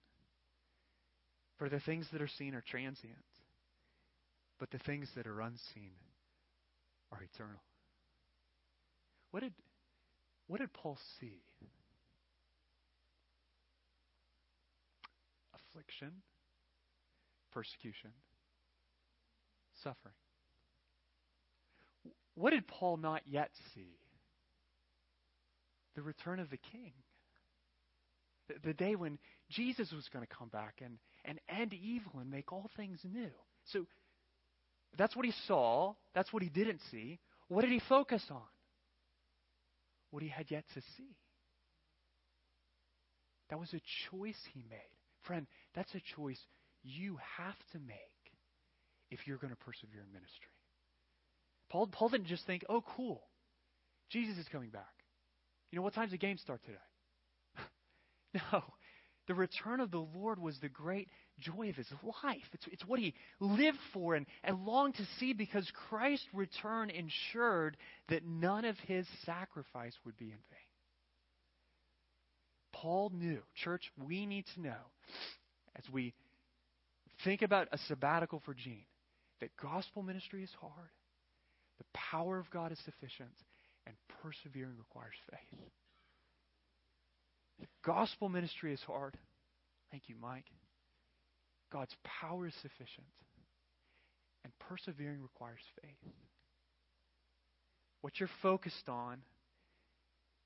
For 1.60 1.70
the 1.70 1.80
things 1.80 2.08
that 2.12 2.22
are 2.22 2.28
seen 2.28 2.56
are 2.56 2.64
transient, 2.68 3.14
but 4.60 4.72
the 4.72 4.80
things 4.80 5.08
that 5.16 5.28
are 5.28 5.42
unseen 5.42 5.94
are 7.12 7.22
eternal. 7.22 7.62
What 9.36 9.44
did, 9.44 9.54
what 10.48 10.62
did 10.62 10.72
Paul 10.72 10.98
see? 11.20 11.42
Affliction, 15.54 16.14
persecution, 17.52 18.12
suffering. 19.84 20.16
What 22.36 22.52
did 22.52 22.66
Paul 22.66 22.96
not 22.96 23.24
yet 23.30 23.50
see? 23.74 23.98
The 25.98 26.02
return 26.02 26.40
of 26.40 26.50
the 26.50 26.60
king. 26.72 26.94
The, 28.48 28.70
the 28.70 28.74
day 28.74 28.96
when 28.96 29.18
Jesus 29.50 29.92
was 29.92 30.08
going 30.14 30.26
to 30.26 30.34
come 30.34 30.48
back 30.48 30.76
and, 30.82 30.98
and 31.26 31.42
end 31.50 31.74
evil 31.74 32.22
and 32.22 32.32
make 32.32 32.54
all 32.54 32.72
things 32.78 33.02
new. 33.04 33.32
So 33.66 33.86
that's 34.98 35.14
what 35.14 35.26
he 35.26 35.34
saw. 35.46 35.96
That's 36.14 36.32
what 36.32 36.42
he 36.42 36.48
didn't 36.48 36.80
see. 36.90 37.20
What 37.50 37.64
did 37.64 37.72
he 37.72 37.82
focus 37.90 38.24
on? 38.32 38.40
What 40.16 40.24
he 40.24 40.30
had 40.30 40.50
yet 40.50 40.64
to 40.74 40.82
see. 40.96 41.18
That 43.50 43.60
was 43.60 43.74
a 43.74 43.82
choice 44.10 44.40
he 44.54 44.64
made. 44.70 44.80
Friend, 45.28 45.46
that's 45.76 45.94
a 45.94 46.02
choice 46.16 46.40
you 46.84 47.18
have 47.38 47.58
to 47.74 47.80
make 47.80 47.98
if 49.12 49.28
you're 49.28 49.38
going 49.38 49.52
to 49.52 49.58
persevere 49.58 50.02
in 50.02 50.14
ministry. 50.14 50.48
Paul, 51.70 51.88
Paul 51.88 52.10
didn't 52.10 52.28
just 52.28 52.46
think, 52.48 52.64
oh, 52.70 52.82
cool, 52.96 53.24
Jesus 54.10 54.38
is 54.38 54.48
coming 54.48 54.70
back. 54.70 54.84
You 55.70 55.78
know, 55.78 55.84
what 55.84 55.94
time's 55.94 56.12
the 56.12 56.18
game 56.18 56.38
start 56.38 56.62
today? 56.64 56.78
no. 58.54 58.64
The 59.28 59.34
return 59.34 59.80
of 59.80 59.92
the 59.92 60.06
Lord 60.16 60.40
was 60.40 60.60
the 60.60 60.70
great 60.70 61.10
joy 61.40 61.70
of 61.70 61.76
his 61.76 61.92
life. 62.24 62.44
It's, 62.54 62.66
it's 62.72 62.86
what 62.86 63.00
he 63.00 63.14
lived 63.40 63.80
for 63.92 64.16
and, 64.16 64.26
and 64.44 64.66
longed 64.66 64.96
to 64.96 65.08
see 65.20 65.34
because 65.34 65.70
Christ's 65.90 66.28
return 66.34 66.92
ensured 66.92 67.78
that 68.10 68.26
none 68.26 68.66
of 68.66 68.78
his 68.88 69.08
sacrifice 69.26 69.94
would 70.06 70.18
be 70.18 70.26
in 70.26 70.32
vain. 70.32 70.60
Paul 72.74 73.12
knew, 73.14 73.40
church, 73.64 73.92
we 74.06 74.26
need 74.26 74.46
to 74.54 74.62
know 74.62 74.92
as 75.76 75.84
we 75.92 76.14
think 77.24 77.42
about 77.42 77.68
a 77.72 77.78
sabbatical 77.88 78.42
for 78.46 78.54
Gene 78.54 78.86
that 79.42 79.50
gospel 79.62 80.04
ministry 80.04 80.44
is 80.44 80.52
hard, 80.60 80.92
the 81.78 81.86
power 81.94 82.38
of 82.38 82.50
God 82.52 82.72
is 82.72 82.80
sufficient, 82.86 83.34
and 83.88 83.96
persevering 84.22 84.78
requires 84.78 85.16
faith. 85.30 85.60
Gospel 87.84 88.30
ministry 88.30 88.74
is 88.74 88.82
hard. 88.82 89.18
Thank 89.92 90.04
you, 90.08 90.16
Mike. 90.20 90.46
God's 91.72 91.96
power 92.04 92.48
is 92.48 92.54
sufficient, 92.62 93.08
and 94.44 94.54
persevering 94.60 95.22
requires 95.22 95.62
faith. 95.82 96.14
What 98.02 98.20
you're 98.20 98.30
focused 98.42 98.88
on 98.88 99.18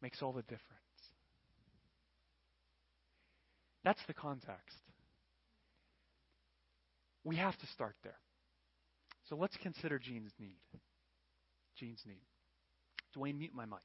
makes 0.02 0.22
all 0.22 0.32
the 0.32 0.43
difference. 0.43 0.63
That's 3.84 4.00
the 4.08 4.13
context. 4.13 4.78
We 7.24 7.36
have 7.36 7.58
to 7.58 7.67
start 7.67 7.95
there. 8.04 8.19
So 9.30 9.36
let's 9.36 9.58
consider 9.58 10.00
Gene's 10.00 10.32
need. 10.39 10.60
Gene's 11.78 12.02
need. 12.06 12.26
Dwayne, 13.15 13.38
mute 13.38 13.54
my 13.54 13.65
mic. 13.65 13.80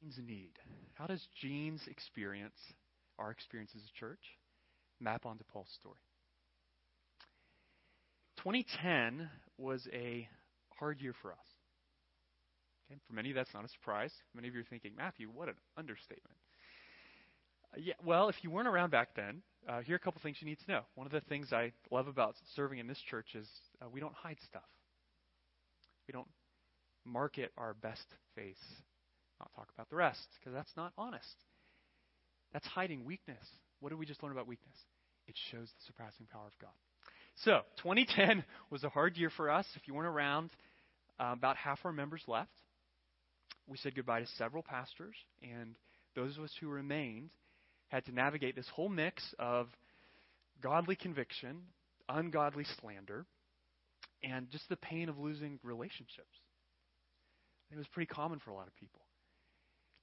Gene's 0.00 0.18
need. 0.18 0.52
How 0.94 1.06
does 1.06 1.26
Gene's 1.40 1.82
experience, 1.86 2.56
our 3.18 3.30
experience 3.30 3.72
as 3.76 3.82
a 3.82 3.98
church, 3.98 4.20
map 5.00 5.26
onto 5.26 5.44
Paul's 5.44 5.70
story? 5.78 6.00
2010 8.38 9.28
was 9.58 9.86
a 9.92 10.28
hard 10.78 11.00
year 11.00 11.14
for 11.20 11.32
us. 11.32 11.38
Okay? 12.90 12.98
For 13.06 13.12
many, 13.12 13.32
that's 13.32 13.52
not 13.52 13.64
a 13.64 13.68
surprise. 13.68 14.12
Many 14.34 14.48
of 14.48 14.54
you 14.54 14.60
are 14.60 14.68
thinking, 14.70 14.92
Matthew, 14.96 15.28
what 15.28 15.48
an 15.48 15.54
understatement. 15.76 16.36
Uh, 17.74 17.80
yeah, 17.80 17.94
well, 18.04 18.28
if 18.28 18.36
you 18.42 18.50
weren't 18.50 18.68
around 18.68 18.90
back 18.90 19.14
then, 19.14 19.42
uh, 19.68 19.80
here 19.80 19.94
are 19.94 19.96
a 19.96 20.00
couple 20.00 20.20
things 20.22 20.38
you 20.40 20.48
need 20.48 20.58
to 20.64 20.72
know. 20.72 20.80
One 20.94 21.06
of 21.06 21.12
the 21.12 21.20
things 21.20 21.52
I 21.52 21.72
love 21.90 22.08
about 22.08 22.34
serving 22.56 22.78
in 22.78 22.86
this 22.86 23.00
church 23.10 23.34
is 23.34 23.46
uh, 23.82 23.88
we 23.92 24.00
don't 24.00 24.14
hide 24.14 24.38
stuff. 24.48 24.62
We 26.08 26.12
don't 26.12 26.28
market 27.04 27.52
our 27.56 27.74
best 27.74 28.06
face, 28.34 28.56
not 29.40 29.50
talk 29.54 29.68
about 29.74 29.88
the 29.90 29.96
rest, 29.96 30.26
because 30.38 30.54
that's 30.54 30.76
not 30.76 30.92
honest. 30.96 31.26
That's 32.52 32.66
hiding 32.66 33.04
weakness. 33.04 33.44
What 33.80 33.88
did 33.88 33.98
we 33.98 34.06
just 34.06 34.22
learn 34.22 34.32
about 34.32 34.46
weakness? 34.46 34.76
It 35.26 35.34
shows 35.50 35.68
the 35.68 35.84
surpassing 35.86 36.26
power 36.26 36.46
of 36.46 36.58
God. 36.60 36.70
So, 37.36 37.60
2010 37.82 38.44
was 38.70 38.84
a 38.84 38.88
hard 38.88 39.16
year 39.16 39.30
for 39.30 39.50
us. 39.50 39.66
If 39.74 39.88
you 39.88 39.94
weren't 39.94 40.08
around, 40.08 40.50
uh, 41.18 41.32
about 41.32 41.56
half 41.56 41.78
our 41.84 41.92
members 41.92 42.22
left. 42.26 42.50
We 43.66 43.76
said 43.78 43.94
goodbye 43.94 44.20
to 44.20 44.26
several 44.38 44.62
pastors, 44.62 45.14
and 45.42 45.76
those 46.16 46.36
of 46.36 46.44
us 46.44 46.52
who 46.60 46.68
remained 46.68 47.30
had 47.88 48.04
to 48.06 48.12
navigate 48.12 48.56
this 48.56 48.68
whole 48.74 48.88
mix 48.88 49.22
of 49.38 49.68
godly 50.60 50.96
conviction, 50.96 51.58
ungodly 52.08 52.64
slander, 52.80 53.26
and 54.22 54.50
just 54.50 54.68
the 54.68 54.76
pain 54.76 55.08
of 55.08 55.18
losing 55.18 55.58
relationships. 55.62 56.36
It 57.70 57.76
was 57.76 57.86
pretty 57.88 58.12
common 58.12 58.40
for 58.40 58.50
a 58.50 58.54
lot 58.54 58.66
of 58.66 58.74
people. 58.74 59.00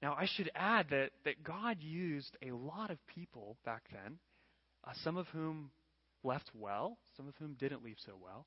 Now, 0.02 0.16
I 0.18 0.28
should 0.28 0.52
add 0.56 0.88
that, 0.92 1.10
that 1.26 1.44
God 1.44 1.78
used 1.80 2.38
a 2.42 2.52
lot 2.52 2.92
of 2.92 2.98
people 3.08 3.58
back 3.66 3.84
then, 3.92 4.20
uh, 4.88 4.92
some 5.04 5.18
of 5.18 5.28
whom 5.30 5.72
left 6.24 6.52
well, 6.54 6.98
some 7.16 7.28
of 7.28 7.34
whom 7.40 7.56
didn't 7.60 7.84
leave 7.84 7.98
so 8.06 8.14
well, 8.22 8.46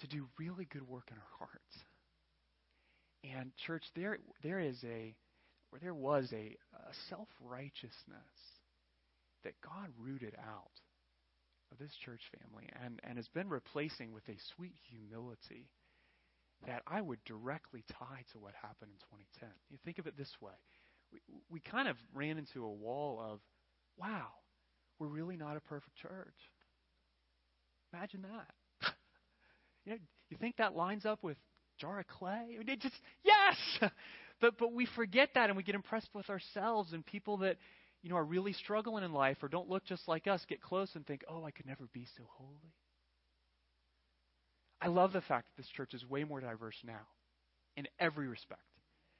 to 0.00 0.06
do 0.08 0.26
really 0.38 0.64
good 0.64 0.86
work 0.88 1.08
in 1.10 1.16
our 1.16 1.38
hearts. 1.38 1.84
And 3.24 3.50
church, 3.66 3.82
there 3.96 4.18
there 4.42 4.60
is 4.60 4.82
a 4.84 5.14
or 5.72 5.78
there 5.80 5.94
was 5.94 6.32
a, 6.32 6.56
a 6.74 6.94
self 7.08 7.28
righteousness 7.40 7.92
that 9.44 9.54
God 9.62 9.90
rooted 9.98 10.34
out 10.38 10.70
of 11.72 11.78
this 11.78 11.92
church 12.04 12.20
family 12.40 12.68
and, 12.82 13.00
and 13.04 13.16
has 13.16 13.28
been 13.28 13.48
replacing 13.48 14.12
with 14.12 14.26
a 14.28 14.36
sweet 14.56 14.74
humility 14.90 15.68
that 16.66 16.82
I 16.86 17.00
would 17.00 17.22
directly 17.24 17.84
tie 17.88 18.24
to 18.32 18.38
what 18.38 18.52
happened 18.54 18.90
in 18.90 18.98
2010. 19.18 19.48
You 19.70 19.78
think 19.84 19.98
of 19.98 20.06
it 20.06 20.16
this 20.16 20.34
way. 20.40 20.52
We, 21.12 21.20
we 21.50 21.60
kind 21.60 21.88
of 21.88 21.96
ran 22.14 22.38
into 22.38 22.64
a 22.64 22.70
wall 22.70 23.20
of, 23.20 23.40
wow, 23.96 24.26
we're 24.98 25.06
really 25.06 25.36
not 25.36 25.56
a 25.56 25.60
perfect 25.60 25.96
church. 25.96 26.34
Imagine 27.92 28.22
that. 28.22 28.88
you, 29.86 29.92
know, 29.92 29.98
you 30.30 30.36
think 30.36 30.56
that 30.56 30.76
lines 30.76 31.06
up 31.06 31.22
with 31.22 31.36
jar 31.78 32.00
of 32.00 32.06
clay? 32.08 32.54
I 32.54 32.58
mean, 32.58 32.68
it 32.68 32.80
just 32.80 32.96
yes. 33.22 33.90
but 34.40 34.58
but 34.58 34.72
we 34.72 34.86
forget 34.96 35.30
that 35.34 35.48
and 35.48 35.56
we 35.56 35.62
get 35.62 35.74
impressed 35.74 36.10
with 36.14 36.28
ourselves 36.28 36.92
and 36.92 37.06
people 37.06 37.38
that 37.38 37.56
you 38.02 38.10
know 38.10 38.16
are 38.16 38.24
really 38.24 38.52
struggling 38.52 39.04
in 39.04 39.12
life 39.12 39.38
or 39.42 39.48
don't 39.48 39.68
look 39.68 39.84
just 39.84 40.06
like 40.06 40.26
us 40.26 40.44
get 40.48 40.60
close 40.60 40.90
and 40.94 41.06
think, 41.06 41.24
"Oh, 41.28 41.44
I 41.44 41.50
could 41.50 41.66
never 41.66 41.86
be 41.92 42.06
so 42.16 42.24
holy." 42.28 42.74
I 44.80 44.88
love 44.88 45.12
the 45.12 45.20
fact 45.20 45.48
that 45.48 45.62
this 45.62 45.70
church 45.70 45.94
is 45.94 46.04
way 46.08 46.24
more 46.24 46.40
diverse 46.40 46.76
now 46.84 47.06
in 47.76 47.86
every 47.98 48.28
respect 48.28 48.60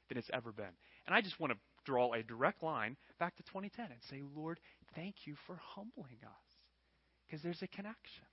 than 0.08 0.18
it's 0.18 0.30
ever 0.32 0.52
been. 0.52 0.66
And 1.06 1.14
I 1.14 1.20
just 1.20 1.38
want 1.40 1.52
to 1.52 1.58
draw 1.84 2.12
a 2.12 2.22
direct 2.22 2.62
line 2.62 2.96
back 3.18 3.36
to 3.36 3.42
2010 3.44 3.86
and 3.86 4.00
say, 4.10 4.22
Lord, 4.36 4.60
thank 4.94 5.14
you 5.24 5.34
for 5.46 5.58
humbling 5.74 6.18
us. 6.24 6.48
Because 7.26 7.42
there's 7.42 7.62
a 7.62 7.68
connection. 7.68 8.24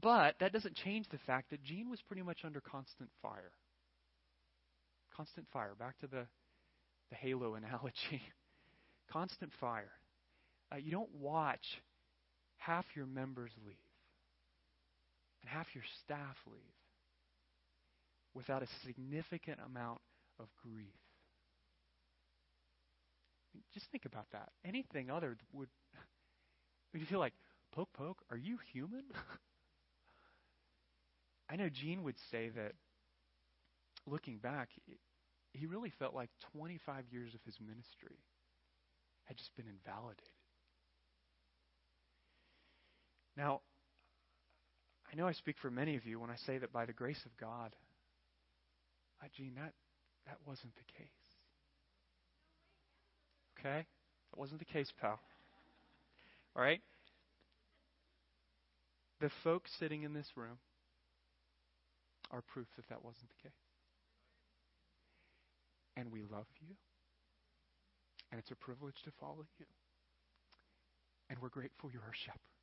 But 0.00 0.36
that 0.40 0.52
doesn't 0.52 0.74
change 0.76 1.06
the 1.10 1.18
fact 1.26 1.50
that 1.50 1.62
Gene 1.62 1.90
was 1.90 2.00
pretty 2.02 2.22
much 2.22 2.38
under 2.44 2.60
constant 2.60 3.10
fire. 3.22 3.52
Constant 5.16 5.46
fire. 5.52 5.72
Back 5.78 5.98
to 5.98 6.06
the, 6.06 6.26
the 7.10 7.16
halo 7.16 7.54
analogy. 7.54 8.22
constant 9.12 9.52
fire. 9.60 9.92
Uh, 10.72 10.76
you 10.76 10.90
don't 10.90 11.14
watch 11.20 11.64
half 12.56 12.84
your 12.96 13.06
members 13.06 13.52
leave 13.66 13.76
and 15.44 15.50
half 15.50 15.66
your 15.74 15.84
staff 16.02 16.38
leave 16.46 16.62
without 18.34 18.62
a 18.62 18.66
significant 18.86 19.58
amount 19.64 20.00
of 20.40 20.46
grief. 20.62 20.96
Just 23.74 23.86
think 23.92 24.06
about 24.06 24.26
that. 24.32 24.48
Anything 24.64 25.10
other 25.10 25.36
would. 25.52 25.68
Would 26.92 27.00
you 27.00 27.06
feel 27.06 27.18
like, 27.20 27.34
poke, 27.72 27.92
poke, 27.92 28.22
are 28.30 28.38
you 28.38 28.58
human? 28.72 29.04
I 31.50 31.56
know 31.56 31.68
Gene 31.68 32.02
would 32.04 32.16
say 32.30 32.48
that 32.56 32.72
looking 34.06 34.38
back, 34.38 34.70
he 35.52 35.66
really 35.66 35.90
felt 35.90 36.14
like 36.14 36.30
25 36.56 37.04
years 37.10 37.34
of 37.34 37.40
his 37.44 37.58
ministry 37.60 38.16
had 39.24 39.36
just 39.36 39.54
been 39.56 39.66
invalidated. 39.68 40.30
Now, 43.36 43.60
I 45.10 45.16
know 45.16 45.26
I 45.26 45.32
speak 45.32 45.56
for 45.60 45.70
many 45.70 45.96
of 45.96 46.06
you 46.06 46.18
when 46.18 46.30
I 46.30 46.36
say 46.46 46.58
that 46.58 46.72
by 46.72 46.86
the 46.86 46.92
grace 46.92 47.20
of 47.24 47.36
God, 47.36 47.74
uh, 49.22 49.26
Gene, 49.36 49.54
that, 49.56 49.72
that 50.26 50.38
wasn't 50.46 50.74
the 50.74 50.92
case. 50.98 51.08
Okay? 53.58 53.86
That 54.30 54.38
wasn't 54.38 54.58
the 54.58 54.64
case, 54.64 54.92
pal. 55.00 55.20
All 56.56 56.62
right? 56.62 56.80
The 59.20 59.30
folks 59.42 59.70
sitting 59.78 60.02
in 60.02 60.12
this 60.12 60.26
room 60.36 60.58
are 62.30 62.42
proof 62.42 62.66
that 62.76 62.88
that 62.88 63.04
wasn't 63.04 63.28
the 63.28 63.48
case. 63.48 63.58
And 65.96 66.10
we 66.10 66.22
love 66.22 66.46
you. 66.60 66.74
And 68.32 68.40
it's 68.40 68.50
a 68.50 68.56
privilege 68.56 68.96
to 69.04 69.12
follow 69.20 69.46
you. 69.58 69.66
And 71.30 71.38
we're 71.40 71.48
grateful 71.48 71.90
you're 71.92 72.02
our 72.02 72.12
shepherd. 72.26 72.53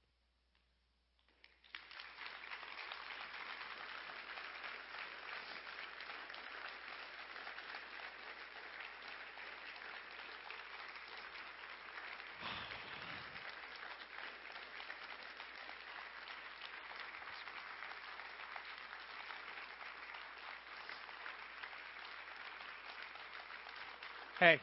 Hey, 24.42 24.60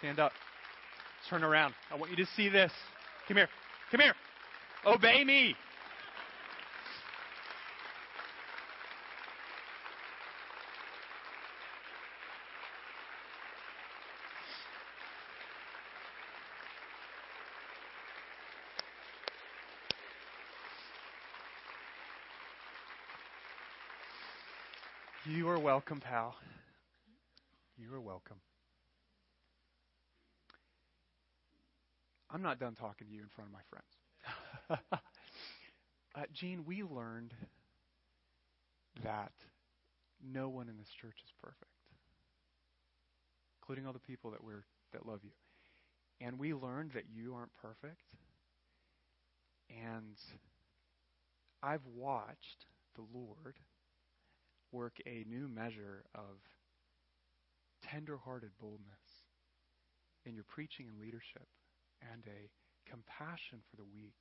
stand 0.00 0.18
up. 0.18 0.32
Turn 1.30 1.44
around. 1.44 1.72
I 1.88 1.94
want 1.94 2.10
you 2.10 2.16
to 2.16 2.26
see 2.34 2.48
this. 2.48 2.72
Come 3.28 3.36
here. 3.36 3.48
Come 3.92 4.00
here. 4.00 4.14
Obey 4.84 5.22
me. 5.22 5.54
You 25.24 25.48
are 25.50 25.60
welcome, 25.60 26.00
pal. 26.00 26.34
You 27.76 27.94
are 27.94 28.00
welcome. 28.00 28.38
I'm 32.30 32.42
not 32.42 32.58
done 32.58 32.74
talking 32.74 33.06
to 33.06 33.12
you 33.12 33.22
in 33.22 33.28
front 33.28 33.48
of 33.50 33.54
my 33.54 33.62
friends. 33.70 34.82
uh, 36.14 36.22
Gene, 36.32 36.64
we 36.66 36.82
learned 36.82 37.32
that 39.02 39.32
no 40.22 40.48
one 40.48 40.68
in 40.68 40.76
this 40.76 40.90
church 41.00 41.16
is 41.24 41.32
perfect, 41.42 41.70
including 43.60 43.86
all 43.86 43.92
the 43.92 43.98
people 43.98 44.30
that 44.32 44.42
we're 44.42 44.64
that 44.92 45.06
love 45.06 45.20
you. 45.22 45.30
And 46.20 46.38
we 46.38 46.52
learned 46.54 46.92
that 46.92 47.04
you 47.14 47.34
aren't 47.34 47.54
perfect. 47.54 48.14
And 49.70 50.16
I've 51.62 51.84
watched 51.94 52.66
the 52.96 53.04
Lord 53.14 53.56
work 54.72 54.94
a 55.06 55.24
new 55.28 55.48
measure 55.48 56.04
of 56.14 56.40
tender-hearted 57.82 58.50
boldness 58.60 59.26
in 60.24 60.34
your 60.34 60.44
preaching 60.44 60.86
and 60.88 61.00
leadership 61.00 61.46
and 62.02 62.22
a 62.26 62.50
compassion 62.90 63.60
for 63.70 63.76
the 63.76 63.84
weak 63.84 64.18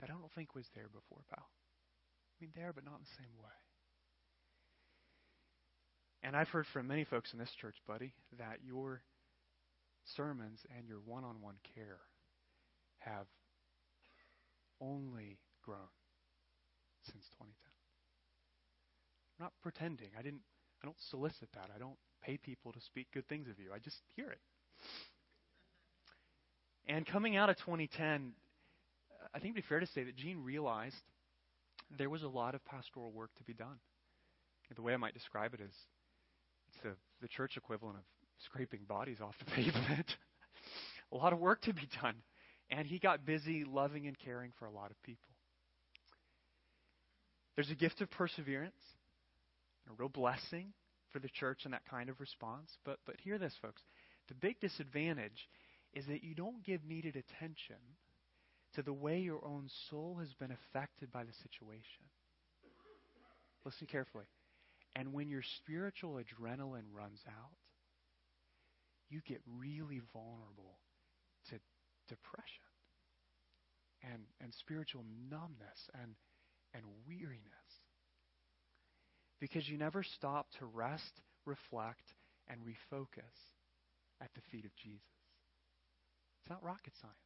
that 0.00 0.10
I 0.10 0.14
don't 0.14 0.32
think 0.34 0.54
was 0.54 0.66
there 0.74 0.88
before, 0.88 1.22
pal. 1.30 1.46
I 1.46 2.34
mean, 2.40 2.52
there, 2.56 2.72
but 2.72 2.84
not 2.84 2.98
in 2.98 3.06
the 3.06 3.16
same 3.22 3.34
way. 3.38 3.58
And 6.22 6.36
I've 6.36 6.48
heard 6.48 6.66
from 6.72 6.86
many 6.86 7.04
folks 7.04 7.32
in 7.32 7.38
this 7.38 7.52
church, 7.60 7.76
buddy, 7.86 8.12
that 8.38 8.58
your 8.64 9.02
sermons 10.16 10.60
and 10.76 10.86
your 10.86 10.98
one 11.04 11.24
on 11.24 11.40
one 11.40 11.56
care 11.74 12.00
have 12.98 13.26
only 14.80 15.38
grown 15.64 15.90
since 17.04 17.24
2010. 17.38 17.48
I'm 19.38 19.44
not 19.46 19.52
pretending. 19.62 20.10
I 20.18 20.22
didn't 20.22 20.42
I 20.82 20.86
don't 20.86 21.00
solicit 21.10 21.48
that. 21.54 21.70
I 21.74 21.78
don't 21.78 21.98
pay 22.22 22.36
people 22.36 22.72
to 22.72 22.80
speak 22.80 23.06
good 23.14 23.28
things 23.28 23.48
of 23.48 23.58
you. 23.58 23.70
I 23.72 23.78
just 23.78 23.98
hear 24.16 24.30
it. 24.30 24.40
And 26.86 27.06
coming 27.06 27.36
out 27.36 27.48
of 27.48 27.56
2010, 27.58 28.32
I 29.34 29.38
think 29.38 29.54
it'd 29.54 29.54
be 29.54 29.68
fair 29.68 29.80
to 29.80 29.86
say 29.86 30.04
that 30.04 30.16
Gene 30.16 30.42
realized 30.42 30.96
there 31.98 32.10
was 32.10 32.22
a 32.22 32.28
lot 32.28 32.54
of 32.54 32.64
pastoral 32.64 33.12
work 33.12 33.30
to 33.36 33.44
be 33.44 33.54
done. 33.54 33.78
The 34.74 34.82
way 34.82 34.94
I 34.94 34.96
might 34.96 35.12
describe 35.12 35.52
it 35.52 35.60
is 35.60 35.74
it's 36.68 36.82
the, 36.82 36.94
the 37.20 37.28
church 37.28 37.56
equivalent 37.56 37.98
of 37.98 38.04
scraping 38.46 38.80
bodies 38.88 39.18
off 39.20 39.34
the 39.38 39.44
pavement. 39.50 40.16
a 41.12 41.16
lot 41.16 41.32
of 41.32 41.38
work 41.38 41.60
to 41.62 41.74
be 41.74 41.88
done. 42.00 42.16
And 42.70 42.86
he 42.86 42.98
got 42.98 43.26
busy 43.26 43.64
loving 43.64 44.06
and 44.06 44.18
caring 44.18 44.52
for 44.58 44.64
a 44.64 44.70
lot 44.70 44.90
of 44.90 45.02
people. 45.02 45.28
There's 47.54 47.70
a 47.70 47.74
gift 47.74 48.00
of 48.00 48.10
perseverance, 48.10 48.80
a 49.90 49.92
real 49.98 50.08
blessing 50.08 50.72
for 51.12 51.18
the 51.18 51.28
church 51.28 51.66
in 51.66 51.72
that 51.72 51.84
kind 51.88 52.08
of 52.08 52.18
response. 52.18 52.70
But, 52.84 52.98
but 53.04 53.16
hear 53.22 53.36
this, 53.36 53.54
folks. 53.60 53.82
The 54.28 54.34
big 54.34 54.58
disadvantage 54.60 55.48
is 55.94 56.06
that 56.06 56.24
you 56.24 56.34
don't 56.34 56.64
give 56.64 56.84
needed 56.84 57.16
attention 57.16 57.76
to 58.74 58.82
the 58.82 58.92
way 58.92 59.20
your 59.20 59.44
own 59.44 59.68
soul 59.90 60.16
has 60.18 60.32
been 60.34 60.50
affected 60.50 61.12
by 61.12 61.24
the 61.24 61.32
situation. 61.42 62.04
Listen 63.64 63.86
carefully. 63.86 64.24
And 64.96 65.12
when 65.12 65.28
your 65.28 65.42
spiritual 65.58 66.14
adrenaline 66.14 66.90
runs 66.92 67.20
out, 67.28 67.56
you 69.08 69.20
get 69.26 69.40
really 69.58 70.00
vulnerable 70.12 70.78
to 71.50 71.58
depression 72.08 72.72
and, 74.02 74.22
and 74.40 74.52
spiritual 74.54 75.04
numbness 75.30 75.90
and, 76.02 76.14
and 76.74 76.84
weariness. 77.06 77.72
Because 79.40 79.68
you 79.68 79.76
never 79.76 80.02
stop 80.02 80.46
to 80.58 80.66
rest, 80.66 81.20
reflect, 81.44 82.14
and 82.48 82.60
refocus 82.60 83.36
at 84.20 84.30
the 84.34 84.40
feet 84.50 84.64
of 84.64 84.74
Jesus. 84.76 85.21
It's 86.42 86.50
not 86.50 86.62
rocket 86.62 86.92
science. 87.00 87.16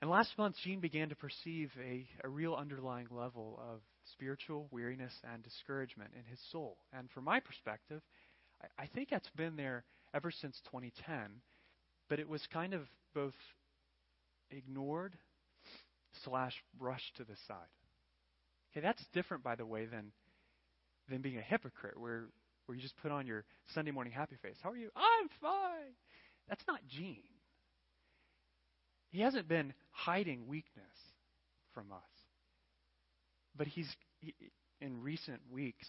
And 0.00 0.10
last 0.10 0.36
month, 0.36 0.56
Gene 0.64 0.80
began 0.80 1.10
to 1.10 1.16
perceive 1.16 1.70
a, 1.80 2.06
a 2.24 2.28
real 2.28 2.54
underlying 2.54 3.06
level 3.10 3.60
of 3.62 3.80
spiritual 4.12 4.66
weariness 4.72 5.12
and 5.32 5.42
discouragement 5.44 6.10
in 6.16 6.24
his 6.28 6.40
soul. 6.50 6.76
And 6.92 7.08
from 7.10 7.24
my 7.24 7.38
perspective, 7.38 8.02
I, 8.60 8.82
I 8.82 8.86
think 8.86 9.10
that's 9.10 9.30
been 9.36 9.54
there 9.56 9.84
ever 10.12 10.32
since 10.32 10.60
2010, 10.72 11.40
but 12.08 12.18
it 12.18 12.28
was 12.28 12.42
kind 12.52 12.74
of 12.74 12.82
both 13.14 13.34
ignored 14.50 15.16
slash 16.24 16.54
brushed 16.78 17.16
to 17.16 17.24
the 17.24 17.36
side. 17.46 17.56
Okay, 18.72 18.84
that's 18.84 19.04
different, 19.12 19.44
by 19.44 19.54
the 19.54 19.66
way, 19.66 19.86
than 19.86 20.12
than 21.08 21.20
being 21.20 21.38
a 21.38 21.42
hypocrite, 21.42 21.98
where 21.98 22.24
where 22.66 22.76
you 22.76 22.82
just 22.82 22.96
put 23.02 23.12
on 23.12 23.26
your 23.26 23.44
Sunday 23.74 23.90
morning 23.90 24.12
happy 24.12 24.36
face. 24.42 24.56
How 24.62 24.70
are 24.70 24.76
you? 24.76 24.90
I'm 24.96 25.28
fine. 25.40 25.94
That's 26.52 26.66
not 26.68 26.80
Gene. 26.86 27.16
He 29.08 29.22
hasn't 29.22 29.48
been 29.48 29.72
hiding 29.90 30.46
weakness 30.46 30.84
from 31.72 31.90
us. 31.90 32.10
But 33.56 33.68
he's 33.68 33.88
he, 34.20 34.34
in 34.82 35.00
recent 35.00 35.40
weeks 35.50 35.86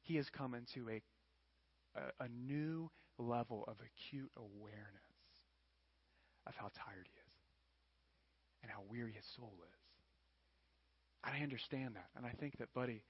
he 0.00 0.16
has 0.16 0.24
come 0.30 0.54
into 0.54 0.88
a, 0.88 1.02
a 2.00 2.24
a 2.24 2.28
new 2.28 2.90
level 3.18 3.64
of 3.68 3.76
acute 3.76 4.30
awareness 4.38 5.34
of 6.46 6.54
how 6.54 6.68
tired 6.68 7.06
he 7.12 7.18
is 7.18 7.34
and 8.62 8.72
how 8.72 8.80
weary 8.88 9.12
his 9.12 9.24
soul 9.36 9.52
is. 9.68 9.80
And 11.24 11.36
I 11.36 11.42
understand 11.42 11.96
that. 11.96 12.08
And 12.16 12.24
I 12.24 12.32
think 12.40 12.56
that, 12.56 12.72
buddy, 12.72 13.02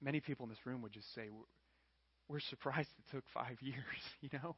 many 0.00 0.20
people 0.20 0.44
in 0.44 0.50
this 0.50 0.64
room 0.64 0.80
would 0.80 0.92
just 0.92 1.14
say, 1.14 1.28
we're 2.30 2.40
surprised 2.40 2.88
it 2.98 3.14
took 3.14 3.24
five 3.34 3.58
years, 3.60 4.00
you 4.22 4.30
know? 4.32 4.56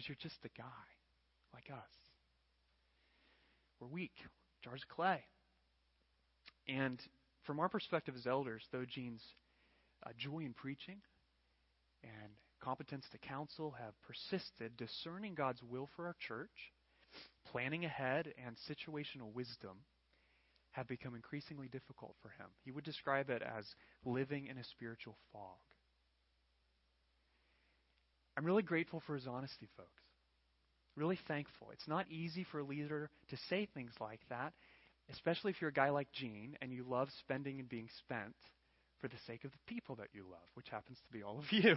Because 0.00 0.08
you're 0.08 0.30
just 0.30 0.42
a 0.46 0.58
guy 0.58 0.64
like 1.52 1.68
us. 1.70 1.92
We're 3.78 3.88
weak, 3.88 4.14
jars 4.64 4.80
of 4.82 4.96
clay. 4.96 5.20
And 6.66 6.98
from 7.42 7.60
our 7.60 7.68
perspective 7.68 8.14
as 8.16 8.26
elders, 8.26 8.62
though 8.72 8.86
Gene's 8.88 9.22
uh, 10.06 10.12
joy 10.16 10.38
in 10.38 10.54
preaching 10.54 11.02
and 12.02 12.32
competence 12.64 13.04
to 13.12 13.18
counsel 13.18 13.74
have 13.78 13.92
persisted, 14.00 14.74
discerning 14.78 15.34
God's 15.34 15.62
will 15.62 15.90
for 15.94 16.06
our 16.06 16.16
church, 16.26 16.72
planning 17.52 17.84
ahead, 17.84 18.32
and 18.42 18.56
situational 18.70 19.34
wisdom 19.34 19.84
have 20.70 20.88
become 20.88 21.14
increasingly 21.14 21.68
difficult 21.68 22.14
for 22.22 22.30
him. 22.30 22.48
He 22.64 22.70
would 22.70 22.84
describe 22.84 23.28
it 23.28 23.42
as 23.42 23.66
living 24.06 24.46
in 24.46 24.56
a 24.56 24.64
spiritual 24.64 25.18
fog. 25.30 25.58
I'm 28.36 28.44
really 28.44 28.62
grateful 28.62 29.02
for 29.06 29.14
his 29.14 29.26
honesty, 29.26 29.68
folks 29.76 30.02
really 30.96 31.18
thankful. 31.28 31.68
It's 31.72 31.88
not 31.88 32.06
easy 32.10 32.44
for 32.52 32.60
a 32.60 32.64
leader 32.64 33.10
to 33.30 33.36
say 33.48 33.66
things 33.72 33.92
like 34.00 34.20
that, 34.28 34.52
especially 35.10 35.50
if 35.50 35.60
you're 35.60 35.70
a 35.70 35.72
guy 35.72 35.90
like 35.90 36.12
Gene 36.12 36.56
and 36.60 36.72
you 36.72 36.84
love 36.86 37.08
spending 37.20 37.58
and 37.58 37.68
being 37.68 37.88
spent 37.98 38.34
for 39.00 39.08
the 39.08 39.16
sake 39.26 39.44
of 39.44 39.50
the 39.52 39.74
people 39.74 39.96
that 39.96 40.08
you 40.12 40.24
love, 40.30 40.46
which 40.54 40.68
happens 40.68 40.98
to 41.06 41.12
be 41.12 41.22
all 41.22 41.38
of 41.38 41.44
you. 41.52 41.76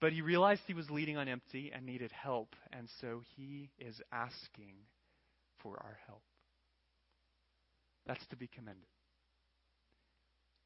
but 0.00 0.12
he 0.12 0.22
realized 0.22 0.62
he 0.66 0.74
was 0.74 0.90
leading 0.90 1.16
on 1.16 1.28
empty 1.28 1.70
and 1.74 1.84
needed 1.84 2.10
help, 2.12 2.56
and 2.72 2.88
so 3.00 3.20
he 3.36 3.70
is 3.78 4.00
asking 4.10 4.74
for 5.62 5.76
our 5.82 5.98
help. 6.06 6.22
That's 8.06 8.26
to 8.28 8.36
be 8.36 8.48
commended. 8.48 8.84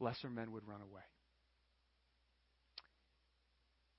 Lesser 0.00 0.28
men 0.28 0.52
would 0.52 0.66
run 0.66 0.80
away. 0.80 1.02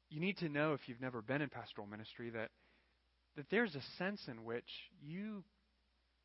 You 0.10 0.19
need 0.19 0.38
to 0.38 0.50
know, 0.50 0.74
if 0.74 0.82
you've 0.88 1.02
never 1.02 1.22
been 1.22 1.41
in 1.41 1.50
pastoral 1.50 1.88
ministry, 1.88 2.32
that 2.32 2.50
that 3.36 3.45
there's 3.52 3.76
a 3.76 3.82
sense 3.98 4.22
in 4.28 4.43
which 4.43 4.69
you 5.02 5.43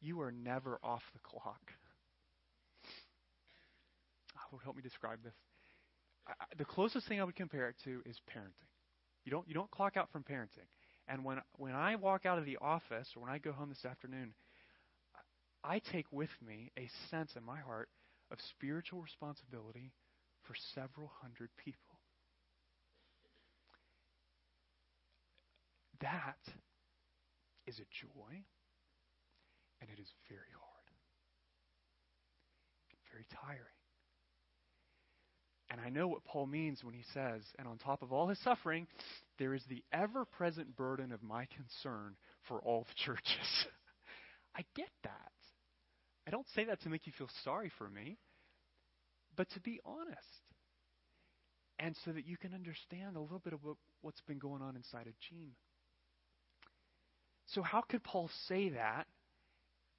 you 0.00 0.20
are 0.20 0.32
never 0.32 0.78
off 0.82 1.02
the 1.12 1.20
clock. 1.20 1.60
Oh, 4.52 4.58
help 4.62 4.76
me 4.76 4.82
describe 4.82 5.22
this. 5.22 5.34
I, 6.26 6.32
the 6.56 6.64
closest 6.64 7.08
thing 7.08 7.20
I 7.20 7.24
would 7.24 7.36
compare 7.36 7.68
it 7.68 7.76
to 7.84 8.02
is 8.06 8.16
parenting. 8.34 8.68
You 9.24 9.32
don't 9.32 9.46
you 9.48 9.54
don't 9.54 9.70
clock 9.70 9.96
out 9.96 10.10
from 10.12 10.22
parenting. 10.22 10.68
And 11.06 11.24
when 11.24 11.38
when 11.56 11.74
I 11.74 11.96
walk 11.96 12.24
out 12.24 12.38
of 12.38 12.46
the 12.46 12.58
office 12.60 13.08
or 13.14 13.22
when 13.22 13.30
I 13.30 13.38
go 13.38 13.52
home 13.52 13.68
this 13.68 13.84
afternoon, 13.84 14.34
I 15.62 15.80
take 15.92 16.06
with 16.10 16.30
me 16.46 16.72
a 16.78 16.88
sense 17.10 17.32
in 17.36 17.44
my 17.44 17.58
heart 17.58 17.88
of 18.30 18.38
spiritual 18.50 19.02
responsibility 19.02 19.92
for 20.42 20.54
several 20.74 21.10
hundred 21.20 21.50
people. 21.62 21.83
That 26.00 26.38
is 27.66 27.78
a 27.78 27.88
joy, 28.00 28.44
and 29.80 29.90
it 29.90 30.00
is 30.00 30.08
very 30.28 30.52
hard, 30.52 30.90
very 33.12 33.26
tiring. 33.42 33.74
And 35.70 35.80
I 35.80 35.88
know 35.88 36.06
what 36.06 36.24
Paul 36.24 36.46
means 36.46 36.84
when 36.84 36.94
he 36.94 37.02
says, 37.12 37.42
and 37.58 37.66
on 37.66 37.78
top 37.78 38.02
of 38.02 38.12
all 38.12 38.28
his 38.28 38.38
suffering, 38.40 38.86
there 39.38 39.54
is 39.54 39.62
the 39.68 39.82
ever 39.92 40.24
present 40.24 40.76
burden 40.76 41.10
of 41.10 41.22
my 41.22 41.46
concern 41.46 42.16
for 42.46 42.60
all 42.60 42.86
the 42.86 42.94
churches. 43.04 43.66
I 44.56 44.62
get 44.76 44.90
that. 45.02 45.32
I 46.28 46.30
don't 46.30 46.46
say 46.54 46.64
that 46.66 46.80
to 46.82 46.88
make 46.88 47.06
you 47.06 47.12
feel 47.18 47.28
sorry 47.42 47.72
for 47.76 47.88
me, 47.88 48.18
but 49.36 49.50
to 49.50 49.60
be 49.60 49.80
honest. 49.84 50.44
And 51.80 51.96
so 52.04 52.12
that 52.12 52.26
you 52.26 52.36
can 52.36 52.54
understand 52.54 53.16
a 53.16 53.20
little 53.20 53.40
bit 53.40 53.52
of 53.52 53.64
what, 53.64 53.76
what's 54.00 54.20
been 54.22 54.38
going 54.38 54.62
on 54.62 54.76
inside 54.76 55.08
of 55.08 55.14
Gene. 55.28 55.56
So, 57.48 57.62
how 57.62 57.82
could 57.82 58.02
Paul 58.02 58.30
say 58.48 58.70
that 58.70 59.06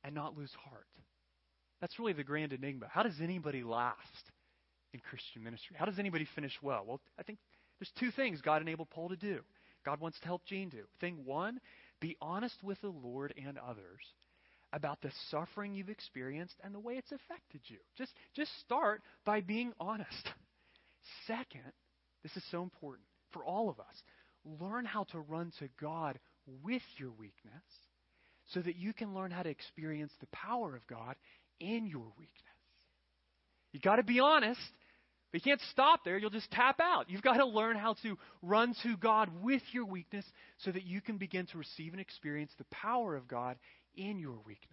and 0.03 0.15
not 0.15 0.37
lose 0.37 0.51
heart? 0.69 0.87
That's 1.81 1.99
really 1.99 2.13
the 2.13 2.23
grand 2.23 2.53
enigma. 2.53 2.87
How 2.89 3.03
does 3.03 3.19
anybody 3.21 3.63
last 3.63 4.31
in 4.93 4.99
Christian 4.99 5.43
ministry? 5.43 5.75
How 5.77 5.85
does 5.85 5.99
anybody 5.99 6.27
finish 6.35 6.53
well? 6.61 6.83
Well, 6.87 7.01
I 7.19 7.23
think 7.23 7.39
there's 7.79 7.91
two 7.99 8.11
things 8.11 8.41
God 8.41 8.61
enabled 8.61 8.89
Paul 8.89 9.09
to 9.09 9.15
do. 9.15 9.41
God 9.85 9.99
wants 9.99 10.19
to 10.19 10.25
help 10.25 10.45
Gene 10.45 10.69
do. 10.69 10.83
Thing 10.99 11.19
one, 11.25 11.59
be 12.01 12.17
honest 12.21 12.63
with 12.63 12.81
the 12.81 12.89
Lord 12.89 13.33
and 13.37 13.57
others 13.57 14.01
about 14.73 15.01
the 15.01 15.11
suffering 15.29 15.73
you've 15.73 15.89
experienced 15.89 16.55
and 16.63 16.73
the 16.73 16.79
way 16.79 16.95
it's 16.95 17.11
affected 17.11 17.61
you. 17.67 17.77
Just, 17.97 18.11
just 18.35 18.51
start 18.61 19.01
by 19.25 19.41
being 19.41 19.71
honest. 19.79 20.29
Second, 21.27 21.71
this 22.23 22.35
is 22.35 22.43
so 22.49 22.63
important 22.63 23.07
for 23.31 23.45
all 23.45 23.69
of 23.69 23.79
us. 23.79 23.95
Learn 24.59 24.85
how 24.85 25.03
to 25.05 25.19
run 25.19 25.51
to 25.59 25.69
God 25.79 26.19
with 26.63 26.81
your 26.97 27.11
weakness 27.11 27.63
so 28.53 28.61
that 28.61 28.75
you 28.75 28.93
can 28.93 29.13
learn 29.13 29.31
how 29.31 29.43
to 29.43 29.49
experience 29.49 30.11
the 30.19 30.27
power 30.27 30.75
of 30.75 30.85
God 30.87 31.15
in 31.59 31.87
your 31.87 32.11
weakness. 32.17 32.31
You've 33.71 33.83
got 33.83 33.97
to 33.97 34.03
be 34.03 34.19
honest, 34.19 34.59
but 35.31 35.43
you 35.45 35.51
can't 35.51 35.61
stop 35.71 36.05
there. 36.05 36.17
You'll 36.17 36.29
just 36.29 36.51
tap 36.51 36.79
out. 36.79 37.09
You've 37.09 37.21
got 37.21 37.37
to 37.37 37.45
learn 37.45 37.75
how 37.75 37.95
to 38.03 38.17
run 38.41 38.75
to 38.83 38.95
God 38.97 39.29
with 39.41 39.63
your 39.71 39.85
weakness 39.85 40.25
so 40.59 40.71
that 40.71 40.83
you 40.83 41.01
can 41.01 41.17
begin 41.17 41.45
to 41.47 41.57
receive 41.57 41.91
and 41.91 42.01
experience 42.01 42.51
the 42.57 42.65
power 42.65 43.15
of 43.15 43.27
God 43.27 43.57
in 43.95 44.19
your 44.19 44.37
weakness. 44.45 44.69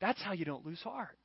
That's 0.00 0.22
how 0.22 0.32
you 0.32 0.44
don't 0.44 0.64
lose 0.64 0.80
heart. 0.82 1.18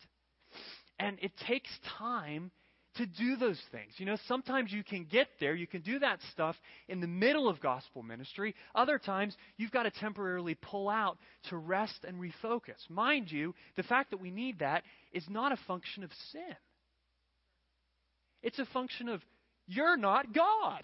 And 1.00 1.18
it 1.22 1.32
takes 1.48 1.70
time 2.00 2.52
to 2.96 3.06
do 3.06 3.36
those 3.36 3.60
things. 3.72 3.93
You 3.98 4.06
know, 4.06 4.18
sometimes 4.28 4.72
you 4.72 4.84
can 4.84 5.06
get 5.06 5.28
there, 5.39 5.56
you 5.56 5.68
can 5.68 5.82
do 5.82 6.00
that 6.00 6.20
stuff 6.32 6.56
in 6.88 7.02
the 7.02 7.08
middle 7.08 7.50
of 7.50 7.60
gospel 7.60 8.04
ministry. 8.04 8.56
Other 8.74 8.98
times, 8.98 9.36
you've 9.58 9.72
got 9.72 9.84
to 9.84 9.91
temporarily 9.91 10.56
pull 10.56 10.89
out 10.89 11.18
to 11.50 11.58
rest 11.58 12.06
and 12.08 12.20
refocus. 12.20 12.89
Mind 12.89 13.32
you, 13.32 13.54
the 13.76 13.84
fact 13.84 14.12
that 14.12 14.22
we 14.22 14.32
need 14.32 14.60
that 14.60 14.84
is 15.12 15.26
not 15.30 15.52
a 15.52 15.58
function 15.68 16.04
of 16.04 16.12
sin, 16.32 16.56
it's 18.41 18.60
a 18.60 18.66
function 18.66 19.10
of 19.10 19.22
you're 19.68 19.98
not 19.98 20.34
God. 20.34 20.82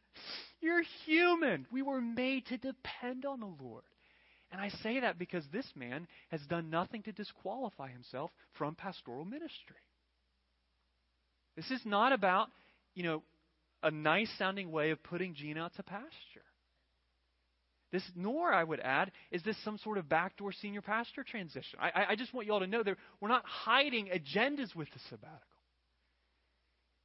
you're 0.60 0.82
human. 1.06 1.66
We 1.72 1.82
were 1.82 2.00
made 2.00 2.46
to 2.46 2.58
depend 2.58 3.24
on 3.24 3.40
the 3.40 3.64
Lord. 3.64 3.84
And 4.50 4.60
I 4.60 4.70
say 4.82 5.00
that 5.00 5.18
because 5.18 5.44
this 5.52 5.66
man 5.74 6.06
has 6.30 6.40
done 6.48 6.70
nothing 6.70 7.02
to 7.02 7.12
disqualify 7.12 7.90
himself 7.90 8.30
from 8.54 8.74
pastoral 8.74 9.24
ministry. 9.24 9.76
This 11.58 11.72
is 11.72 11.84
not 11.84 12.12
about, 12.12 12.50
you 12.94 13.02
know, 13.02 13.22
a 13.82 13.90
nice 13.90 14.30
sounding 14.38 14.70
way 14.70 14.92
of 14.92 15.02
putting 15.02 15.34
Gene 15.34 15.58
out 15.58 15.74
to 15.74 15.82
pasture. 15.82 16.44
This, 17.90 18.04
nor, 18.14 18.52
I 18.52 18.62
would 18.62 18.78
add, 18.78 19.10
is 19.32 19.42
this 19.42 19.56
some 19.64 19.76
sort 19.78 19.98
of 19.98 20.08
backdoor 20.08 20.52
senior 20.52 20.82
pastor 20.82 21.24
transition. 21.24 21.80
I, 21.82 22.10
I 22.10 22.14
just 22.14 22.32
want 22.32 22.46
you 22.46 22.52
all 22.52 22.60
to 22.60 22.68
know 22.68 22.84
that 22.84 22.96
we're 23.20 23.28
not 23.28 23.44
hiding 23.44 24.06
agendas 24.06 24.76
with 24.76 24.88
the 24.92 25.00
sabbatical. 25.08 25.42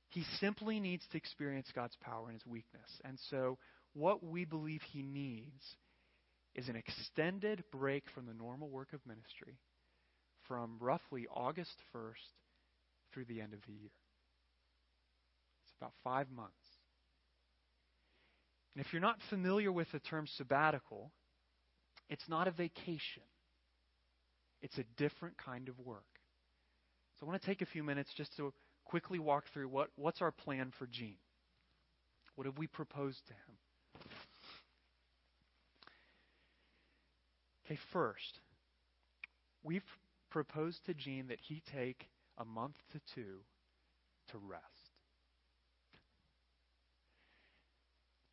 He 0.10 0.24
simply 0.40 0.80
needs 0.80 1.04
to 1.12 1.18
experience 1.18 1.70
God's 1.74 1.98
power 2.04 2.28
in 2.28 2.36
his 2.36 2.46
weakness. 2.46 3.02
And 3.04 3.18
so, 3.32 3.58
what 3.94 4.24
we 4.24 4.46
believe 4.46 4.82
he 4.92 5.02
needs 5.02 5.64
is 6.54 6.70
an 6.70 6.76
extended 6.76 7.64
break 7.72 8.04
from 8.14 8.28
the 8.28 8.36
normal 8.36 8.70
work 8.70 8.94
of 8.94 9.00
ministry 9.08 9.58
from 10.48 10.78
roughly 10.80 11.26
August 11.34 11.76
1st 11.96 12.14
through 13.12 13.26
the 13.26 13.42
end 13.42 13.54
of 13.54 13.60
the 13.66 13.74
year 13.74 13.90
about 15.84 15.94
five 16.02 16.32
months. 16.32 16.54
And 18.74 18.86
if 18.86 18.94
you're 18.94 19.02
not 19.02 19.20
familiar 19.30 19.70
with 19.70 19.92
the 19.92 20.00
term 20.00 20.26
sabbatical, 20.38 21.12
it's 22.10 22.30
not 22.30 22.48
a 22.48 22.52
vacation, 22.52 23.24
it's 24.62 24.78
a 24.78 24.86
different 24.96 25.38
kind 25.38 25.68
of 25.68 25.78
work. 25.80 26.06
So 27.20 27.26
I 27.26 27.30
want 27.30 27.42
to 27.42 27.46
take 27.46 27.62
a 27.62 27.66
few 27.66 27.84
minutes 27.84 28.12
just 28.16 28.36
to 28.38 28.54
quickly 28.86 29.20
walk 29.20 29.44
through 29.54 29.68
what, 29.68 29.90
what's 29.96 30.22
our 30.22 30.32
plan 30.32 30.72
for 30.80 30.88
Gene. 30.88 31.18
What 32.36 32.48
have 32.48 32.58
we 32.58 32.68
proposed 32.68 33.20
to 33.28 33.34
him? 33.34 33.58
Okay, 37.66 37.78
first, 37.92 38.40
we've 39.64 39.84
proposed 40.32 40.86
to 40.86 40.94
Gene 40.94 41.28
that 41.28 41.40
he 41.42 41.62
take 41.76 42.08
a 42.38 42.46
month 42.46 42.76
to 42.94 43.02
two 43.14 43.42
to 44.32 44.38
rest. 44.38 44.83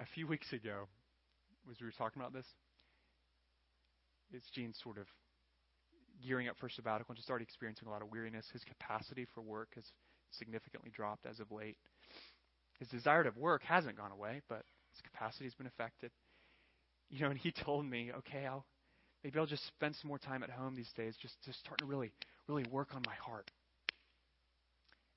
A 0.01 0.07
few 0.15 0.27
weeks 0.27 0.53
ago, 0.53 0.89
as 1.71 1.77
we 1.81 1.87
were 1.87 1.93
talking 1.93 2.21
about 2.21 2.33
this, 2.33 2.47
it's 4.33 4.49
Gene's 4.55 4.79
sort 4.83 4.99
of 4.99 5.07
gearing 6.27 6.49
up 6.49 6.57
for 6.59 6.69
sabbatical 6.69 7.13
and 7.13 7.17
just 7.17 7.29
already 7.29 7.45
experiencing 7.45 7.87
a 7.87 7.91
lot 7.91 8.03
of 8.03 8.11
weariness. 8.11 8.47
His 8.53 8.65
capacity 8.65 9.27
for 9.35 9.43
work 9.43 9.69
has 9.75 9.85
significantly 10.33 10.91
dropped 10.95 11.27
as 11.27 11.41
of 11.41 11.51
late. 11.53 11.77
His 12.79 12.89
desire 12.89 13.25
to 13.25 13.33
work 13.37 13.63
hasn't 13.63 13.97
gone 13.97 14.13
away, 14.13 14.41
but 14.49 14.63
his 14.93 15.03
capacity 15.03 15.45
has 15.45 15.55
been 15.55 15.67
affected. 15.67 16.11
You 17.11 17.21
know, 17.21 17.31
and 17.31 17.39
he 17.39 17.53
told 17.65 17.85
me, 17.85 18.11
okay, 18.19 18.47
I'll 18.47 18.65
maybe 19.23 19.39
I'll 19.39 19.47
just 19.47 19.67
spend 19.67 19.97
some 19.97 20.09
more 20.09 20.19
time 20.19 20.43
at 20.43 20.51
home 20.51 20.75
these 20.75 20.93
days, 20.97 21.15
just 21.21 21.35
just 21.45 21.61
starting 21.61 21.87
to 21.87 21.91
really, 21.91 22.13
really 22.49 22.65
work 22.71 22.89
on 22.95 23.03
my 23.07 23.15
heart. 23.15 23.51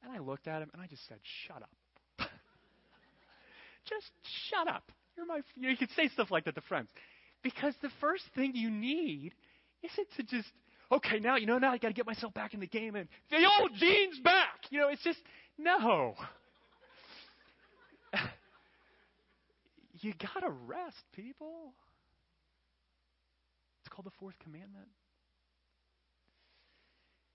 And 0.04 0.12
I 0.12 0.20
looked 0.20 0.48
at 0.48 0.62
him 0.62 0.70
and 0.74 0.82
I 0.82 0.88
just 0.88 1.08
said, 1.08 1.20
shut 1.48 1.62
up. 1.62 1.70
Just 3.90 4.12
shut 4.50 4.68
up. 4.68 4.92
You're 5.16 5.26
my. 5.26 5.42
You, 5.56 5.64
know, 5.64 5.70
you 5.70 5.78
can 5.78 5.90
say 5.96 6.08
stuff 6.10 6.32
like 6.32 6.46
that 6.46 6.56
to 6.56 6.62
friends, 6.62 6.90
because 7.44 7.74
the 7.82 7.90
first 8.00 8.24
thing 8.36 8.56
you 8.56 8.70
need 8.70 9.34
isn't 9.84 10.08
to 10.18 10.24
just 10.24 10.50
okay 10.92 11.20
now 11.20 11.36
you 11.36 11.46
know 11.46 11.58
now 11.58 11.72
I 11.72 11.78
got 11.78 11.90
to 11.90 11.94
get 11.94 12.06
myself 12.06 12.34
back 12.34 12.54
in 12.54 12.60
the 12.60 12.68
game 12.68 12.96
and 12.96 13.08
the 13.30 13.46
old 13.60 13.72
Gene's 13.76 14.20
back. 14.20 14.60
You 14.70 14.80
know, 14.82 14.88
it's 14.90 15.04
just 15.04 15.20
no. 15.58 16.16
you 20.02 20.14
gotta 20.34 20.50
rest, 20.66 21.04
people. 21.14 21.74
It's 23.82 23.90
called 23.94 24.06
the 24.06 24.12
fourth 24.20 24.36
commandment. 24.44 24.88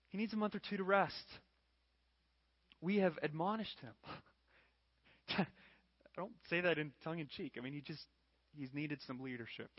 He 0.08 0.16
needs 0.18 0.32
a 0.32 0.36
month 0.36 0.54
or 0.54 0.60
two 0.60 0.78
to 0.78 0.84
rest. 0.84 1.14
We 2.80 2.96
have 2.98 3.18
admonished 3.22 3.78
him. 3.80 5.46
I 6.18 6.20
don't 6.20 6.32
say 6.50 6.60
that 6.60 6.78
in 6.78 6.90
tongue 7.04 7.20
in 7.20 7.28
cheek. 7.28 7.54
I 7.56 7.60
mean, 7.60 7.72
he 7.72 7.80
just 7.80 8.04
he's 8.56 8.74
needed 8.74 8.98
some 9.06 9.20
leadership 9.20 9.70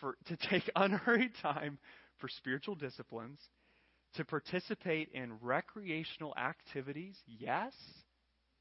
for 0.00 0.16
to 0.26 0.36
take 0.36 0.68
unhurried 0.74 1.32
time 1.40 1.78
for 2.18 2.28
spiritual 2.28 2.74
disciplines, 2.74 3.38
to 4.16 4.24
participate 4.24 5.10
in 5.14 5.34
recreational 5.40 6.34
activities. 6.36 7.16
Yes, 7.26 7.72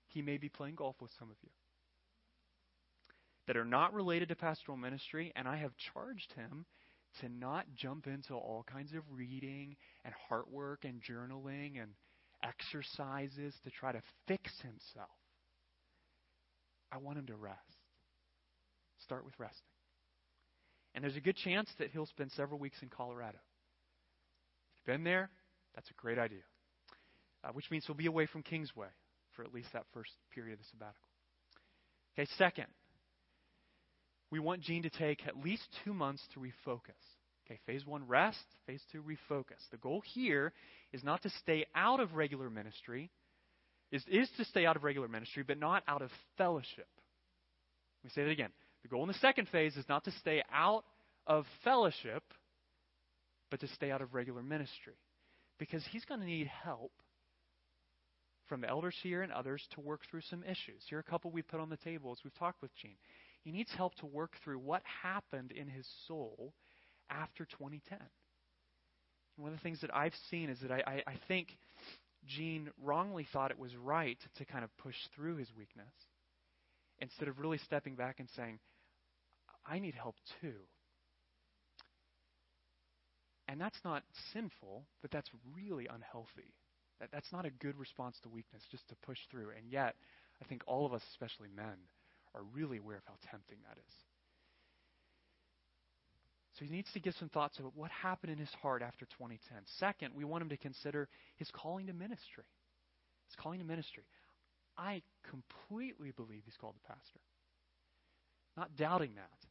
he 0.07 0.21
may 0.21 0.37
be 0.37 0.49
playing 0.49 0.75
golf 0.75 0.95
with 1.01 1.11
some 1.17 1.31
of 1.31 1.37
you 1.41 1.49
that 3.47 3.57
are 3.57 3.65
not 3.65 3.93
related 3.93 4.29
to 4.29 4.35
pastoral 4.35 4.77
ministry, 4.77 5.33
and 5.35 5.47
I 5.47 5.57
have 5.57 5.71
charged 5.93 6.31
him 6.33 6.65
to 7.21 7.27
not 7.27 7.65
jump 7.75 8.05
into 8.05 8.35
all 8.35 8.63
kinds 8.71 8.93
of 8.93 9.01
reading 9.11 9.75
and 10.05 10.13
heart 10.29 10.49
work 10.49 10.85
and 10.85 11.01
journaling 11.01 11.81
and 11.81 11.91
exercises 12.43 13.55
to 13.63 13.71
try 13.71 13.91
to 13.91 14.01
fix 14.27 14.51
himself. 14.61 15.09
I 16.91 16.97
want 16.97 17.17
him 17.17 17.27
to 17.27 17.35
rest. 17.35 17.59
Start 19.03 19.25
with 19.25 19.33
resting. 19.39 19.59
And 20.93 21.03
there's 21.03 21.15
a 21.15 21.21
good 21.21 21.37
chance 21.37 21.69
that 21.79 21.91
he'll 21.91 22.05
spend 22.05 22.31
several 22.31 22.59
weeks 22.59 22.77
in 22.81 22.89
Colorado. 22.89 23.37
If 23.37 24.87
you've 24.87 24.93
been 24.95 25.03
there, 25.03 25.29
that's 25.73 25.89
a 25.89 25.93
great 25.93 26.19
idea. 26.19 26.43
Uh, 27.43 27.49
which 27.53 27.71
means 27.71 27.85
he'll 27.85 27.95
be 27.95 28.07
away 28.07 28.27
from 28.27 28.43
Kingsway 28.43 28.89
for 29.35 29.43
at 29.43 29.53
least 29.53 29.69
that 29.73 29.85
first 29.93 30.11
period 30.33 30.53
of 30.53 30.59
the 30.59 30.65
sabbatical. 30.71 31.07
Okay, 32.13 32.29
second, 32.37 32.67
we 34.29 34.39
want 34.39 34.61
Gene 34.61 34.83
to 34.83 34.89
take 34.89 35.25
at 35.25 35.43
least 35.43 35.63
two 35.83 35.93
months 35.93 36.21
to 36.33 36.39
refocus. 36.39 36.99
Okay, 37.45 37.59
phase 37.65 37.85
one, 37.85 38.07
rest. 38.07 38.45
Phase 38.67 38.81
two, 38.91 39.01
refocus. 39.01 39.59
The 39.71 39.77
goal 39.77 40.03
here 40.13 40.53
is 40.93 41.03
not 41.03 41.23
to 41.23 41.29
stay 41.41 41.65
out 41.75 41.99
of 41.99 42.13
regular 42.13 42.49
ministry, 42.49 43.09
is, 43.91 44.03
is 44.07 44.29
to 44.37 44.45
stay 44.45 44.65
out 44.65 44.75
of 44.75 44.83
regular 44.83 45.07
ministry, 45.07 45.43
but 45.45 45.59
not 45.59 45.83
out 45.87 46.01
of 46.01 46.09
fellowship. 46.37 46.87
Let 48.03 48.05
me 48.05 48.11
say 48.15 48.23
that 48.23 48.31
again. 48.31 48.51
The 48.83 48.87
goal 48.87 49.03
in 49.03 49.07
the 49.07 49.13
second 49.15 49.47
phase 49.49 49.75
is 49.75 49.85
not 49.87 50.05
to 50.05 50.11
stay 50.19 50.41
out 50.51 50.83
of 51.27 51.45
fellowship, 51.63 52.23
but 53.49 53.59
to 53.59 53.67
stay 53.67 53.91
out 53.91 54.01
of 54.01 54.13
regular 54.13 54.41
ministry. 54.41 54.95
Because 55.59 55.83
he's 55.91 56.05
going 56.05 56.19
to 56.19 56.25
need 56.25 56.47
help 56.47 56.91
from 58.47 58.61
the 58.61 58.69
elders 58.69 58.95
here 59.03 59.21
and 59.21 59.31
others 59.31 59.61
to 59.75 59.81
work 59.81 60.01
through 60.09 60.21
some 60.29 60.43
issues. 60.43 60.83
Here 60.89 60.97
are 60.97 61.01
a 61.01 61.09
couple 61.09 61.31
we 61.31 61.41
put 61.41 61.59
on 61.59 61.69
the 61.69 61.77
table 61.77 62.11
as 62.11 62.17
we've 62.23 62.37
talked 62.37 62.61
with 62.61 62.75
Gene. 62.81 62.97
He 63.43 63.51
needs 63.51 63.71
help 63.77 63.95
to 63.95 64.05
work 64.05 64.33
through 64.43 64.59
what 64.59 64.81
happened 65.03 65.51
in 65.51 65.67
his 65.67 65.87
soul 66.07 66.53
after 67.09 67.45
2010. 67.45 67.97
One 69.37 69.51
of 69.51 69.57
the 69.57 69.63
things 69.63 69.81
that 69.81 69.95
I've 69.95 70.13
seen 70.29 70.49
is 70.49 70.59
that 70.61 70.71
I, 70.71 70.83
I, 70.85 71.03
I 71.07 71.13
think 71.27 71.57
Gene 72.27 72.69
wrongly 72.81 73.27
thought 73.31 73.51
it 73.51 73.59
was 73.59 73.75
right 73.75 74.17
to 74.37 74.45
kind 74.45 74.63
of 74.63 74.75
push 74.77 74.95
through 75.15 75.37
his 75.37 75.49
weakness 75.57 75.93
instead 76.99 77.27
of 77.27 77.39
really 77.39 77.57
stepping 77.57 77.95
back 77.95 78.19
and 78.19 78.29
saying, 78.35 78.59
I 79.65 79.79
need 79.79 79.95
help 79.95 80.15
too. 80.41 80.53
And 83.47 83.59
that's 83.59 83.79
not 83.83 84.03
sinful, 84.33 84.85
but 85.01 85.11
that's 85.11 85.29
really 85.55 85.87
unhealthy. 85.87 86.53
That, 86.99 87.09
that's 87.11 87.31
not 87.33 87.45
a 87.45 87.49
good 87.49 87.77
response 87.77 88.17
to 88.23 88.29
weakness, 88.29 88.63
just 88.71 88.87
to 88.89 88.95
push 89.03 89.17
through. 89.29 89.49
And 89.57 89.69
yet, 89.69 89.95
I 90.41 90.45
think 90.45 90.61
all 90.67 90.85
of 90.85 90.93
us, 90.93 91.01
especially 91.11 91.49
men, 91.53 91.75
are 92.33 92.43
really 92.53 92.77
aware 92.77 92.97
of 92.97 93.03
how 93.05 93.15
tempting 93.29 93.57
that 93.67 93.77
is. 93.77 93.93
So 96.61 96.65
he 96.65 96.75
needs 96.75 96.91
to 96.93 96.99
give 96.99 97.15
some 97.15 97.29
thoughts 97.29 97.57
about 97.57 97.75
what 97.75 97.89
happened 97.89 98.31
in 98.31 98.37
his 98.37 98.53
heart 98.61 98.83
after 98.83 99.05
2010. 99.05 99.57
Second, 99.79 100.13
we 100.15 100.23
want 100.23 100.43
him 100.43 100.49
to 100.49 100.57
consider 100.57 101.09
his 101.37 101.49
calling 101.51 101.87
to 101.87 101.93
ministry. 101.93 102.43
His 103.25 103.35
calling 103.41 103.57
to 103.57 103.65
ministry. 103.65 104.03
I 104.77 105.01
completely 105.27 106.11
believe 106.11 106.43
he's 106.45 106.57
called 106.61 106.75
a 106.77 106.87
pastor. 106.87 107.19
Not 108.55 108.75
doubting 108.75 109.15
that. 109.15 109.47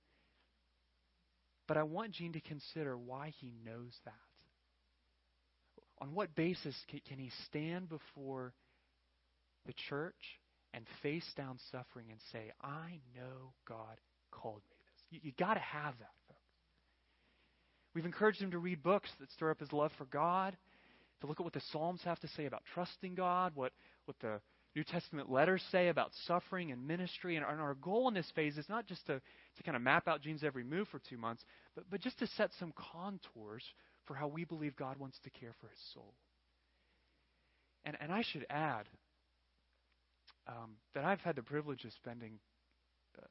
But 1.67 1.79
I 1.79 1.83
want 1.83 2.13
Gene 2.13 2.33
to 2.35 2.41
consider 2.41 2.97
why 2.97 3.33
he 3.41 3.55
knows 3.65 3.93
that. 4.05 4.15
On 6.01 6.15
what 6.15 6.37
basis 6.37 6.77
can 7.09 7.19
he 7.19 7.33
stand 7.47 7.89
before 7.89 8.55
the 9.67 9.75
church 9.89 10.39
and 10.73 10.85
face 11.03 11.29
down 11.37 11.59
suffering 11.73 12.07
and 12.13 12.21
say, 12.31 12.53
I 12.63 13.01
know 13.17 13.53
God 13.67 13.99
called 14.31 14.63
me 14.71 14.77
this? 14.79 15.03
You, 15.11 15.21
you 15.25 15.33
got 15.37 15.55
to 15.55 15.61
have 15.61 15.99
that. 15.99 16.20
We've 17.95 18.05
encouraged 18.05 18.41
him 18.41 18.53
to 18.53 18.59
read 18.59 18.83
books 18.83 19.11
that 19.19 19.31
stir 19.33 19.51
up 19.51 19.61
his 19.61 19.73
love 19.73 19.91
for 19.99 20.05
God, 20.07 20.57
to 21.21 21.27
look 21.27 21.41
at 21.41 21.45
what 21.45 21.53
the 21.53 21.63
Psalms 21.73 22.01
have 22.05 22.21
to 22.21 22.29
say 22.29 22.47
about 22.47 22.63
trusting 22.73 23.15
God, 23.15 23.53
what, 23.55 23.73
what 24.05 24.17
the 24.21 24.41
New 24.77 24.85
Testament 24.85 25.31
letters 25.31 25.63
say 25.73 25.89
about 25.89 26.13
suffering 26.27 26.71
and 26.71 26.87
ministry. 26.87 27.37
And 27.37 27.45
our, 27.45 27.51
and 27.51 27.61
our 27.61 27.75
goal 27.75 28.09
in 28.09 28.15
this 28.15 28.31
phase 28.35 28.57
is 28.57 28.69
not 28.69 28.87
just 28.87 29.05
to, 29.07 29.21
to 29.57 29.63
kind 29.65 29.77
of 29.77 29.83
map 29.83 30.07
out 30.07 30.23
Gene's 30.23 30.45
every 30.45 30.65
move 30.65 30.89
for 30.89 31.01
two 31.11 31.19
months, 31.19 31.45
but, 31.75 31.85
but 31.91 32.01
just 32.01 32.19
to 32.21 32.27
set 32.29 32.51
some 32.59 32.73
contours 32.93 33.65
for 34.07 34.15
how 34.15 34.29
we 34.29 34.45
believe 34.45 34.77
God 34.77 34.97
wants 34.99 35.19
to 35.25 35.31
care 35.31 35.55
for 35.61 35.69
his 35.69 35.79
soul. 35.93 36.15
And, 37.85 37.97
and 38.01 38.13
I 38.13 38.23
should 38.23 38.47
add 38.49 38.89
um, 40.47 40.73
that 40.95 41.05
I've 41.05 41.21
had 41.21 41.37
the 41.37 41.43
privilege 41.43 41.85
of 41.85 41.93
spending 41.93 42.39
uh, 43.19 43.27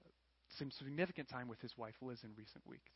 some 0.57 0.71
significant 0.71 1.29
time 1.29 1.47
with 1.47 1.59
his 1.61 1.77
wife 1.77 1.95
Liz 2.01 2.19
in 2.23 2.31
recent 2.37 2.65
weeks. 2.67 2.91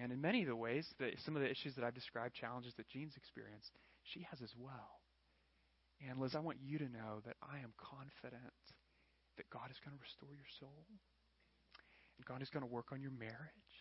And 0.00 0.10
in 0.10 0.20
many 0.20 0.42
of 0.42 0.48
the 0.48 0.56
ways, 0.56 0.88
the, 0.98 1.12
some 1.24 1.36
of 1.36 1.42
the 1.42 1.50
issues 1.50 1.74
that 1.76 1.84
I've 1.84 1.94
described, 1.94 2.34
challenges 2.34 2.72
that 2.76 2.88
Gene's 2.88 3.16
experienced, 3.16 3.70
she 4.04 4.24
has 4.30 4.40
as 4.40 4.52
well. 4.56 5.02
And 6.08 6.18
Liz, 6.18 6.34
I 6.34 6.40
want 6.40 6.58
you 6.64 6.78
to 6.78 6.88
know 6.88 7.20
that 7.26 7.36
I 7.42 7.58
am 7.58 7.72
confident 7.76 8.56
that 9.36 9.50
God 9.50 9.70
is 9.70 9.78
going 9.84 9.96
to 9.96 10.02
restore 10.02 10.32
your 10.34 10.48
soul. 10.58 10.86
And 12.18 12.26
God 12.26 12.42
is 12.42 12.50
going 12.50 12.64
to 12.64 12.72
work 12.72 12.92
on 12.92 13.00
your 13.00 13.12
marriage. 13.12 13.74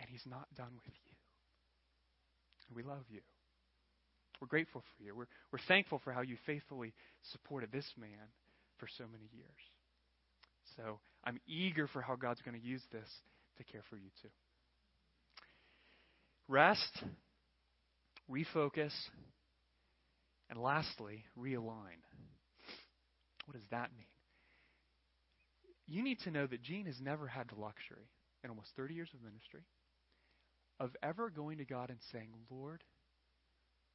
And 0.00 0.08
He's 0.08 0.24
not 0.26 0.48
done 0.56 0.72
with 0.84 0.94
you. 1.04 1.14
And 2.68 2.76
we 2.76 2.82
love 2.82 3.04
you. 3.08 3.20
We're 4.40 4.48
grateful 4.48 4.80
for 4.80 5.02
you. 5.04 5.14
We're, 5.14 5.30
we're 5.52 5.66
thankful 5.68 6.00
for 6.02 6.12
how 6.12 6.22
you 6.22 6.36
faithfully 6.46 6.94
supported 7.30 7.70
this 7.70 7.86
man 7.96 8.32
for 8.78 8.88
so 8.98 9.04
many 9.04 9.28
years. 9.32 9.62
So 10.76 10.98
I'm 11.24 11.38
eager 11.46 11.86
for 11.86 12.02
how 12.02 12.16
God's 12.16 12.40
going 12.42 12.58
to 12.58 12.66
use 12.66 12.82
this 12.90 13.08
to 13.58 13.64
care 13.64 13.82
for 13.88 13.96
you 13.96 14.10
too. 14.20 14.28
Rest, 16.48 17.02
refocus, 18.30 18.92
and 20.50 20.60
lastly, 20.60 21.24
realign. 21.38 22.00
What 23.46 23.54
does 23.54 23.66
that 23.70 23.90
mean? 23.96 24.06
You 25.86 26.02
need 26.02 26.20
to 26.20 26.30
know 26.30 26.46
that 26.46 26.62
Gene 26.62 26.86
has 26.86 27.00
never 27.00 27.26
had 27.26 27.48
the 27.48 27.60
luxury 27.60 28.08
in 28.44 28.50
almost 28.50 28.70
30 28.76 28.94
years 28.94 29.10
of 29.14 29.22
ministry 29.22 29.62
of 30.80 30.90
ever 31.02 31.30
going 31.30 31.58
to 31.58 31.64
God 31.64 31.90
and 31.90 31.98
saying, 32.12 32.30
Lord, 32.50 32.82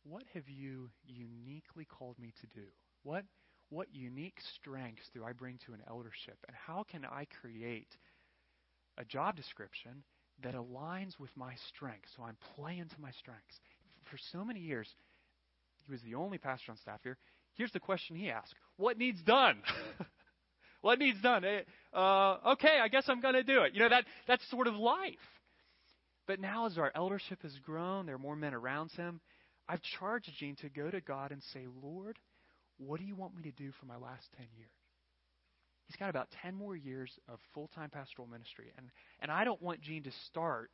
what 0.03 0.23
have 0.33 0.47
you 0.47 0.89
uniquely 1.05 1.85
called 1.85 2.17
me 2.17 2.33
to 2.41 2.47
do? 2.47 2.67
What, 3.03 3.25
what 3.69 3.87
unique 3.91 4.37
strengths 4.55 5.09
do 5.13 5.23
I 5.23 5.33
bring 5.33 5.59
to 5.65 5.73
an 5.73 5.81
eldership? 5.89 6.37
And 6.47 6.55
how 6.55 6.85
can 6.89 7.03
I 7.03 7.27
create 7.41 7.89
a 8.97 9.03
job 9.03 9.35
description 9.35 10.03
that 10.43 10.53
aligns 10.53 11.19
with 11.19 11.31
my 11.35 11.53
strengths 11.69 12.09
so 12.15 12.23
I'm 12.23 12.37
playing 12.55 12.89
to 12.89 13.01
my 13.01 13.11
strengths? 13.11 13.59
For 14.09 14.17
so 14.31 14.45
many 14.45 14.59
years, 14.59 14.87
he 15.85 15.91
was 15.91 16.01
the 16.01 16.15
only 16.15 16.37
pastor 16.37 16.71
on 16.71 16.77
staff 16.77 16.99
here. 17.03 17.17
Here's 17.55 17.71
the 17.71 17.79
question 17.79 18.15
he 18.15 18.29
asked 18.29 18.53
What 18.77 18.97
needs 18.97 19.21
done? 19.23 19.61
what 20.81 20.99
needs 20.99 21.21
done? 21.21 21.43
Eh, 21.43 21.61
uh, 21.93 22.37
okay, 22.53 22.79
I 22.81 22.87
guess 22.87 23.05
I'm 23.07 23.21
going 23.21 23.33
to 23.33 23.43
do 23.43 23.63
it. 23.63 23.73
You 23.73 23.81
know, 23.81 23.89
that, 23.89 24.05
that's 24.27 24.47
sort 24.49 24.67
of 24.67 24.75
life. 24.75 25.15
But 26.27 26.39
now, 26.39 26.65
as 26.65 26.77
our 26.77 26.91
eldership 26.93 27.41
has 27.43 27.57
grown, 27.63 28.05
there 28.05 28.15
are 28.15 28.19
more 28.19 28.35
men 28.35 28.53
around 28.53 28.91
him. 28.91 29.21
I've 29.67 29.81
charged 29.99 30.29
Gene 30.37 30.55
to 30.57 30.69
go 30.69 30.89
to 30.89 31.01
God 31.01 31.31
and 31.31 31.41
say, 31.53 31.65
Lord, 31.81 32.19
what 32.77 32.99
do 32.99 33.05
you 33.05 33.15
want 33.15 33.35
me 33.35 33.43
to 33.43 33.51
do 33.51 33.71
for 33.79 33.85
my 33.85 33.97
last 33.97 34.27
10 34.37 34.45
years? 34.57 34.69
He's 35.87 35.95
got 35.95 36.09
about 36.09 36.27
10 36.41 36.53
more 36.53 36.75
years 36.75 37.11
of 37.29 37.39
full 37.53 37.69
time 37.73 37.89
pastoral 37.89 38.27
ministry. 38.27 38.71
And, 38.77 38.87
and 39.21 39.31
I 39.31 39.43
don't 39.45 39.61
want 39.61 39.81
Gene 39.81 40.03
to 40.03 40.11
start 40.27 40.69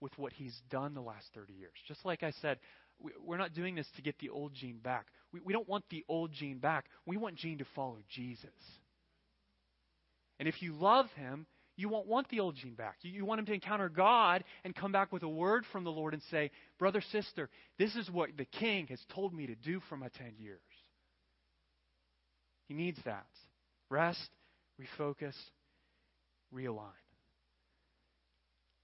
with 0.00 0.16
what 0.16 0.32
he's 0.32 0.56
done 0.70 0.94
the 0.94 1.00
last 1.00 1.26
30 1.34 1.52
years. 1.52 1.72
Just 1.86 2.04
like 2.04 2.22
I 2.22 2.32
said, 2.40 2.58
we're 3.24 3.38
not 3.38 3.54
doing 3.54 3.74
this 3.74 3.86
to 3.96 4.02
get 4.02 4.18
the 4.18 4.28
old 4.28 4.54
Gene 4.54 4.78
back. 4.78 5.06
We, 5.32 5.40
we 5.44 5.52
don't 5.52 5.68
want 5.68 5.84
the 5.90 6.04
old 6.08 6.32
Gene 6.32 6.58
back. 6.58 6.86
We 7.06 7.16
want 7.16 7.36
Gene 7.36 7.58
to 7.58 7.66
follow 7.74 7.98
Jesus. 8.08 8.50
And 10.38 10.48
if 10.48 10.62
you 10.62 10.74
love 10.74 11.06
him, 11.16 11.46
you 11.76 11.88
won't 11.88 12.06
want 12.06 12.28
the 12.28 12.40
old 12.40 12.56
Gene 12.56 12.74
back. 12.74 12.96
You, 13.02 13.10
you 13.12 13.24
want 13.24 13.40
him 13.40 13.46
to 13.46 13.54
encounter 13.54 13.88
God 13.88 14.44
and 14.64 14.74
come 14.74 14.92
back 14.92 15.12
with 15.12 15.22
a 15.22 15.28
word 15.28 15.64
from 15.72 15.84
the 15.84 15.90
Lord 15.90 16.14
and 16.14 16.22
say, 16.30 16.50
Brother, 16.78 17.02
sister, 17.12 17.48
this 17.78 17.96
is 17.96 18.10
what 18.10 18.30
the 18.36 18.44
king 18.44 18.86
has 18.88 19.00
told 19.14 19.34
me 19.34 19.46
to 19.46 19.54
do 19.54 19.80
for 19.88 19.96
my 19.96 20.08
10 20.18 20.34
years. 20.38 20.60
He 22.68 22.74
needs 22.74 22.98
that. 23.04 23.26
Rest, 23.90 24.30
refocus, 24.82 25.34
realign. 26.54 26.90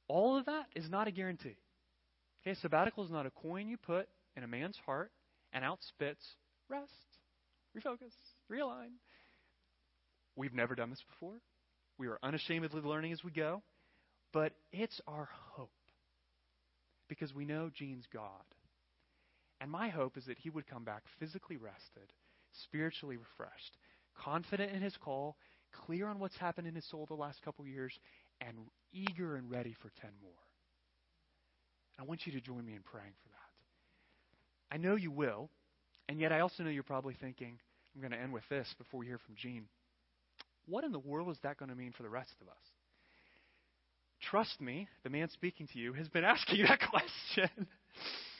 All 0.09 0.39
of 0.39 0.47
that 0.47 0.67
is 0.75 0.89
not 0.89 1.09
a 1.09 1.11
guarantee. 1.11 1.57
Okay, 2.43 2.55
sabbatical 2.61 3.05
is 3.05 3.11
not 3.11 3.27
a 3.27 3.31
coin 3.31 3.69
you 3.69 3.77
put 3.77 4.09
in 4.37 4.43
a 4.43 4.47
man's 4.47 4.79
heart 4.87 5.11
and 5.53 5.65
out 5.65 5.79
spits 5.83 6.25
rest, 6.69 6.93
refocus, 7.77 8.13
realign. 8.51 8.93
We've 10.37 10.55
never 10.55 10.75
done 10.75 10.91
this 10.91 11.03
before. 11.11 11.41
We 11.99 12.07
are 12.07 12.19
unashamedly 12.23 12.81
learning 12.83 13.13
as 13.13 13.25
we 13.25 13.33
go, 13.33 13.63
but 14.33 14.53
it's 14.73 15.01
our 15.09 15.29
hope 15.53 15.71
because 17.09 17.35
we 17.35 17.45
know 17.45 17.71
Gene's 17.75 18.07
God. 18.13 18.23
And 19.61 19.71
my 19.71 19.89
hope 19.89 20.17
is 20.17 20.27
that 20.27 20.39
he 20.39 20.51
would 20.51 20.69
come 20.69 20.85
back 20.85 21.03
physically 21.19 21.57
rested, 21.57 22.13
spiritually 22.53 23.17
refreshed, 23.17 23.77
confident 24.17 24.73
in 24.73 24.83
his 24.83 24.97
call, 24.97 25.37
clear 25.87 26.09
on 26.09 26.19
what's 26.19 26.37
happened 26.37 26.67
in 26.67 26.75
his 26.75 26.89
soul 26.91 27.07
the 27.07 27.15
last 27.15 27.43
couple 27.43 27.67
years, 27.67 27.93
and 28.41 28.57
eager 28.93 29.37
and 29.37 29.51
ready 29.51 29.75
for 29.81 29.91
10 30.01 30.11
more. 30.23 30.33
I 31.99 32.05
want 32.05 32.27
you 32.27 32.33
to 32.33 32.41
join 32.41 32.65
me 32.65 32.75
in 32.75 32.83
praying 32.83 33.13
for 33.23 33.29
that. 33.31 34.75
I 34.75 34.79
know 34.79 34.97
you 34.97 35.11
will, 35.11 35.51
and 36.09 36.21
yet 36.21 36.33
I 36.33 36.41
also 36.41 36.63
know 36.63 36.71
you're 36.71 36.83
probably 36.83 37.17
thinking, 37.21 37.59
I'm 37.95 38.01
going 38.01 38.13
to 38.13 38.19
end 38.19 38.33
with 38.33 38.49
this 38.49 38.73
before 38.79 39.01
we 39.01 39.07
hear 39.07 39.19
from 39.19 39.35
Gene. 39.35 39.65
What 40.67 40.85
in 40.85 40.93
the 40.93 40.99
world 40.99 41.31
is 41.31 41.39
that 41.43 41.57
going 41.57 41.71
to 41.71 41.75
mean 41.75 41.93
for 41.97 42.03
the 42.03 42.09
rest 42.09 42.35
of 42.41 42.49
us? 42.49 42.55
Trust 44.21 44.61
me, 44.61 44.89
the 45.05 45.11
man 45.11 45.29
speaking 45.31 45.67
to 45.73 45.79
you 45.79 45.93
has 45.95 46.09
been 46.09 46.25
asking 46.25 46.65
that 46.67 46.81
question. 46.89 47.67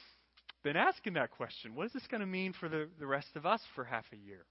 been 0.63 0.77
asking 0.77 1.15
that 1.15 1.31
question. 1.31 1.75
What 1.75 1.87
is 1.87 1.93
this 1.93 2.07
going 2.11 2.21
to 2.21 2.27
mean 2.27 2.53
for 2.53 2.69
the, 2.69 2.89
the 2.99 3.07
rest 3.07 3.29
of 3.37 3.47
us 3.47 3.61
for 3.75 3.85
half 3.85 4.05
a 4.13 4.17
year? 4.17 4.45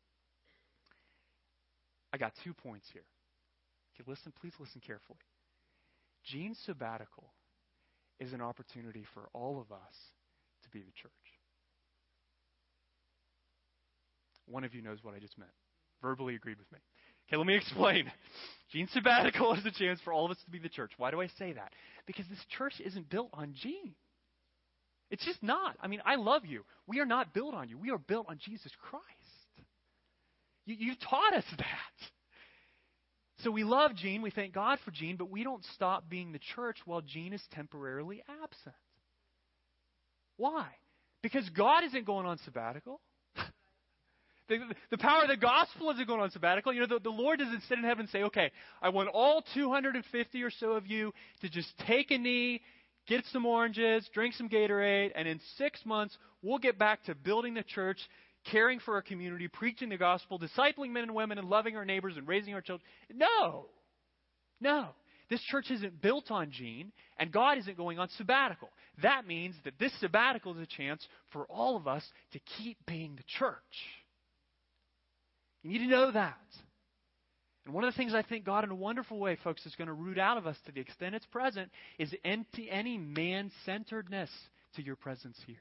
I 2.18 2.20
got 2.20 2.34
two 2.44 2.54
points 2.54 2.88
here. 2.92 3.04
Okay, 3.94 4.10
listen, 4.10 4.34
please 4.42 4.54
listen 4.60 4.82
carefully. 4.86 5.20
Gene's 6.26 6.58
sabbatical 6.66 7.32
is 8.20 8.34
an 8.34 8.42
opportunity 8.42 9.06
for 9.14 9.30
all 9.34 9.62
of 9.62 9.72
us 9.72 9.96
to 10.64 10.70
be 10.70 10.80
the 10.80 10.92
church. 11.00 11.12
One 14.48 14.64
of 14.64 14.74
you 14.74 14.82
knows 14.82 14.98
what 15.04 15.14
I 15.14 15.20
just 15.20 15.38
meant. 15.38 15.52
Verbally 16.02 16.34
agreed 16.34 16.58
with 16.58 16.72
me. 16.72 16.80
Okay, 17.28 17.38
let 17.38 17.46
me 17.46 17.56
explain. 17.56 18.12
Gene 18.72 18.88
sabbatical 18.92 19.54
is 19.58 19.66
a 19.68 19.72
chance 19.72 20.00
for 20.04 20.12
all 20.12 20.26
of 20.26 20.32
us 20.32 20.38
to 20.46 20.50
be 20.50 20.58
the 20.58 20.70
church. 20.70 20.94
Why 20.98 21.12
do 21.12 21.22
I 21.22 21.28
say 21.38 21.54
that? 21.54 21.72
Because 22.08 22.26
this 22.32 22.44
church 22.58 22.82
isn't 22.84 23.12
built 23.12 23.30
on 23.34 23.54
Gene. 23.54 23.94
It's 25.12 25.24
just 25.24 25.44
not. 25.44 25.78
I 25.82 25.88
mean, 25.88 26.02
I 26.04 26.16
love 26.16 26.46
you. 26.46 26.64
We 26.88 27.00
are 27.00 27.06
not 27.06 27.36
built 27.36 27.54
on 27.54 27.70
you. 27.70 27.78
We 27.78 27.92
are 27.92 28.00
built 28.00 28.26
on 28.28 28.40
Jesus 28.44 28.72
Christ. 28.90 29.06
You, 30.68 30.76
you 30.78 30.94
taught 31.10 31.34
us 31.34 31.46
that. 31.58 32.10
So 33.44 33.52
we 33.52 33.64
love 33.64 33.96
Gene, 33.96 34.22
we 34.22 34.32
thank 34.32 34.54
God 34.54 34.80
for 34.84 34.92
Gene, 34.92 35.16
but 35.16 35.30
we 35.30 35.44
don't 35.44 35.64
stop 35.74 36.10
being 36.10 36.32
the 36.32 36.40
church 36.56 36.78
while 36.86 37.02
Gene 37.02 37.34
is 37.34 37.42
temporarily 37.52 38.22
absent. 38.44 38.76
Why? 40.36 40.68
Because 41.24 41.48
God 41.50 41.84
isn't 41.86 42.06
going 42.06 42.26
on 42.26 42.40
sabbatical. 42.40 43.00
the, 44.50 44.58
the 44.90 44.98
power 44.98 45.24
of 45.24 45.30
the 45.30 45.38
gospel 45.38 45.92
isn't 45.92 46.08
going 46.08 46.20
on 46.20 46.32
sabbatical. 46.32 46.74
You 46.74 46.82
know, 46.82 46.88
the, 46.88 47.00
the 47.00 47.10
Lord 47.10 47.40
doesn't 47.40 47.64
sit 47.70 47.78
in 47.78 47.84
heaven 47.84 48.02
and 48.02 48.10
say, 48.10 48.24
okay, 48.24 48.52
I 48.82 48.90
want 48.90 49.10
all 49.14 49.44
250 49.54 50.44
or 50.44 50.52
so 50.52 50.72
of 50.72 50.88
you 50.88 51.14
to 51.42 51.50
just 51.50 51.72
take 51.86 52.12
a 52.12 52.18
knee, 52.18 52.62
get 53.08 53.24
some 53.32 53.46
oranges, 53.46 54.08
drink 54.14 54.34
some 54.34 54.50
Gatorade, 54.50 55.12
and 55.16 55.28
in 55.28 55.40
six 55.58 55.86
months, 55.86 56.18
we'll 56.42 56.60
get 56.60 56.80
back 56.80 57.04
to 57.06 57.16
building 57.16 57.54
the 57.54 57.64
church, 57.64 58.00
caring 58.52 58.80
for 58.80 58.96
our 58.96 59.02
community, 59.02 59.48
preaching 59.48 59.90
the 59.90 59.98
gospel, 59.98 60.40
discipling 60.40 60.92
men 60.92 61.04
and 61.04 61.16
women, 61.16 61.38
and 61.38 61.50
loving 61.50 61.76
our 61.76 61.86
neighbors 61.86 62.16
and 62.18 62.28
raising 62.28 62.54
our 62.54 62.62
children. 62.62 62.88
No. 63.14 63.68
No. 64.60 64.90
This 65.30 65.42
church 65.42 65.70
isn't 65.72 66.02
built 66.02 66.32
on 66.32 66.52
Gene, 66.52 66.92
and 67.20 67.32
God 67.32 67.58
isn't 67.58 67.76
going 67.76 68.00
on 68.00 68.08
sabbatical. 68.18 68.70
That 69.04 69.28
means 69.28 69.56
that 69.66 69.78
this 69.78 69.92
sabbatical 70.00 70.56
is 70.56 70.62
a 70.62 70.66
chance 70.66 71.06
for 71.34 71.46
all 71.46 71.76
of 71.76 71.88
us 71.88 72.04
to 72.32 72.40
keep 72.58 72.78
being 72.88 73.16
the 73.18 73.24
church. 73.38 73.58
You 75.64 75.72
need 75.72 75.80
to 75.80 75.88
know 75.88 76.12
that. 76.12 76.38
And 77.66 77.74
one 77.74 77.84
of 77.84 77.94
the 77.94 77.98
things 77.98 78.14
I 78.14 78.22
think 78.22 78.46
God, 78.46 78.64
in 78.64 78.72
a 78.72 78.76
wonderful 78.76 79.20
way, 79.20 79.38
folks, 79.44 79.66
is 79.66 79.76
going 79.76 79.90
to 79.90 79.94
root 79.94 80.18
out 80.18 80.38
of 80.38 80.48
us 80.48 80.56
to 80.66 80.72
the 80.72 80.80
extent 80.80 81.16
it's 81.16 81.26
present 81.26 81.70
is 82.00 82.16
any 82.24 82.98
man 82.98 83.52
centeredness 83.66 84.30
to 84.78 84.82
your 84.82 84.96
presence 84.96 85.38
here. 85.46 85.58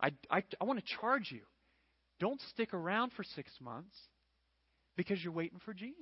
I, 0.00 0.10
I, 0.30 0.42
I 0.60 0.64
want 0.64 0.78
to 0.78 0.94
charge 1.00 1.30
you. 1.30 1.40
Don't 2.20 2.40
stick 2.50 2.74
around 2.74 3.12
for 3.12 3.24
six 3.24 3.50
months 3.60 3.96
because 4.96 5.22
you're 5.22 5.32
waiting 5.32 5.60
for 5.64 5.72
Gene. 5.72 5.94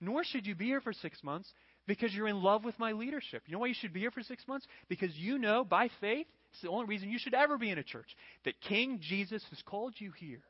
Nor 0.00 0.24
should 0.24 0.46
you 0.46 0.54
be 0.54 0.66
here 0.66 0.80
for 0.80 0.92
six 0.92 1.22
months 1.22 1.52
because 1.86 2.12
you're 2.12 2.28
in 2.28 2.42
love 2.42 2.64
with 2.64 2.78
my 2.78 2.92
leadership. 2.92 3.42
You 3.46 3.52
know 3.52 3.60
why 3.60 3.68
you 3.68 3.74
should 3.74 3.92
be 3.92 4.00
here 4.00 4.10
for 4.10 4.22
six 4.22 4.46
months? 4.46 4.66
Because 4.88 5.14
you 5.16 5.38
know 5.38 5.64
by 5.64 5.88
faith, 6.00 6.26
it's 6.52 6.62
the 6.62 6.68
only 6.68 6.86
reason 6.86 7.10
you 7.10 7.18
should 7.18 7.34
ever 7.34 7.58
be 7.58 7.70
in 7.70 7.78
a 7.78 7.82
church, 7.82 8.16
that 8.44 8.60
King 8.60 8.98
Jesus 9.00 9.42
has 9.50 9.62
called 9.62 9.94
you 9.98 10.12
here. 10.18 10.42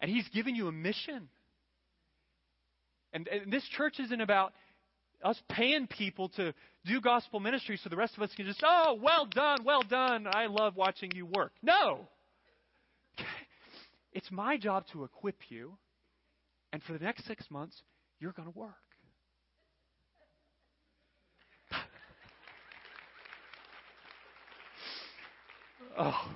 And 0.00 0.10
he's 0.10 0.28
given 0.28 0.54
you 0.54 0.68
a 0.68 0.72
mission. 0.72 1.28
And, 3.12 3.28
and 3.28 3.52
this 3.52 3.64
church 3.76 4.00
isn't 4.00 4.20
about 4.20 4.52
us 5.24 5.42
paying 5.48 5.86
people 5.86 6.28
to 6.28 6.54
do 6.84 7.00
gospel 7.00 7.40
ministry 7.40 7.78
so 7.82 7.88
the 7.88 7.96
rest 7.96 8.16
of 8.16 8.22
us 8.22 8.30
can 8.36 8.44
just, 8.44 8.62
oh, 8.62 8.98
well 9.02 9.26
done, 9.26 9.64
well 9.64 9.82
done. 9.82 10.26
I 10.30 10.46
love 10.46 10.76
watching 10.76 11.10
you 11.14 11.26
work. 11.26 11.52
No. 11.62 12.06
It's 14.16 14.30
my 14.30 14.56
job 14.56 14.84
to 14.92 15.02
equip 15.02 15.34
you. 15.48 15.76
And 16.72 16.80
for 16.84 16.92
the 16.92 17.00
next 17.00 17.26
six 17.26 17.50
months, 17.50 17.82
you're 18.20 18.30
going 18.30 18.46
to 18.52 18.56
work. 18.56 18.70
oh, 25.98 26.30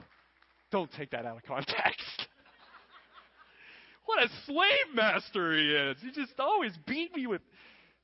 don't 0.72 0.91
take 0.91 1.12
that 1.12 1.24
out 1.24 1.36
of 1.36 1.45
context. 1.45 2.26
what 4.07 4.24
a 4.24 4.28
slave 4.45 4.93
master 4.93 5.57
he 5.57 5.72
is. 5.72 5.99
He 6.03 6.11
just 6.11 6.41
always 6.41 6.72
beat 6.84 7.14
me 7.14 7.28
with. 7.28 7.43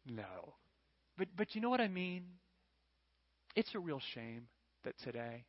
No. 0.07 0.55
But, 1.17 1.29
but 1.37 1.55
you 1.55 1.61
know 1.61 1.71
what 1.71 1.81
I 1.81 1.89
mean? 1.89 2.25
It's 3.55 3.75
a 3.75 3.79
real 3.79 4.01
shame 4.15 4.49
that 4.85 4.95
today 5.03 5.45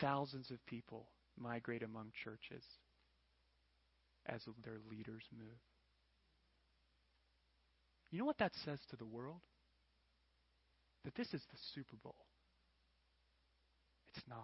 thousands 0.00 0.50
of 0.50 0.64
people 0.66 1.08
migrate 1.38 1.82
among 1.82 2.12
churches 2.24 2.64
as 4.26 4.40
their 4.64 4.78
leaders 4.90 5.22
move. 5.36 5.60
You 8.10 8.18
know 8.18 8.24
what 8.24 8.38
that 8.38 8.52
says 8.64 8.78
to 8.90 8.96
the 8.96 9.04
world? 9.04 9.40
That 11.04 11.14
this 11.14 11.34
is 11.34 11.42
the 11.50 11.58
Super 11.74 11.96
Bowl. 12.02 12.14
It's 14.14 14.24
not. 14.28 14.38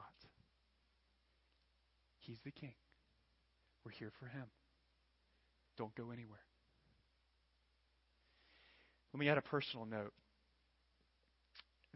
He's 2.18 2.40
the 2.44 2.50
king. 2.50 2.74
We're 3.84 3.92
here 3.92 4.12
for 4.18 4.26
him. 4.26 4.46
Don't 5.78 5.94
go 5.94 6.10
anywhere. 6.10 6.49
Let 9.12 9.20
me 9.20 9.28
add 9.28 9.38
a 9.38 9.42
personal 9.42 9.86
note. 9.86 10.12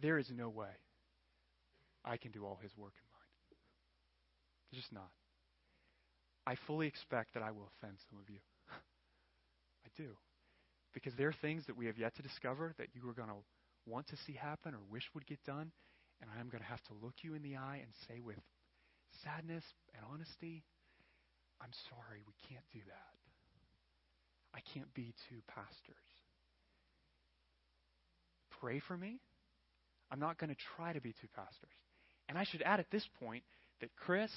There 0.01 0.19
is 0.19 0.27
no 0.35 0.49
way 0.49 0.75
I 2.05 2.17
can 2.17 2.33
do 2.33 2.45
all 2.45 2.59
his 2.61 2.77
work 2.77 2.93
in 2.99 3.07
mine. 3.13 3.59
It's 4.71 4.81
just 4.83 4.93
not. 4.93 5.11
I 6.47 6.57
fully 6.67 6.87
expect 6.87 7.35
that 7.35 7.43
I 7.43 7.53
will 7.53 7.71
offend 7.79 7.97
some 8.11 8.19
of 8.19 8.29
you. 8.29 8.41
I 9.87 9.89
do. 9.97 10.11
Because 10.93 11.15
there 11.17 11.29
are 11.29 11.41
things 11.41 11.65
that 11.67 11.77
we 11.77 11.87
have 11.87 11.99
yet 11.99 12.15
to 12.17 12.23
discover 12.23 12.75
that 12.79 12.89
you 12.93 13.09
are 13.09 13.15
going 13.15 13.29
to 13.29 13.43
want 13.87 14.09
to 14.09 14.17
see 14.27 14.35
happen 14.35 14.75
or 14.75 14.81
wish 14.91 15.05
would 15.15 15.27
get 15.27 15.43
done. 15.45 15.71
And 16.21 16.31
I'm 16.39 16.49
going 16.49 16.63
to 16.63 16.69
have 16.69 16.83
to 16.85 16.95
look 17.03 17.15
you 17.23 17.35
in 17.35 17.43
the 17.43 17.57
eye 17.57 17.81
and 17.83 17.91
say 18.09 18.21
with 18.21 18.39
sadness 19.23 19.65
and 19.95 20.05
honesty, 20.13 20.65
I'm 21.61 21.73
sorry, 21.89 22.23
we 22.27 22.35
can't 22.49 22.65
do 22.73 22.81
that. 22.87 23.15
I 24.55 24.61
can't 24.73 24.93
be 24.95 25.15
two 25.29 25.41
pastors. 25.49 26.14
Pray 28.65 28.81
for 28.81 28.97
me. 28.97 29.21
I'm 30.11 30.21
not 30.21 30.39
going 30.39 30.49
to 30.49 30.57
try 30.77 30.95
to 30.95 31.01
be 31.01 31.13
two 31.21 31.29
pastors. 31.37 31.77
And 32.31 32.39
I 32.39 32.45
should 32.45 32.63
add 32.63 32.81
at 32.81 32.91
this 32.91 33.07
point 33.21 33.45
that 33.83 33.95
Chris 33.95 34.31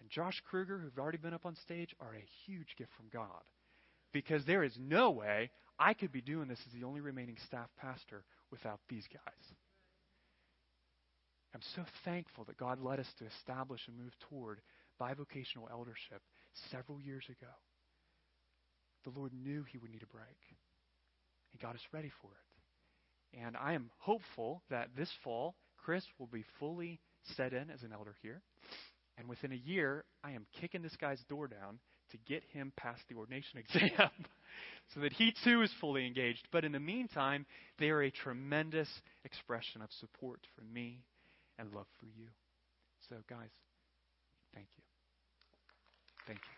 and 0.00 0.08
Josh 0.08 0.40
Kruger, 0.48 0.78
who've 0.78 0.98
already 0.98 1.18
been 1.18 1.34
up 1.34 1.44
on 1.44 1.56
stage, 1.56 1.94
are 2.00 2.14
a 2.14 2.24
huge 2.46 2.74
gift 2.78 2.90
from 2.96 3.10
God. 3.12 3.42
Because 4.14 4.46
there 4.46 4.64
is 4.64 4.72
no 4.80 5.10
way 5.10 5.50
I 5.78 5.92
could 5.92 6.10
be 6.10 6.22
doing 6.22 6.48
this 6.48 6.60
as 6.66 6.72
the 6.72 6.86
only 6.86 7.02
remaining 7.02 7.36
staff 7.44 7.68
pastor 7.78 8.24
without 8.50 8.80
these 8.88 9.04
guys. 9.12 9.44
I'm 11.54 11.60
so 11.74 11.84
thankful 12.06 12.44
that 12.44 12.56
God 12.56 12.80
led 12.80 12.98
us 12.98 13.12
to 13.18 13.26
establish 13.26 13.82
and 13.88 13.98
move 13.98 14.14
toward 14.30 14.62
bivocational 14.98 15.70
eldership 15.70 16.22
several 16.70 16.98
years 16.98 17.24
ago. 17.28 17.52
The 19.04 19.18
Lord 19.18 19.32
knew 19.34 19.64
He 19.64 19.76
would 19.76 19.90
need 19.90 20.02
a 20.02 20.16
break. 20.16 20.40
He 21.50 21.58
got 21.58 21.74
us 21.74 21.82
ready 21.92 22.10
for 22.22 22.28
it. 22.28 22.55
And 23.44 23.56
I 23.56 23.74
am 23.74 23.90
hopeful 23.98 24.62
that 24.70 24.88
this 24.96 25.10
fall, 25.22 25.56
Chris 25.76 26.04
will 26.18 26.26
be 26.26 26.44
fully 26.58 27.00
set 27.36 27.52
in 27.52 27.70
as 27.70 27.82
an 27.82 27.92
elder 27.92 28.14
here. 28.22 28.40
And 29.18 29.28
within 29.28 29.52
a 29.52 29.56
year, 29.56 30.04
I 30.24 30.32
am 30.32 30.46
kicking 30.60 30.82
this 30.82 30.96
guy's 30.96 31.22
door 31.28 31.48
down 31.48 31.78
to 32.10 32.16
get 32.18 32.42
him 32.52 32.72
past 32.76 33.02
the 33.08 33.16
ordination 33.16 33.58
exam 33.74 34.10
so 34.94 35.00
that 35.00 35.12
he 35.12 35.34
too 35.44 35.62
is 35.62 35.70
fully 35.80 36.06
engaged. 36.06 36.46
But 36.52 36.64
in 36.64 36.72
the 36.72 36.80
meantime, 36.80 37.46
they 37.78 37.90
are 37.90 38.02
a 38.02 38.10
tremendous 38.10 38.88
expression 39.24 39.82
of 39.82 39.90
support 40.00 40.40
for 40.54 40.64
me 40.64 41.02
and 41.58 41.72
love 41.72 41.86
for 41.98 42.06
you. 42.06 42.28
So, 43.08 43.16
guys, 43.28 43.50
thank 44.54 44.66
you. 44.76 44.82
Thank 46.26 46.38
you. 46.38 46.55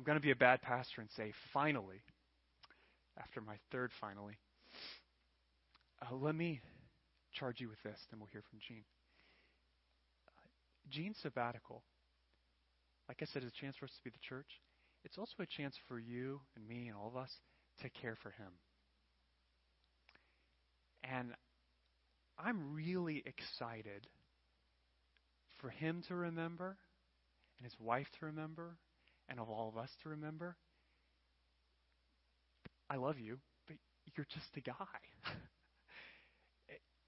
I'm 0.00 0.04
going 0.04 0.16
to 0.16 0.22
be 0.22 0.30
a 0.30 0.36
bad 0.36 0.62
pastor 0.62 1.02
and 1.02 1.10
say, 1.10 1.34
finally, 1.52 2.00
after 3.18 3.42
my 3.42 3.56
third 3.70 3.90
finally, 4.00 4.38
uh, 6.00 6.14
let 6.14 6.34
me 6.34 6.62
charge 7.34 7.60
you 7.60 7.68
with 7.68 7.82
this, 7.82 8.00
then 8.10 8.18
we'll 8.18 8.30
hear 8.32 8.42
from 8.48 8.60
Gene. 8.66 8.84
Uh, 10.26 10.48
Gene's 10.88 11.18
sabbatical, 11.20 11.82
like 13.10 13.18
I 13.20 13.26
said, 13.26 13.42
is 13.42 13.50
a 13.50 13.60
chance 13.60 13.76
for 13.76 13.84
us 13.84 13.90
to 13.90 14.02
be 14.02 14.08
the 14.08 14.26
church. 14.26 14.46
It's 15.04 15.18
also 15.18 15.34
a 15.40 15.46
chance 15.46 15.76
for 15.86 15.98
you 15.98 16.40
and 16.56 16.66
me 16.66 16.88
and 16.88 16.96
all 16.96 17.08
of 17.08 17.18
us 17.18 17.32
to 17.82 17.90
care 17.90 18.16
for 18.22 18.30
him. 18.30 18.52
And 21.04 21.34
I'm 22.42 22.72
really 22.72 23.22
excited 23.26 24.06
for 25.60 25.68
him 25.68 26.02
to 26.08 26.14
remember 26.14 26.78
and 27.58 27.66
his 27.66 27.78
wife 27.78 28.06
to 28.18 28.24
remember 28.24 28.78
and 29.30 29.38
of 29.40 29.48
all 29.48 29.68
of 29.68 29.78
us 29.78 29.90
to 30.02 30.10
remember. 30.10 30.56
I 32.90 32.96
love 32.96 33.18
you, 33.18 33.38
but 33.66 33.76
you're 34.16 34.26
just 34.28 34.56
a 34.56 34.60
guy. 34.60 34.74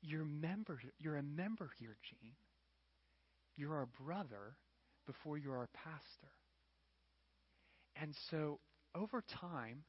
you're 0.03 0.25
member 0.25 0.81
you're 0.99 1.17
a 1.17 1.23
member 1.23 1.71
here, 1.79 1.97
Gene. 2.09 2.33
You're 3.57 3.75
our 3.75 3.89
brother 4.05 4.57
before 5.07 5.37
you're 5.37 5.57
our 5.57 5.69
pastor. 5.75 6.33
And 7.97 8.15
so 8.31 8.61
over 8.95 9.23
time, 9.41 9.85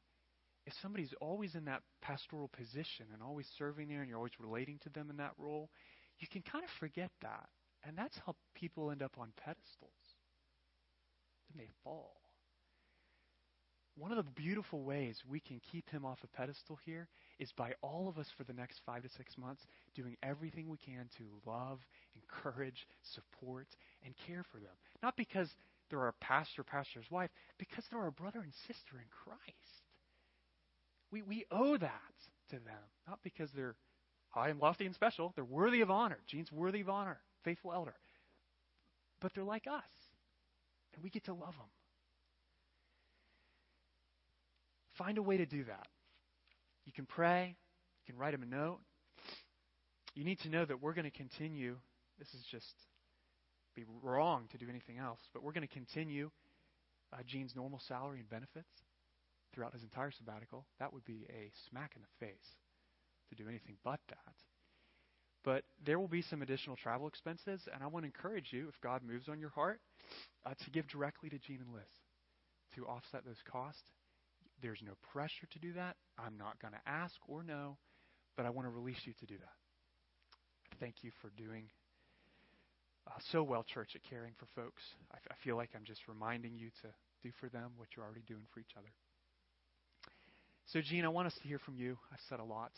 if 0.66 0.72
somebody's 0.82 1.14
always 1.20 1.54
in 1.54 1.64
that 1.66 1.82
pastoral 2.02 2.48
position 2.48 3.06
and 3.12 3.22
always 3.22 3.46
serving 3.58 3.88
there 3.88 4.00
and 4.00 4.08
you're 4.08 4.18
always 4.18 4.38
relating 4.40 4.78
to 4.82 4.90
them 4.90 5.10
in 5.10 5.16
that 5.18 5.32
role, 5.38 5.70
you 6.18 6.26
can 6.30 6.42
kind 6.42 6.64
of 6.64 6.70
forget 6.80 7.10
that. 7.22 7.48
And 7.86 7.96
that's 7.96 8.18
how 8.24 8.34
people 8.54 8.90
end 8.90 9.02
up 9.02 9.16
on 9.18 9.32
pedestals. 9.36 9.92
Then 11.50 11.64
they 11.64 11.70
fall. 11.82 12.23
One 13.96 14.10
of 14.12 14.16
the 14.18 14.30
beautiful 14.32 14.82
ways 14.84 15.22
we 15.28 15.40
can 15.40 15.60
keep 15.72 15.90
him 15.90 16.04
off 16.04 16.18
a 16.24 16.28
pedestal 16.28 16.78
here 16.84 17.08
is 17.38 17.52
by 17.52 17.74
all 17.82 18.08
of 18.08 18.18
us 18.18 18.28
for 18.36 18.44
the 18.44 18.52
next 18.52 18.80
five 18.86 19.02
to 19.02 19.08
six 19.10 19.38
months 19.38 19.66
doing 19.94 20.16
everything 20.22 20.68
we 20.68 20.78
can 20.78 21.08
to 21.18 21.50
love, 21.50 21.80
encourage, 22.16 22.86
support, 23.02 23.68
and 24.04 24.14
care 24.26 24.44
for 24.52 24.58
them. 24.58 24.74
Not 25.02 25.16
because 25.16 25.48
they're 25.90 26.00
our 26.02 26.14
pastor, 26.20 26.64
pastor's 26.64 27.10
wife, 27.10 27.30
because 27.58 27.84
they're 27.90 28.00
our 28.00 28.10
brother 28.10 28.40
and 28.40 28.52
sister 28.66 28.96
in 28.98 29.06
Christ. 29.10 29.82
We, 31.12 31.22
we 31.22 31.46
owe 31.52 31.76
that 31.76 32.14
to 32.50 32.56
them, 32.56 32.84
not 33.08 33.20
because 33.22 33.50
they're 33.52 33.76
high 34.30 34.48
and 34.50 34.60
lofty 34.60 34.86
and 34.86 34.94
special. 34.94 35.32
They're 35.36 35.44
worthy 35.44 35.82
of 35.82 35.90
honor. 35.90 36.18
Gene's 36.26 36.52
worthy 36.52 36.80
of 36.80 36.88
honor, 36.88 37.20
faithful 37.44 37.72
elder. 37.72 37.94
but 39.20 39.32
they're 39.34 39.44
like 39.44 39.66
us, 39.66 39.82
and 40.94 41.02
we 41.04 41.10
get 41.10 41.24
to 41.24 41.34
love 41.34 41.54
them. 41.56 41.70
Find 44.98 45.18
a 45.18 45.22
way 45.22 45.36
to 45.36 45.46
do 45.46 45.64
that. 45.64 45.86
You 46.86 46.92
can 46.92 47.06
pray, 47.06 47.56
you 48.06 48.12
can 48.12 48.20
write 48.20 48.34
him 48.34 48.42
a 48.42 48.46
note. 48.46 48.80
You 50.14 50.24
need 50.24 50.40
to 50.40 50.48
know 50.48 50.64
that 50.64 50.80
we're 50.80 50.94
going 50.94 51.10
to 51.10 51.16
continue. 51.16 51.76
This 52.18 52.28
is 52.28 52.44
just 52.50 52.72
be 53.74 53.84
wrong 54.02 54.44
to 54.52 54.58
do 54.58 54.66
anything 54.68 54.98
else, 54.98 55.18
but 55.32 55.42
we're 55.42 55.52
going 55.52 55.66
to 55.66 55.74
continue 55.74 56.30
uh, 57.12 57.18
Gene's 57.26 57.56
normal 57.56 57.80
salary 57.88 58.20
and 58.20 58.28
benefits 58.28 58.70
throughout 59.52 59.72
his 59.72 59.82
entire 59.82 60.10
sabbatical. 60.12 60.64
That 60.78 60.92
would 60.92 61.04
be 61.04 61.26
a 61.30 61.50
smack 61.68 61.92
in 61.96 62.02
the 62.02 62.26
face 62.26 62.46
to 63.30 63.34
do 63.34 63.48
anything 63.48 63.76
but 63.84 64.00
that. 64.08 64.34
But 65.44 65.64
there 65.84 65.98
will 65.98 66.08
be 66.08 66.22
some 66.22 66.40
additional 66.40 66.76
travel 66.76 67.06
expenses, 67.06 67.60
and 67.72 67.82
I 67.82 67.86
want 67.86 68.04
to 68.04 68.06
encourage 68.06 68.52
you, 68.52 68.68
if 68.68 68.80
God 68.80 69.02
moves 69.02 69.28
on 69.28 69.38
your 69.38 69.50
heart, 69.50 69.80
uh, 70.46 70.54
to 70.64 70.70
give 70.70 70.88
directly 70.88 71.28
to 71.28 71.38
Gene 71.38 71.60
and 71.60 71.74
Liz 71.74 71.82
to 72.76 72.86
offset 72.86 73.24
those 73.24 73.42
costs. 73.50 73.82
There's 74.62 74.80
no 74.84 74.92
pressure 75.12 75.46
to 75.52 75.58
do 75.58 75.72
that. 75.74 75.96
I'm 76.18 76.36
not 76.38 76.60
going 76.60 76.72
to 76.72 76.90
ask 76.90 77.14
or 77.26 77.42
know, 77.42 77.76
but 78.36 78.46
I 78.46 78.50
want 78.50 78.66
to 78.66 78.70
release 78.70 79.00
you 79.04 79.12
to 79.20 79.26
do 79.26 79.36
that. 79.38 80.78
Thank 80.80 80.96
you 81.02 81.10
for 81.20 81.30
doing 81.36 81.68
uh, 83.06 83.12
so 83.30 83.42
well, 83.42 83.64
church, 83.64 83.90
at 83.94 84.02
caring 84.08 84.32
for 84.38 84.46
folks. 84.54 84.82
I, 85.12 85.16
f- 85.16 85.28
I 85.30 85.34
feel 85.44 85.56
like 85.56 85.70
I'm 85.74 85.84
just 85.84 86.08
reminding 86.08 86.56
you 86.56 86.70
to 86.82 86.88
do 87.22 87.30
for 87.38 87.48
them 87.48 87.72
what 87.76 87.88
you're 87.94 88.04
already 88.04 88.24
doing 88.26 88.44
for 88.52 88.60
each 88.60 88.72
other. 88.78 88.88
So, 90.66 90.80
Gene, 90.80 91.04
I 91.04 91.08
want 91.08 91.26
us 91.26 91.34
to 91.42 91.48
hear 91.48 91.58
from 91.58 91.76
you. 91.76 91.98
I've 92.10 92.20
said 92.28 92.40
a 92.40 92.44
lot. 92.44 92.72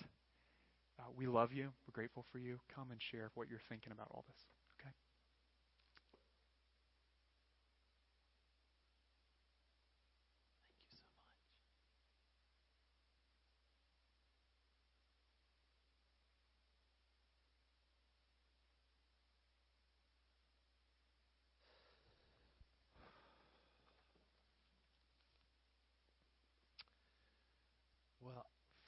Uh, 0.98 1.04
we 1.16 1.26
love 1.26 1.52
you. 1.52 1.70
We're 1.86 1.92
grateful 1.92 2.24
for 2.32 2.38
you. 2.38 2.58
Come 2.74 2.90
and 2.90 3.00
share 3.12 3.30
what 3.34 3.48
you're 3.48 3.60
thinking 3.68 3.92
about 3.92 4.08
all 4.10 4.24
this. 4.26 4.55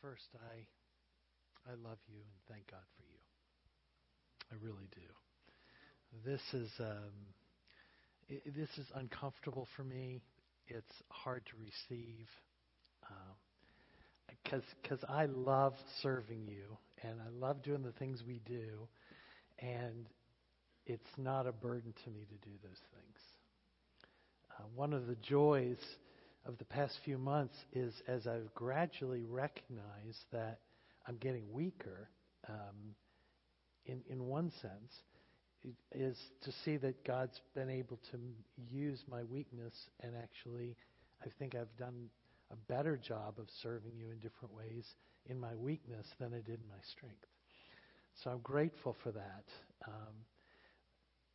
First 0.03 0.29
I 0.35 0.67
I 1.71 1.75
love 1.75 1.99
you 2.09 2.17
and 2.17 2.41
thank 2.49 2.71
God 2.71 2.87
for 2.97 3.05
you. 3.05 3.21
I 4.51 4.55
really 4.65 4.89
do. 4.95 6.31
This 6.31 6.41
is 6.55 6.71
um, 6.81 7.13
i 8.31 8.41
this 8.57 8.71
is 8.79 8.87
uncomfortable 8.95 9.67
for 9.77 9.85
me. 9.85 10.21
It's 10.67 11.03
hard 11.09 11.45
to 11.47 11.53
receive 11.59 12.27
because 14.29 14.63
um, 14.63 14.77
because 14.83 15.05
I 15.09 15.27
love 15.27 15.75
serving 16.03 16.47
you 16.47 16.77
and 17.03 17.21
I 17.21 17.31
love 17.31 17.63
doing 17.63 17.83
the 17.83 17.93
things 17.93 18.23
we 18.27 18.41
do, 18.47 18.89
and 19.59 20.07
it's 20.87 21.11
not 21.17 21.47
a 21.47 21.53
burden 21.53 21.95
to 22.05 22.11
me 22.11 22.21
to 22.21 22.49
do 22.49 22.55
those 22.63 22.81
things. 22.95 23.19
Uh, 24.59 24.65
one 24.75 24.93
of 24.93 25.07
the 25.07 25.17
joys 25.17 25.79
of 26.47 26.59
the 26.59 26.65
past 26.65 26.99
few 27.05 27.19
months 27.19 27.57
is 27.73 27.93
as 28.07 28.27
I've 28.27 28.53
gradually 28.55 29.25
recognized 29.25 30.25
that 30.33 30.61
I'm 31.07 31.17
getting 31.17 31.53
weaker, 31.53 32.09
um, 32.49 32.95
in 33.87 34.03
in 34.09 34.27
one 34.27 34.51
sense, 34.63 34.93
is 35.93 36.17
to 36.45 36.53
see 36.65 36.77
that 36.79 37.05
God's 37.05 37.41
been 37.55 37.71
able 37.71 37.99
to 38.13 38.19
use 38.71 39.03
my 39.11 39.25
weakness 39.25 39.75
and 40.01 40.15
actually, 40.17 40.77
I 41.25 41.29
think 41.39 41.55
I've 41.55 41.75
done 41.79 42.09
a 42.51 42.57
better 42.73 42.97
job 42.97 43.35
of 43.39 43.47
serving 43.63 43.93
you 43.97 44.11
in 44.11 44.19
different 44.19 44.55
ways 44.55 44.87
in 45.27 45.39
my 45.39 45.55
weakness 45.55 46.07
than 46.19 46.33
I 46.33 46.39
did 46.39 46.61
in 46.61 46.69
my 46.69 46.81
strength. 46.93 47.27
So 48.23 48.31
I'm 48.31 48.41
grateful 48.41 48.97
for 49.03 49.13
that. 49.13 49.45
Um, 49.87 50.15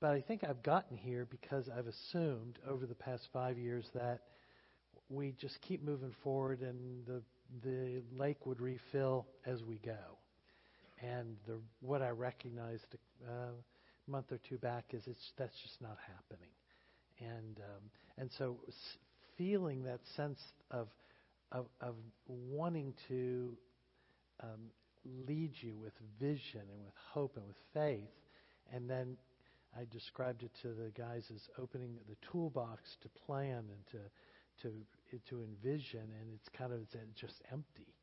but 0.01 0.11
I 0.11 0.21
think 0.21 0.43
I've 0.43 0.63
gotten 0.63 0.97
here 0.97 1.27
because 1.29 1.69
I've 1.69 1.87
assumed 1.87 2.59
over 2.67 2.85
the 2.85 2.95
past 2.95 3.23
five 3.31 3.57
years 3.57 3.85
that 3.93 4.21
we 5.13 5.33
just 5.39 5.59
keep 5.61 5.83
moving 5.83 6.13
forward 6.23 6.61
and 6.61 7.05
the 7.05 7.21
the 7.63 8.01
lake 8.17 8.45
would 8.45 8.59
refill 8.59 9.27
as 9.45 9.61
we 9.63 9.75
go. 9.85 10.17
And 11.01 11.35
the, 11.47 11.59
what 11.81 12.01
I 12.01 12.09
recognized 12.09 12.85
uh, 13.27 13.51
a 14.07 14.11
month 14.11 14.31
or 14.31 14.39
two 14.49 14.57
back 14.57 14.85
is 14.91 15.03
it's 15.05 15.31
that's 15.37 15.55
just 15.61 15.81
not 15.81 15.97
happening. 16.07 16.49
And 17.19 17.59
um, 17.59 17.83
and 18.17 18.29
so 18.37 18.57
feeling 19.37 19.83
that 19.83 19.99
sense 20.15 20.39
of 20.71 20.87
of, 21.51 21.65
of 21.81 21.95
wanting 22.27 22.93
to 23.09 23.55
um, 24.41 24.71
lead 25.27 25.51
you 25.61 25.75
with 25.77 25.93
vision 26.19 26.61
and 26.61 26.83
with 26.83 26.95
hope 27.11 27.37
and 27.37 27.45
with 27.45 27.57
faith, 27.73 28.09
and 28.73 28.89
then 28.89 29.15
I 29.77 29.85
described 29.91 30.43
it 30.43 30.51
to 30.63 30.69
the 30.69 30.91
guys 30.97 31.23
as 31.33 31.41
opening 31.61 31.95
the 32.09 32.15
toolbox 32.31 32.81
to 33.01 33.09
plan 33.25 33.57
and 33.57 33.85
to 33.91 33.97
to 34.61 34.69
to 35.29 35.43
envision, 35.43 36.01
and 36.01 36.33
it's 36.33 36.49
kind 36.49 36.73
of 36.73 36.79
it's 36.81 36.95
just 37.19 37.41
empty, 37.51 37.93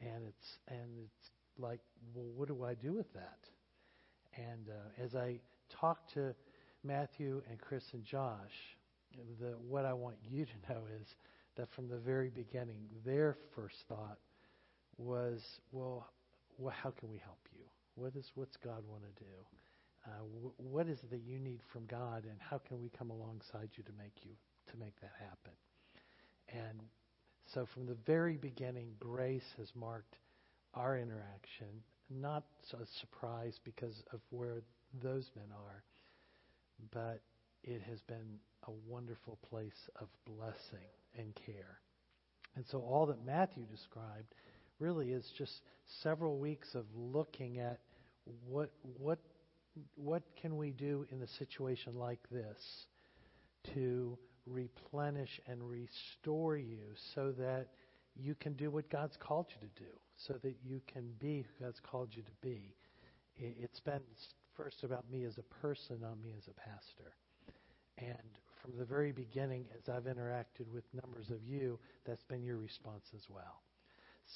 and 0.00 0.26
it's 0.26 0.58
and 0.68 0.98
it's 1.04 1.30
like, 1.58 1.80
well, 2.14 2.26
what 2.36 2.48
do 2.48 2.64
I 2.64 2.74
do 2.74 2.92
with 2.92 3.12
that? 3.14 3.38
And 4.36 4.68
uh, 4.68 5.02
as 5.04 5.14
I 5.14 5.40
talk 5.80 6.06
to 6.14 6.34
Matthew 6.84 7.42
and 7.50 7.60
Chris 7.60 7.84
and 7.92 8.04
Josh, 8.04 8.76
the 9.40 9.54
what 9.68 9.84
I 9.84 9.92
want 9.92 10.16
you 10.22 10.44
to 10.44 10.72
know 10.72 10.80
is 11.00 11.06
that 11.56 11.68
from 11.74 11.88
the 11.88 11.98
very 11.98 12.30
beginning, 12.30 12.86
their 13.04 13.36
first 13.54 13.76
thought 13.88 14.18
was, 14.96 15.42
well, 15.72 16.06
how 16.70 16.90
can 16.90 17.10
we 17.10 17.18
help 17.18 17.40
you? 17.52 17.64
What 17.94 18.14
is 18.16 18.30
what's 18.34 18.56
God 18.56 18.82
want 18.88 19.02
to 19.02 19.24
do? 19.24 19.30
Uh, 20.06 20.10
wh- 20.42 20.60
what 20.60 20.88
is 20.88 20.98
it 21.00 21.10
that 21.10 21.22
you 21.26 21.38
need 21.38 21.60
from 21.72 21.84
God, 21.86 22.24
and 22.24 22.36
how 22.38 22.58
can 22.58 22.80
we 22.80 22.88
come 22.96 23.10
alongside 23.10 23.70
you 23.76 23.82
to 23.84 23.92
make 23.98 24.24
you 24.24 24.32
to 24.70 24.76
make 24.78 24.98
that 25.00 25.12
happen? 25.18 25.52
So 27.54 27.66
from 27.72 27.86
the 27.86 27.96
very 28.06 28.36
beginning, 28.36 28.88
grace 29.00 29.54
has 29.56 29.68
marked 29.74 30.16
our 30.74 30.98
interaction, 30.98 31.82
not 32.10 32.44
a 32.74 32.84
surprise 33.00 33.58
because 33.64 34.02
of 34.12 34.20
where 34.30 34.62
those 35.02 35.30
men 35.34 35.46
are, 35.52 35.82
but 36.92 37.20
it 37.64 37.82
has 37.82 38.00
been 38.02 38.38
a 38.66 38.70
wonderful 38.86 39.38
place 39.48 39.88
of 39.96 40.08
blessing 40.26 40.88
and 41.16 41.34
care. 41.46 41.80
And 42.56 42.64
so 42.70 42.80
all 42.80 43.06
that 43.06 43.24
Matthew 43.24 43.64
described 43.64 44.34
really 44.78 45.12
is 45.12 45.24
just 45.36 45.52
several 46.02 46.38
weeks 46.38 46.74
of 46.74 46.84
looking 46.94 47.58
at 47.58 47.80
what 48.46 48.70
what 48.98 49.18
what 49.94 50.22
can 50.40 50.56
we 50.56 50.70
do 50.70 51.06
in 51.10 51.22
a 51.22 51.26
situation 51.38 51.96
like 51.96 52.20
this 52.30 52.86
to 53.74 54.18
replenish 54.52 55.40
and 55.46 55.62
restore 55.62 56.56
you 56.56 56.78
so 57.14 57.32
that 57.32 57.68
you 58.16 58.34
can 58.34 58.54
do 58.54 58.70
what 58.70 58.90
God's 58.90 59.16
called 59.16 59.46
you 59.50 59.68
to 59.68 59.82
do, 59.82 59.90
so 60.16 60.34
that 60.42 60.56
you 60.64 60.80
can 60.92 61.10
be 61.18 61.42
who 61.42 61.64
God's 61.64 61.80
called 61.80 62.08
you 62.12 62.22
to 62.22 62.32
be. 62.42 62.74
It's 63.36 63.80
been 63.80 64.00
first 64.56 64.82
about 64.82 65.08
me 65.10 65.24
as 65.24 65.38
a 65.38 65.42
person, 65.62 65.98
not 66.00 66.18
me 66.22 66.34
as 66.36 66.48
a 66.48 66.54
pastor. 66.54 67.14
And 67.98 68.38
from 68.60 68.72
the 68.76 68.84
very 68.84 69.12
beginning, 69.12 69.66
as 69.76 69.88
I've 69.88 70.04
interacted 70.04 70.68
with 70.72 70.84
numbers 70.92 71.30
of 71.30 71.44
you, 71.44 71.78
that's 72.04 72.24
been 72.24 72.42
your 72.42 72.56
response 72.56 73.04
as 73.14 73.22
well. 73.30 73.62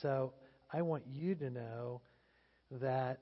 So 0.00 0.32
I 0.72 0.82
want 0.82 1.02
you 1.12 1.34
to 1.34 1.50
know 1.50 2.00
that 2.80 3.18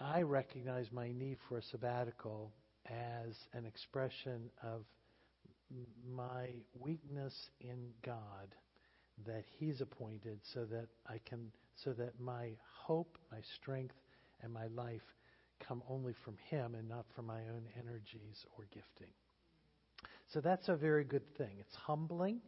I 0.00 0.22
recognize 0.22 0.92
my 0.92 1.10
need 1.10 1.38
for 1.48 1.58
a 1.58 1.62
sabbatical 1.62 2.52
as 2.86 3.34
an 3.52 3.66
expression 3.66 4.48
of 4.62 4.84
my 6.14 6.48
weakness 6.78 7.34
in 7.60 7.90
God 8.04 8.54
that 9.26 9.44
He's 9.58 9.80
appointed 9.80 10.40
so 10.54 10.64
that 10.66 10.86
I 11.06 11.20
can, 11.28 11.50
so 11.76 11.92
that 11.94 12.18
my 12.20 12.50
hope, 12.84 13.18
my 13.30 13.38
strength, 13.56 13.94
and 14.42 14.52
my 14.52 14.66
life 14.68 15.02
come 15.66 15.82
only 15.88 16.14
from 16.24 16.36
Him 16.48 16.74
and 16.74 16.88
not 16.88 17.06
from 17.14 17.26
my 17.26 17.40
own 17.40 17.66
energies 17.78 18.44
or 18.56 18.64
gifting. 18.72 19.12
So 20.32 20.40
that's 20.40 20.68
a 20.68 20.76
very 20.76 21.04
good 21.04 21.34
thing. 21.36 21.56
It's 21.58 21.74
humbling. 21.74 22.40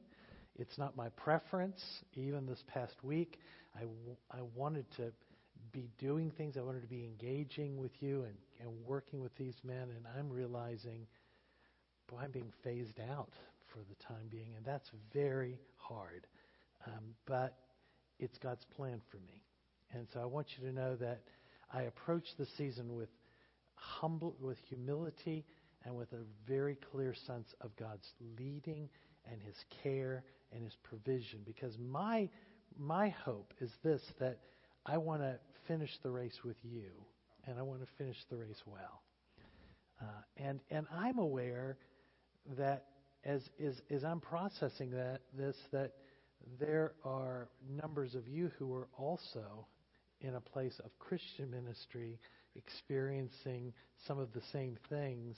It's 0.57 0.77
not 0.79 0.97
my 0.97 1.09
preference. 1.11 1.83
Even 2.15 2.47
this 2.47 2.63
past 2.69 2.95
week, 3.03 3.39
I, 3.75 3.81
w- 3.81 4.17
I 4.31 4.43
wanted 4.55 4.85
to 4.97 5.13
be 5.73 5.89
doing 5.99 6.31
things. 6.31 6.57
I 6.57 6.63
wanted 6.63 6.83
to 6.83 6.89
be 6.89 7.05
engaging 7.05 7.79
with 7.79 7.93
you 8.01 8.25
and, 8.25 8.35
and 8.61 8.71
working 8.85 9.21
with 9.21 9.35
these 9.37 9.55
men, 9.65 9.89
and 9.97 10.05
I'm 10.19 10.29
realizing 10.29 11.07
boy, 12.11 12.19
I'm 12.23 12.31
being 12.31 12.53
phased 12.65 13.01
out 13.13 13.33
for 13.73 13.79
the 13.79 14.05
time 14.05 14.27
being, 14.31 14.55
and 14.57 14.65
that's 14.65 14.91
very 15.15 15.59
hard. 15.77 16.27
Um, 16.87 17.15
but 17.27 17.57
it's 18.19 18.37
God's 18.39 18.65
plan 18.77 19.01
for 19.11 19.19
me. 19.19 19.43
And 19.93 20.07
so 20.13 20.21
I 20.21 20.25
want 20.25 20.47
you 20.57 20.69
to 20.69 20.75
know 20.75 20.97
that 20.97 21.21
I 21.73 21.83
approach 21.83 22.25
the 22.39 22.47
season 22.57 22.95
with 22.95 23.09
humble, 23.75 24.37
with 24.41 24.59
humility 24.69 25.45
and 25.85 25.97
with 25.97 26.13
a 26.13 26.25
very 26.47 26.77
clear 26.93 27.15
sense 27.27 27.55
of 27.61 27.75
God's 27.77 28.07
leading 28.39 28.89
and 29.31 29.41
His 29.41 29.57
care 29.83 30.25
and 30.53 30.65
His 30.65 30.77
provision. 30.83 31.41
Because 31.45 31.77
my 31.79 32.29
my 32.79 33.09
hope 33.09 33.53
is 33.61 33.71
this 33.83 34.03
that 34.19 34.39
I 34.87 34.99
want 34.99 35.23
to 35.23 35.39
finish 35.67 35.91
the 36.03 36.11
race 36.11 36.39
with 36.45 36.57
you, 36.63 36.91
and 37.47 37.59
I 37.59 37.63
want 37.63 37.81
to 37.81 37.89
finish 37.99 38.17
the 38.31 38.37
race 38.37 38.63
well. 38.67 39.03
Uh, 40.01 40.05
and 40.37 40.61
and 40.71 40.87
I'm 40.93 41.19
aware 41.19 41.77
that 42.57 42.87
as, 43.25 43.43
as 43.65 43.81
as 43.91 44.05
I'm 44.05 44.21
processing 44.21 44.91
that 44.93 45.21
this 45.37 45.57
that 45.73 45.93
there 46.59 46.93
are 47.05 47.49
numbers 47.69 48.15
of 48.15 48.27
you 48.27 48.51
who 48.59 48.75
are 48.75 48.89
also 48.97 49.67
in 50.21 50.35
a 50.35 50.41
place 50.41 50.81
of 50.85 50.91
Christian 50.99 51.51
ministry 51.51 52.19
experiencing 52.57 53.73
some 54.07 54.19
of 54.19 54.33
the 54.33 54.41
same 54.53 54.77
things 54.89 55.37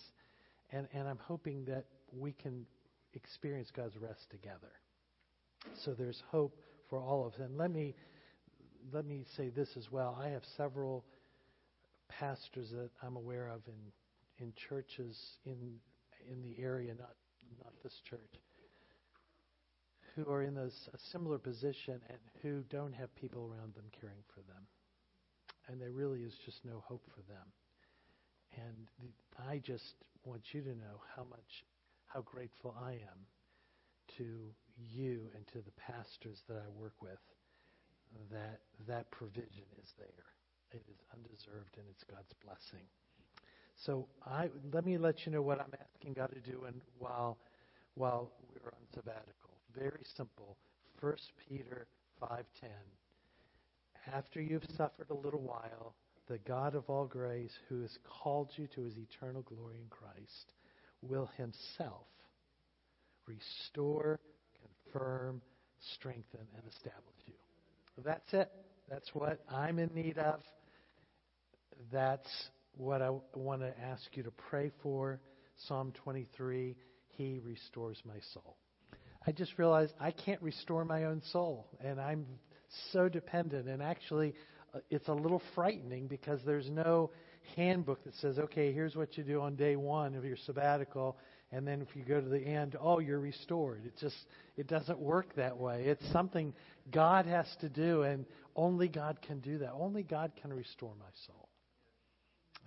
and 0.70 0.86
and 0.92 1.08
I'm 1.08 1.18
hoping 1.26 1.64
that 1.66 1.84
we 2.12 2.32
can 2.32 2.66
experience 3.14 3.70
God's 3.74 3.96
rest 3.96 4.30
together. 4.30 4.72
So 5.84 5.94
there's 5.94 6.22
hope 6.30 6.56
for 6.88 6.98
all 6.98 7.26
of 7.26 7.36
them. 7.36 7.56
Let 7.56 7.70
me 7.70 7.94
let 8.92 9.04
me 9.04 9.24
say 9.36 9.48
this 9.48 9.68
as 9.76 9.90
well. 9.90 10.18
I 10.20 10.28
have 10.28 10.42
several 10.56 11.04
pastors 12.08 12.70
that 12.70 12.90
I'm 13.02 13.16
aware 13.16 13.48
of 13.48 13.62
in 13.66 14.44
in 14.44 14.52
churches 14.68 15.18
in 15.44 15.78
in 16.30 16.42
the 16.42 16.62
area, 16.62 16.94
not 16.94 17.14
not 17.62 17.72
this 17.82 18.00
church, 18.08 18.40
who 20.16 20.30
are 20.30 20.42
in 20.42 20.54
this, 20.54 20.88
a 20.94 20.98
similar 21.10 21.38
position 21.38 22.00
and 22.08 22.18
who 22.42 22.62
don't 22.70 22.92
have 22.92 23.14
people 23.16 23.50
around 23.50 23.74
them 23.74 23.84
caring 24.00 24.22
for 24.34 24.40
them, 24.40 24.66
and 25.68 25.80
there 25.80 25.92
really 25.92 26.20
is 26.20 26.34
just 26.44 26.64
no 26.64 26.82
hope 26.86 27.04
for 27.14 27.22
them. 27.32 27.46
And 28.56 28.88
the, 29.00 29.42
I 29.48 29.58
just 29.64 29.94
want 30.24 30.42
you 30.52 30.60
to 30.62 30.70
know 30.70 31.00
how 31.16 31.24
much, 31.24 31.64
how 32.06 32.20
grateful 32.20 32.74
I 32.80 32.92
am 32.92 33.20
to 34.18 34.52
you 34.76 35.28
and 35.34 35.46
to 35.48 35.58
the 35.58 35.72
pastors 35.78 36.42
that 36.48 36.56
I 36.56 36.68
work 36.80 36.94
with 37.00 37.18
that 38.30 38.60
that 38.88 39.10
provision 39.10 39.64
is 39.82 39.88
there. 39.98 40.26
It 40.72 40.82
is 40.88 41.00
undeserved 41.12 41.76
and 41.76 41.86
it's 41.90 42.04
God's 42.04 42.32
blessing. 42.44 42.84
So 43.76 44.08
I 44.24 44.48
let 44.72 44.86
me 44.86 44.98
let 44.98 45.26
you 45.26 45.32
know 45.32 45.42
what 45.42 45.60
I'm 45.60 45.72
asking 45.80 46.14
God 46.14 46.30
to 46.32 46.50
do 46.50 46.64
and 46.66 46.80
while 46.98 47.38
while 47.94 48.30
we're 48.52 48.70
on 48.70 48.86
sabbatical. 48.94 49.50
Very 49.76 50.04
simple. 50.16 50.56
First 51.00 51.32
Peter 51.48 51.86
five 52.20 52.44
ten. 52.60 52.70
After 54.14 54.40
you've 54.40 54.66
suffered 54.76 55.10
a 55.10 55.14
little 55.14 55.40
while, 55.40 55.94
the 56.28 56.38
God 56.38 56.74
of 56.74 56.84
all 56.88 57.06
grace, 57.06 57.52
who 57.68 57.82
has 57.82 57.98
called 58.22 58.50
you 58.56 58.66
to 58.74 58.82
his 58.82 58.94
eternal 58.98 59.42
glory 59.42 59.76
in 59.76 59.88
Christ, 59.90 60.54
will 61.02 61.30
himself 61.36 62.06
restore, 63.26 64.20
confirm, 64.92 65.40
strengthen, 65.94 66.46
and 66.56 66.62
establish 66.68 67.16
you. 67.26 67.34
That's 68.04 68.32
it. 68.32 68.50
That's 68.88 69.14
what 69.14 69.40
I'm 69.48 69.78
in 69.78 69.90
need 69.94 70.18
of. 70.18 70.40
That's 71.92 72.28
what 72.76 73.02
I 73.02 73.10
want 73.34 73.62
to 73.62 73.72
ask 73.80 74.16
you 74.16 74.22
to 74.22 74.30
pray 74.30 74.70
for. 74.82 75.20
Psalm 75.68 75.92
23 76.04 76.76
He 77.08 77.40
restores 77.44 78.00
my 78.04 78.18
soul. 78.32 78.56
I 79.26 79.32
just 79.32 79.58
realized 79.58 79.92
I 80.00 80.10
can't 80.10 80.42
restore 80.42 80.84
my 80.84 81.04
own 81.04 81.22
soul, 81.32 81.68
and 81.80 82.00
I'm 82.00 82.26
so 82.92 83.08
dependent. 83.08 83.68
And 83.68 83.82
actually, 83.82 84.34
uh, 84.74 84.78
it's 84.90 85.08
a 85.08 85.12
little 85.12 85.42
frightening 85.54 86.08
because 86.08 86.40
there's 86.44 86.68
no 86.70 87.10
handbook 87.56 88.02
that 88.04 88.14
says, 88.16 88.38
okay, 88.38 88.72
here's 88.72 88.96
what 88.96 89.16
you 89.16 89.24
do 89.24 89.40
on 89.40 89.54
day 89.54 89.76
one 89.76 90.14
of 90.14 90.24
your 90.24 90.36
sabbatical, 90.44 91.18
and 91.52 91.66
then 91.66 91.82
if 91.82 91.94
you 91.94 92.02
go 92.02 92.20
to 92.20 92.28
the 92.28 92.40
end, 92.40 92.76
oh, 92.80 92.98
you're 92.98 93.20
restored. 93.20 93.84
It 93.84 93.94
just 94.00 94.16
it 94.56 94.66
doesn't 94.66 94.98
work 94.98 95.34
that 95.36 95.56
way. 95.56 95.84
It's 95.84 96.04
something 96.12 96.54
God 96.90 97.26
has 97.26 97.46
to 97.60 97.68
do, 97.68 98.02
and 98.02 98.24
only 98.56 98.88
God 98.88 99.18
can 99.22 99.40
do 99.40 99.58
that. 99.58 99.72
Only 99.72 100.02
God 100.02 100.32
can 100.40 100.52
restore 100.52 100.94
my 100.98 101.10
soul. 101.26 101.48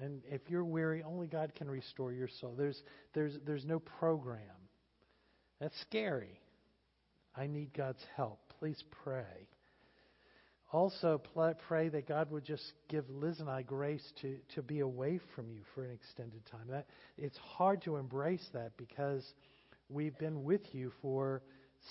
And 0.01 0.21
if 0.29 0.41
you're 0.49 0.65
weary, 0.65 1.03
only 1.03 1.27
God 1.27 1.53
can 1.55 1.69
restore 1.69 2.11
your 2.11 2.27
soul. 2.41 2.53
There's 2.57 2.81
there's 3.13 3.37
there's 3.45 3.65
no 3.65 3.79
program. 3.79 4.39
That's 5.59 5.79
scary. 5.81 6.39
I 7.35 7.47
need 7.47 7.73
God's 7.73 8.03
help. 8.15 8.39
Please 8.59 8.81
pray. 9.03 9.47
Also, 10.71 11.21
pray 11.67 11.87
that 11.89 12.07
God 12.07 12.31
would 12.31 12.43
just 12.43 12.73
give 12.89 13.09
Liz 13.09 13.39
and 13.39 13.49
I 13.49 13.61
grace 13.61 14.03
to, 14.21 14.35
to 14.55 14.61
be 14.61 14.79
away 14.79 15.19
from 15.33 15.49
you 15.49 15.61
for 15.73 15.85
an 15.85 15.91
extended 15.91 16.45
time. 16.47 16.67
That, 16.69 16.87
it's 17.17 17.37
hard 17.37 17.81
to 17.83 17.95
embrace 17.95 18.45
that 18.53 18.75
because 18.75 19.23
we've 19.89 20.17
been 20.17 20.43
with 20.43 20.61
you 20.73 20.91
for, 21.01 21.43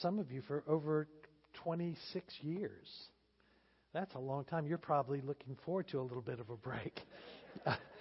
some 0.03 0.19
of 0.19 0.31
you, 0.31 0.43
for 0.43 0.65
over 0.67 1.09
26 1.63 2.35
years. 2.43 2.89
That's 3.95 4.15
a 4.17 4.19
long 4.19 4.45
time. 4.45 4.67
You're 4.67 4.77
probably 4.77 5.23
looking 5.23 5.57
forward 5.65 5.89
to 5.89 6.01
a 6.01 6.03
little 6.03 6.21
bit 6.21 6.41
of 6.41 6.51
a 6.51 6.57
break. 6.57 7.01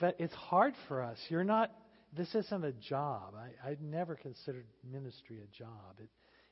but 0.00 0.16
it's 0.18 0.34
hard 0.34 0.74
for 0.88 1.02
us. 1.02 1.18
You're 1.28 1.44
not, 1.44 1.70
this 2.16 2.34
isn't 2.34 2.64
a 2.64 2.72
job. 2.72 3.34
I, 3.36 3.70
I 3.70 3.76
never 3.80 4.14
considered 4.14 4.66
ministry 4.90 5.38
a 5.42 5.56
job. 5.56 5.98
It, 5.98 6.08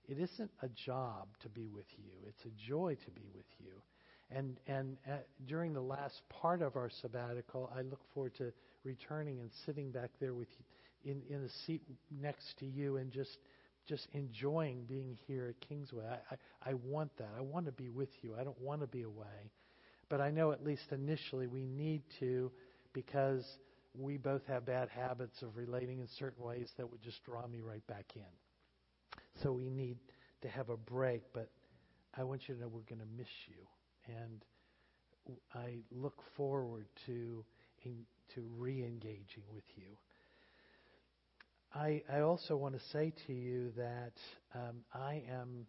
it 0.06 0.18
isn't 0.18 0.50
a 0.62 0.68
job 0.68 1.28
to 1.42 1.48
be 1.48 1.68
with 1.68 1.86
you. 1.96 2.12
It's 2.28 2.44
a 2.44 2.68
joy 2.68 2.96
to 3.04 3.10
be 3.10 3.26
with 3.34 3.46
you. 3.58 3.72
And 4.30 4.58
and 4.66 4.96
uh, 5.06 5.16
during 5.46 5.72
the 5.72 5.80
last 5.80 6.22
part 6.28 6.62
of 6.62 6.76
our 6.76 6.90
sabbatical, 7.02 7.70
I 7.76 7.82
look 7.82 8.00
forward 8.12 8.34
to 8.36 8.52
returning 8.82 9.40
and 9.40 9.50
sitting 9.66 9.90
back 9.90 10.10
there 10.20 10.34
with 10.34 10.48
you 10.58 11.12
in 11.12 11.22
in 11.34 11.44
a 11.44 11.48
seat 11.66 11.82
next 12.10 12.58
to 12.58 12.66
you 12.66 12.96
and 12.96 13.12
just 13.12 13.38
just 13.86 14.08
enjoying 14.12 14.84
being 14.84 15.18
here 15.26 15.48
at 15.48 15.68
Kingsway. 15.68 16.04
I, 16.06 16.34
I, 16.34 16.70
I 16.70 16.74
want 16.74 17.16
that. 17.18 17.28
I 17.36 17.42
want 17.42 17.66
to 17.66 17.72
be 17.72 17.90
with 17.90 18.08
you. 18.22 18.34
I 18.38 18.42
don't 18.42 18.60
want 18.60 18.80
to 18.80 18.86
be 18.86 19.02
away. 19.02 19.50
But 20.08 20.20
I 20.20 20.30
know 20.30 20.52
at 20.52 20.64
least 20.64 20.84
initially 20.90 21.46
we 21.46 21.66
need 21.66 22.02
to 22.20 22.50
because 22.94 23.44
we 23.94 24.16
both 24.16 24.46
have 24.46 24.64
bad 24.64 24.88
habits 24.88 25.42
of 25.42 25.56
relating 25.56 25.98
in 25.98 26.08
certain 26.18 26.42
ways 26.42 26.70
that 26.78 26.90
would 26.90 27.02
just 27.02 27.22
draw 27.24 27.46
me 27.46 27.60
right 27.60 27.86
back 27.86 28.06
in. 28.16 28.22
So 29.42 29.52
we 29.52 29.68
need 29.68 29.98
to 30.40 30.48
have 30.48 30.70
a 30.70 30.76
break, 30.76 31.22
but 31.34 31.50
I 32.16 32.24
want 32.24 32.48
you 32.48 32.54
to 32.54 32.60
know 32.60 32.68
we're 32.68 32.80
going 32.82 33.00
to 33.00 33.16
miss 33.18 33.28
you. 33.46 34.16
And 34.16 34.44
I 35.54 35.80
look 35.90 36.22
forward 36.36 36.86
to, 37.06 37.44
to 38.34 38.42
re 38.56 38.82
engaging 38.82 39.44
with 39.52 39.64
you. 39.76 39.96
I, 41.74 42.02
I 42.12 42.20
also 42.20 42.56
want 42.56 42.74
to 42.74 42.80
say 42.92 43.12
to 43.26 43.32
you 43.32 43.72
that 43.76 44.12
um, 44.54 44.84
I 44.94 45.24
am 45.28 45.66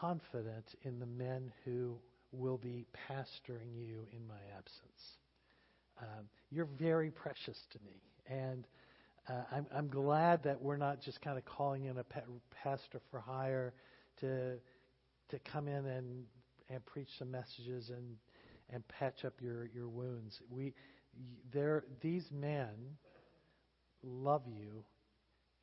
confident 0.00 0.64
in 0.82 0.98
the 0.98 1.06
men 1.06 1.52
who 1.64 1.96
will 2.32 2.58
be 2.58 2.86
pastoring 3.08 3.74
you 3.74 4.06
in 4.12 4.26
my 4.26 4.40
absence. 4.56 5.19
Um, 6.00 6.26
you're 6.50 6.68
very 6.78 7.10
precious 7.10 7.58
to 7.72 7.78
me. 7.84 8.02
And 8.26 8.66
uh, 9.28 9.42
I'm, 9.52 9.66
I'm 9.74 9.88
glad 9.88 10.42
that 10.44 10.60
we're 10.60 10.76
not 10.76 11.00
just 11.00 11.20
kind 11.20 11.38
of 11.38 11.44
calling 11.44 11.84
in 11.84 11.98
a 11.98 12.04
pa- 12.04 12.20
pastor 12.62 13.00
for 13.10 13.20
hire 13.20 13.72
to 14.20 14.56
to 15.30 15.38
come 15.52 15.68
in 15.68 15.86
and 15.86 16.24
and 16.68 16.84
preach 16.86 17.08
some 17.18 17.30
messages 17.30 17.90
and 17.90 18.16
and 18.70 18.86
patch 18.88 19.24
up 19.24 19.34
your 19.40 19.66
your 19.74 19.88
wounds. 19.88 20.40
We 20.50 20.74
there 21.52 21.84
these 22.00 22.30
men 22.32 22.74
love 24.02 24.42
you 24.46 24.84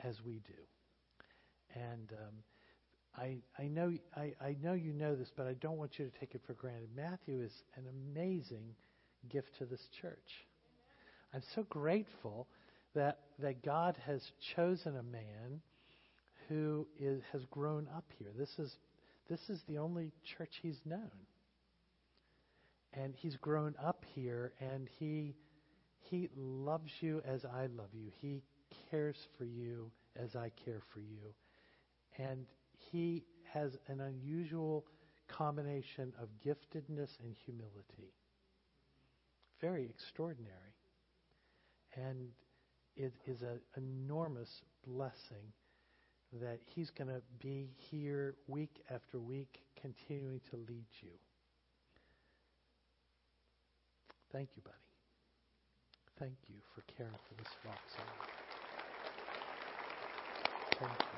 as 0.03 0.21
we 0.25 0.33
do, 0.47 1.79
and 1.79 2.11
um, 2.13 2.33
I 3.17 3.37
I 3.61 3.67
know 3.67 3.93
I, 4.15 4.33
I 4.41 4.55
know 4.61 4.73
you 4.73 4.93
know 4.93 5.15
this, 5.15 5.31
but 5.35 5.47
I 5.47 5.53
don't 5.53 5.77
want 5.77 5.99
you 5.99 6.05
to 6.05 6.19
take 6.19 6.35
it 6.35 6.41
for 6.45 6.53
granted. 6.53 6.89
Matthew 6.95 7.41
is 7.41 7.51
an 7.75 7.85
amazing 7.89 8.75
gift 9.29 9.49
to 9.59 9.65
this 9.65 9.85
church. 10.01 10.45
I'm 11.33 11.43
so 11.55 11.63
grateful 11.63 12.47
that, 12.95 13.19
that 13.39 13.63
God 13.63 13.97
has 14.05 14.21
chosen 14.55 14.95
a 14.95 15.03
man 15.03 15.61
who 16.47 16.87
is, 16.99 17.21
has 17.33 17.43
grown 17.51 17.87
up 17.95 18.05
here. 18.17 18.29
This 18.37 18.51
is, 18.57 18.71
this 19.29 19.41
is 19.49 19.61
the 19.67 19.77
only 19.77 20.11
church 20.37 20.51
he's 20.61 20.79
known. 20.85 21.11
And 22.93 23.13
he's 23.15 23.35
grown 23.35 23.75
up 23.83 24.03
here, 24.15 24.53
and 24.59 24.87
he, 24.97 25.35
he 25.99 26.29
loves 26.35 26.89
you 27.01 27.21
as 27.27 27.45
I 27.45 27.67
love 27.67 27.89
you. 27.93 28.09
He 28.21 28.41
cares 28.89 29.17
for 29.37 29.45
you 29.45 29.91
as 30.15 30.35
I 30.35 30.51
care 30.65 30.81
for 30.93 31.01
you. 31.01 31.33
And 32.17 32.45
he 32.91 33.25
has 33.53 33.71
an 33.87 34.01
unusual 34.01 34.85
combination 35.27 36.13
of 36.21 36.29
giftedness 36.45 37.09
and 37.23 37.35
humility. 37.45 38.13
Very 39.61 39.85
extraordinary. 39.85 40.75
And 41.95 42.29
it 42.95 43.13
is 43.25 43.41
an 43.41 43.59
enormous 43.75 44.61
blessing 44.85 45.53
that 46.41 46.59
He's 46.65 46.89
going 46.89 47.07
to 47.07 47.21
be 47.39 47.69
here 47.77 48.35
week 48.47 48.81
after 48.89 49.19
week, 49.19 49.61
continuing 49.79 50.41
to 50.51 50.57
lead 50.57 50.85
you. 51.01 51.09
Thank 54.31 54.49
you, 54.55 54.61
buddy. 54.61 54.75
thank 56.19 56.35
you 56.47 56.55
for 56.75 56.81
caring 56.95 57.13
for 57.13 57.35
this 57.35 57.53
flock 57.63 57.79
Thank 60.79 60.91
you. 61.13 61.16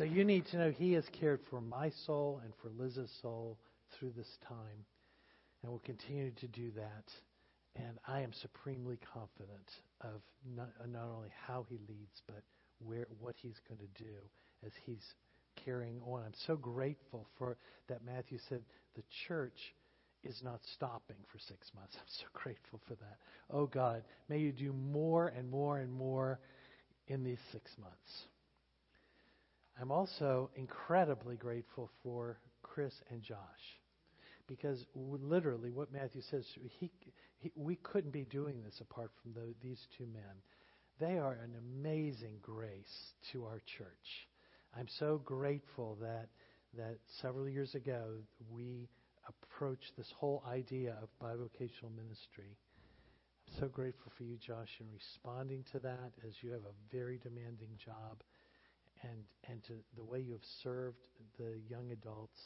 So 0.00 0.04
you 0.04 0.24
need 0.24 0.46
to 0.46 0.56
know 0.56 0.70
He 0.70 0.94
has 0.94 1.04
cared 1.20 1.40
for 1.50 1.60
my 1.60 1.90
soul 2.06 2.40
and 2.42 2.54
for 2.62 2.70
Liz's 2.82 3.10
soul 3.20 3.58
through 3.92 4.12
this 4.16 4.38
time, 4.48 4.86
and 5.62 5.70
will 5.70 5.80
continue 5.80 6.30
to 6.40 6.48
do 6.48 6.70
that. 6.70 7.04
And 7.76 7.98
I 8.08 8.22
am 8.22 8.32
supremely 8.32 8.98
confident 9.12 9.70
of 10.00 10.22
not, 10.56 10.70
uh, 10.82 10.86
not 10.86 11.04
only 11.14 11.28
how 11.46 11.66
He 11.68 11.76
leads, 11.86 12.22
but 12.26 12.42
where 12.82 13.08
what 13.18 13.34
He's 13.42 13.60
going 13.68 13.80
to 13.80 14.02
do 14.02 14.14
as 14.64 14.72
He's 14.86 15.04
carrying 15.66 16.00
on. 16.00 16.22
I'm 16.24 16.32
so 16.46 16.56
grateful 16.56 17.26
for 17.36 17.58
that. 17.88 18.02
Matthew 18.02 18.38
said 18.48 18.62
the 18.96 19.04
church 19.28 19.74
is 20.24 20.40
not 20.42 20.60
stopping 20.76 21.18
for 21.30 21.38
six 21.40 21.70
months. 21.74 21.94
I'm 22.00 22.06
so 22.06 22.26
grateful 22.32 22.80
for 22.88 22.94
that. 22.94 23.18
Oh 23.50 23.66
God, 23.66 24.02
may 24.30 24.38
you 24.38 24.52
do 24.52 24.72
more 24.72 25.28
and 25.28 25.50
more 25.50 25.76
and 25.76 25.92
more 25.92 26.40
in 27.06 27.22
these 27.22 27.40
six 27.52 27.70
months. 27.78 28.24
I'm 29.80 29.90
also 29.90 30.50
incredibly 30.56 31.36
grateful 31.36 31.90
for 32.02 32.38
Chris 32.62 32.92
and 33.10 33.22
Josh 33.22 33.38
because 34.46 34.84
literally 34.94 35.70
what 35.70 35.90
Matthew 35.90 36.20
says, 36.30 36.44
he, 36.78 36.90
he, 37.38 37.50
we 37.54 37.76
couldn't 37.76 38.10
be 38.10 38.24
doing 38.24 38.62
this 38.62 38.78
apart 38.80 39.10
from 39.22 39.32
the, 39.32 39.54
these 39.62 39.80
two 39.96 40.06
men. 40.12 40.22
They 40.98 41.18
are 41.18 41.38
an 41.42 41.54
amazing 41.56 42.34
grace 42.42 43.14
to 43.32 43.44
our 43.44 43.62
church. 43.78 44.28
I'm 44.78 44.88
so 44.98 45.22
grateful 45.24 45.96
that 46.02 46.28
that 46.76 46.98
several 47.22 47.48
years 47.48 47.74
ago 47.74 48.18
we 48.50 48.88
approached 49.28 49.92
this 49.96 50.12
whole 50.16 50.44
idea 50.48 50.96
of 51.02 51.08
bivocational 51.26 51.96
ministry. 51.96 52.58
I'm 53.48 53.60
so 53.60 53.66
grateful 53.68 54.12
for 54.16 54.24
you, 54.24 54.36
Josh, 54.36 54.68
in 54.78 54.86
responding 54.92 55.64
to 55.72 55.78
that 55.80 56.12
as 56.26 56.34
you 56.42 56.50
have 56.50 56.60
a 56.60 56.94
very 56.94 57.18
demanding 57.18 57.70
job 57.82 58.22
and, 59.02 59.22
and 59.48 59.62
to 59.64 59.72
the 59.96 60.04
way 60.04 60.20
you 60.20 60.32
have 60.32 60.48
served 60.62 60.98
the 61.38 61.60
young 61.68 61.90
adults 61.92 62.40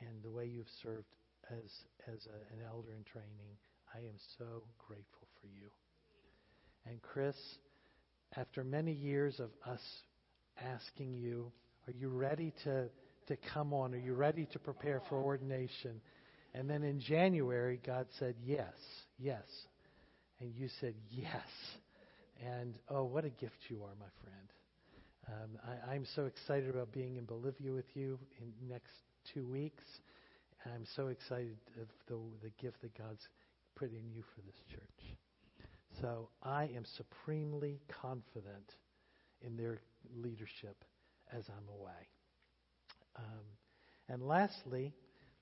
and 0.00 0.22
the 0.22 0.30
way 0.30 0.46
you've 0.46 0.66
served 0.82 1.06
as, 1.50 1.70
as 2.12 2.26
a, 2.26 2.54
an 2.54 2.62
elder 2.68 2.92
in 2.96 3.04
training. 3.04 3.56
I 3.94 3.98
am 3.98 4.16
so 4.38 4.62
grateful 4.86 5.28
for 5.40 5.46
you. 5.46 5.68
And 6.86 7.00
Chris, 7.02 7.36
after 8.36 8.64
many 8.64 8.92
years 8.92 9.40
of 9.40 9.50
us 9.66 9.80
asking 10.62 11.14
you, 11.14 11.50
are 11.86 11.92
you 11.92 12.08
ready 12.08 12.52
to, 12.64 12.88
to 13.26 13.36
come 13.52 13.72
on? 13.72 13.94
Are 13.94 13.98
you 13.98 14.14
ready 14.14 14.46
to 14.52 14.58
prepare 14.58 15.02
for 15.08 15.16
ordination? 15.16 16.00
And 16.54 16.68
then 16.68 16.82
in 16.82 17.00
January, 17.00 17.80
God 17.84 18.06
said, 18.18 18.34
yes, 18.44 18.74
yes. 19.18 19.44
And 20.40 20.54
you 20.54 20.68
said, 20.80 20.94
yes. 21.10 21.32
And 22.44 22.74
oh, 22.88 23.04
what 23.04 23.24
a 23.24 23.30
gift 23.30 23.56
you 23.68 23.82
are, 23.82 23.94
my 23.98 24.06
friend. 24.22 24.48
Um, 25.28 25.58
I, 25.62 25.94
I'm 25.94 26.06
so 26.14 26.24
excited 26.24 26.70
about 26.70 26.92
being 26.92 27.16
in 27.16 27.24
Bolivia 27.24 27.72
with 27.72 27.94
you 27.94 28.18
in 28.40 28.52
next 28.68 28.92
two 29.34 29.46
weeks. 29.46 29.84
And 30.64 30.74
I'm 30.74 30.86
so 30.96 31.08
excited 31.08 31.56
of 31.80 31.88
the, 32.08 32.18
the 32.42 32.50
gift 32.60 32.80
that 32.82 32.96
God's 32.96 33.26
put 33.76 33.90
in 33.90 34.10
you 34.10 34.22
for 34.34 34.40
this 34.42 34.56
church. 34.70 35.16
So 36.00 36.28
I 36.42 36.64
am 36.74 36.84
supremely 36.96 37.80
confident 38.00 38.74
in 39.42 39.56
their 39.56 39.80
leadership 40.16 40.84
as 41.32 41.44
I'm 41.48 41.68
away. 41.80 42.08
Um, 43.16 43.44
and 44.08 44.22
lastly, 44.22 44.94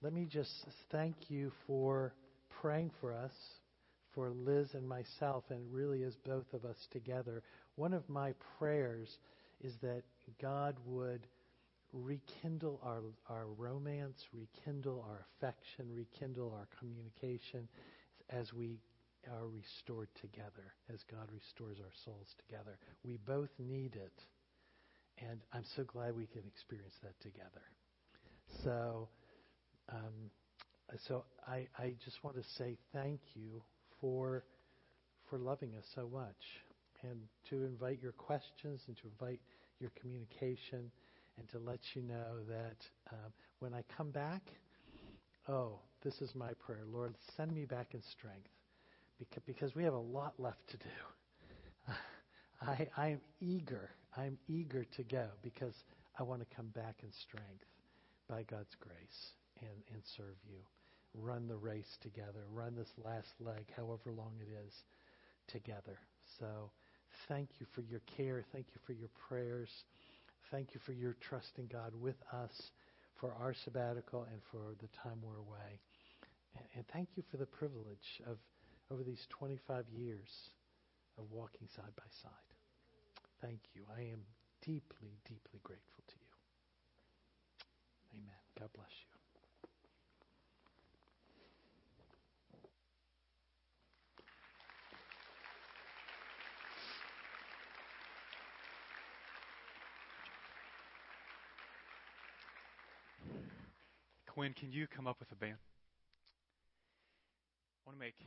let 0.02 0.12
me 0.12 0.26
just 0.30 0.50
thank 0.90 1.14
you 1.28 1.52
for 1.66 2.14
praying 2.60 2.90
for 3.00 3.12
us, 3.12 3.32
for 4.14 4.30
Liz 4.30 4.68
and 4.74 4.88
myself, 4.88 5.44
and 5.50 5.72
really 5.72 6.02
is 6.02 6.16
both 6.24 6.52
of 6.52 6.64
us 6.64 6.76
together. 6.90 7.42
One 7.76 7.92
of 7.92 8.08
my 8.08 8.34
prayers 8.58 9.08
is 9.62 9.74
that 9.82 10.02
God 10.40 10.76
would 10.84 11.26
rekindle 11.92 12.80
our, 12.84 13.00
our 13.28 13.46
romance, 13.56 14.18
rekindle 14.32 15.04
our 15.08 15.26
affection, 15.36 15.86
rekindle 15.94 16.52
our 16.54 16.68
communication 16.78 17.68
as 18.30 18.52
we 18.52 18.78
are 19.30 19.46
restored 19.48 20.08
together, 20.20 20.74
as 20.92 21.00
God 21.10 21.28
restores 21.32 21.78
our 21.80 21.92
souls 22.04 22.28
together. 22.46 22.78
We 23.04 23.18
both 23.26 23.50
need 23.58 23.96
it, 23.96 24.12
and 25.18 25.40
I'm 25.52 25.64
so 25.74 25.84
glad 25.84 26.16
we 26.16 26.26
can 26.26 26.42
experience 26.46 26.94
that 27.02 27.18
together. 27.20 27.62
So, 28.62 29.08
um, 29.88 30.30
so 31.08 31.24
I, 31.46 31.66
I 31.78 31.94
just 32.04 32.22
want 32.22 32.36
to 32.36 32.44
say 32.56 32.76
thank 32.92 33.20
you 33.34 33.62
for 34.00 34.44
for 35.28 35.38
loving 35.38 35.74
us 35.76 35.84
so 35.94 36.08
much 36.12 36.36
and 37.10 37.20
to 37.50 37.64
invite 37.64 38.00
your 38.02 38.12
questions 38.12 38.82
and 38.86 38.96
to 38.96 39.02
invite 39.08 39.40
your 39.80 39.90
communication 40.00 40.90
and 41.38 41.48
to 41.50 41.58
let 41.58 41.80
you 41.94 42.02
know 42.02 42.42
that 42.48 42.76
um, 43.12 43.32
when 43.60 43.74
I 43.74 43.82
come 43.96 44.10
back, 44.10 44.42
oh, 45.48 45.78
this 46.02 46.20
is 46.20 46.34
my 46.34 46.52
prayer. 46.64 46.84
Lord, 46.92 47.14
send 47.36 47.52
me 47.52 47.64
back 47.64 47.94
in 47.94 48.02
strength 48.02 48.48
because, 49.18 49.42
because 49.46 49.74
we 49.74 49.84
have 49.84 49.94
a 49.94 49.98
lot 49.98 50.34
left 50.38 50.68
to 50.70 50.76
do. 50.76 51.92
I, 52.62 52.88
I 52.96 53.08
am 53.08 53.20
eager. 53.40 53.90
I'm 54.16 54.38
eager 54.48 54.86
to 54.96 55.02
go 55.02 55.26
because 55.42 55.74
I 56.18 56.22
want 56.22 56.40
to 56.40 56.56
come 56.56 56.68
back 56.68 56.96
in 57.02 57.12
strength 57.12 57.64
by 58.28 58.42
God's 58.44 58.74
grace 58.80 59.32
and, 59.60 59.82
and 59.92 60.02
serve 60.16 60.36
you. 60.48 60.58
Run 61.14 61.48
the 61.48 61.56
race 61.56 61.96
together. 62.02 62.44
Run 62.52 62.74
this 62.76 62.92
last 63.04 63.32
leg, 63.40 63.66
however 63.76 64.12
long 64.16 64.32
it 64.40 64.48
is, 64.66 64.72
together. 65.48 65.98
So 66.38 66.70
thank 67.28 67.48
you 67.58 67.66
for 67.74 67.82
your 67.82 68.00
care. 68.16 68.44
Thank 68.52 68.66
you 68.74 68.80
for 68.86 68.92
your 68.92 69.10
prayers. 69.28 69.70
Thank 70.50 70.74
you 70.74 70.80
for 70.84 70.92
your 70.92 71.16
trust 71.20 71.58
in 71.58 71.66
God 71.66 71.92
with 72.00 72.16
us 72.32 72.70
for 73.20 73.34
our 73.40 73.54
sabbatical 73.64 74.26
and 74.30 74.40
for 74.50 74.74
the 74.80 74.88
time 75.02 75.18
we're 75.22 75.38
away. 75.38 75.80
And, 76.56 76.64
and 76.76 76.84
thank 76.92 77.08
you 77.16 77.22
for 77.30 77.36
the 77.36 77.46
privilege 77.46 78.22
of, 78.26 78.38
over 78.90 79.02
these 79.02 79.26
25 79.38 79.84
years, 79.96 80.28
of 81.18 81.24
walking 81.30 81.68
side 81.74 81.94
by 81.96 82.08
side. 82.22 82.30
Thank 83.42 83.60
you. 83.74 83.82
I 83.96 84.02
am 84.02 84.20
deeply, 84.62 85.18
deeply 85.24 85.60
grateful 85.62 86.04
to 86.06 86.14
you. 86.20 86.32
Amen. 88.20 88.40
God 88.58 88.68
bless 88.74 88.90
you. 88.90 89.15
Quinn, 104.36 104.52
can 104.52 104.68
you 104.68 104.84
come 104.84 105.08
up 105.08 105.16
with 105.16 105.32
a 105.32 105.40
band? 105.40 105.56
I 105.56 107.80
want 107.88 107.96
to 107.96 108.04
make 108.04 108.20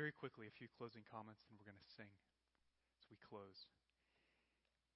very 0.00 0.08
quickly 0.08 0.48
a 0.48 0.54
few 0.56 0.64
closing 0.80 1.04
comments, 1.04 1.44
and 1.44 1.60
we're 1.60 1.68
going 1.68 1.76
to 1.76 1.92
sing 1.92 2.08
as 2.96 3.04
we 3.12 3.20
close. 3.20 3.68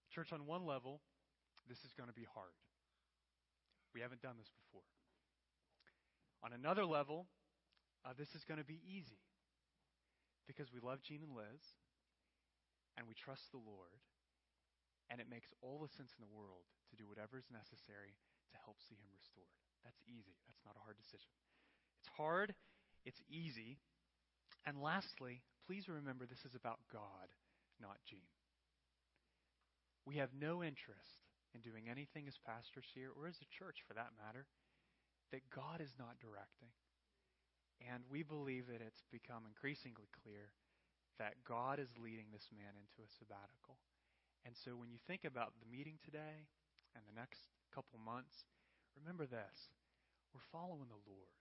Church, 0.09 0.33
on 0.33 0.49
one 0.49 0.65
level, 0.65 1.05
this 1.69 1.85
is 1.85 1.93
going 1.93 2.09
to 2.09 2.17
be 2.17 2.25
hard. 2.25 2.57
We 3.93 4.01
haven't 4.01 4.25
done 4.25 4.41
this 4.41 4.49
before. 4.49 4.89
On 6.41 6.57
another 6.57 6.89
level, 6.89 7.29
uh, 8.01 8.17
this 8.17 8.33
is 8.33 8.49
going 8.49 8.57
to 8.57 8.65
be 8.65 8.81
easy 8.89 9.21
because 10.49 10.73
we 10.73 10.81
love 10.81 11.05
Gene 11.05 11.21
and 11.21 11.37
Liz 11.37 11.77
and 12.97 13.05
we 13.05 13.13
trust 13.13 13.53
the 13.53 13.61
Lord, 13.61 14.01
and 15.13 15.21
it 15.21 15.29
makes 15.29 15.53
all 15.61 15.85
the 15.85 15.93
sense 15.93 16.17
in 16.17 16.25
the 16.25 16.33
world 16.33 16.65
to 16.89 16.97
do 16.97 17.05
whatever 17.05 17.37
is 17.37 17.53
necessary 17.53 18.17
to 18.49 18.57
help 18.57 18.81
see 18.81 18.97
Him 18.97 19.13
restored. 19.13 19.68
That's 19.85 20.01
easy. 20.07 20.37
That's 20.47 20.65
not 20.65 20.77
a 20.77 20.85
hard 20.85 20.97
decision. 20.97 21.31
It's 22.01 22.11
hard, 22.17 22.55
it's 23.05 23.23
easy. 23.29 23.79
And 24.67 24.83
lastly, 24.83 25.43
please 25.67 25.89
remember 25.89 26.27
this 26.27 26.45
is 26.45 26.55
about 26.55 26.81
God, 26.93 27.33
not 27.81 27.99
Gene. 28.05 28.33
We 30.05 30.17
have 30.17 30.33
no 30.33 30.63
interest 30.65 31.29
in 31.55 31.61
doing 31.61 31.89
anything 31.89 32.29
as 32.29 32.37
pastors 32.41 32.89
here, 32.93 33.09
or 33.13 33.29
as 33.29 33.41
a 33.41 33.53
church 33.53 33.81
for 33.89 33.95
that 33.97 34.13
matter, 34.17 34.45
that 35.33 35.49
God 35.49 35.81
is 35.81 35.97
not 35.97 36.21
directing. 36.21 36.73
And 37.81 38.05
we 38.11 38.21
believe 38.23 38.69
that 38.69 38.85
it's 38.85 39.05
become 39.09 39.49
increasingly 39.49 40.09
clear 40.13 40.53
that 41.17 41.45
God 41.47 41.79
is 41.79 41.91
leading 41.99 42.31
this 42.31 42.49
man 42.53 42.75
into 42.77 43.01
a 43.01 43.11
sabbatical. 43.19 43.79
And 44.45 44.55
so 44.55 44.77
when 44.79 44.91
you 44.91 44.99
think 45.03 45.25
about 45.25 45.57
the 45.59 45.71
meeting 45.71 45.99
today 46.01 46.47
and 46.95 47.03
the 47.07 47.17
next 47.17 47.51
couple 47.75 47.99
months, 47.99 48.47
Remember 49.01 49.27
this 49.27 49.71
we're 50.35 50.45
following 50.53 50.89
the 50.89 51.05
Lord. 51.07 51.39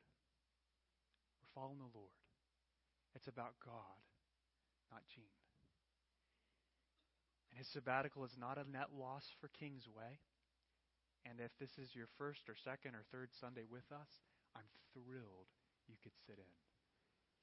We're 1.42 1.54
following 1.54 1.80
the 1.80 1.94
Lord. 1.94 2.16
It's 3.16 3.28
about 3.28 3.58
God, 3.66 4.00
not 4.92 5.02
Gene. 5.10 5.34
And 7.50 7.58
his 7.58 7.68
sabbatical 7.68 8.24
is 8.24 8.38
not 8.38 8.62
a 8.62 8.70
net 8.70 8.94
loss 8.94 9.26
for 9.42 9.50
Kingsway, 9.50 10.22
And 11.26 11.42
if 11.42 11.52
this 11.60 11.76
is 11.76 11.96
your 11.96 12.08
first 12.18 12.48
or 12.48 12.56
second 12.56 12.96
or 12.96 13.04
third 13.12 13.34
Sunday 13.36 13.66
with 13.68 13.92
us, 13.92 14.24
I'm 14.56 14.70
thrilled 14.94 15.52
you 15.90 16.00
could 16.00 16.16
sit 16.24 16.40
in 16.40 16.54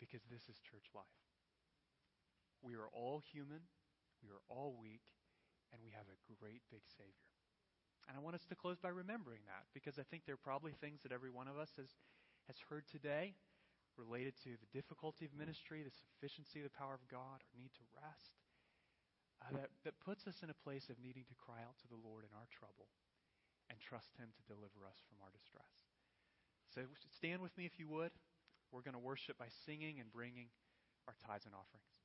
because 0.01 0.25
this 0.31 0.49
is 0.49 0.57
church 0.65 0.89
life. 0.95 1.21
We 2.63 2.75
are 2.81 2.89
all 2.93 3.21
human, 3.21 3.69
we 4.23 4.31
are 4.31 4.41
all 4.49 4.79
weak, 4.81 5.05
and 5.73 5.83
we 5.85 5.91
have 5.93 6.09
a 6.09 6.21
great 6.41 6.63
big 6.71 6.87
Savior. 6.97 7.34
And 8.09 8.17
I 8.17 8.21
want 8.21 8.37
us 8.37 8.45
to 8.53 8.57
close 8.57 8.77
by 8.77 8.93
remembering 8.93 9.41
that 9.49 9.65
because 9.73 9.99
I 9.99 10.05
think 10.05 10.29
there 10.29 10.37
are 10.37 10.45
probably 10.45 10.77
things 10.77 11.01
that 11.03 11.13
every 11.13 11.33
one 11.33 11.49
of 11.49 11.57
us 11.57 11.73
has, 11.81 11.89
has 12.47 12.57
heard 12.69 12.85
today 12.85 13.35
related 13.97 14.35
to 14.45 14.59
the 14.59 14.71
difficulty 14.75 15.25
of 15.25 15.33
ministry, 15.33 15.81
the 15.81 15.95
sufficiency 15.95 16.61
of 16.61 16.67
the 16.69 16.77
power 16.77 16.93
of 16.93 17.05
God, 17.09 17.41
our 17.41 17.55
need 17.57 17.73
to 17.79 17.87
rest, 17.97 18.35
uh, 19.41 19.55
that, 19.57 19.71
that 19.87 19.97
puts 20.03 20.27
us 20.27 20.43
in 20.43 20.51
a 20.51 20.63
place 20.67 20.91
of 20.91 21.01
needing 21.01 21.25
to 21.31 21.37
cry 21.39 21.63
out 21.65 21.79
to 21.81 21.89
the 21.89 22.01
Lord 22.01 22.27
in 22.27 22.33
our 22.37 22.49
trouble 22.51 22.93
and 23.71 23.81
trust 23.81 24.13
Him 24.21 24.29
to 24.35 24.43
deliver 24.45 24.85
us 24.85 25.01
from 25.09 25.23
our 25.25 25.33
distress. 25.33 25.89
So 26.75 26.85
stand 27.15 27.41
with 27.41 27.57
me 27.57 27.65
if 27.65 27.79
you 27.79 27.89
would. 27.89 28.13
We're 28.75 28.85
going 28.85 28.99
to 28.99 29.03
worship 29.03 29.39
by 29.39 29.49
singing 29.65 30.03
and 30.03 30.11
bringing 30.11 30.51
our 31.07 31.15
tithes 31.23 31.47
and 31.47 31.55
offerings. 31.55 32.04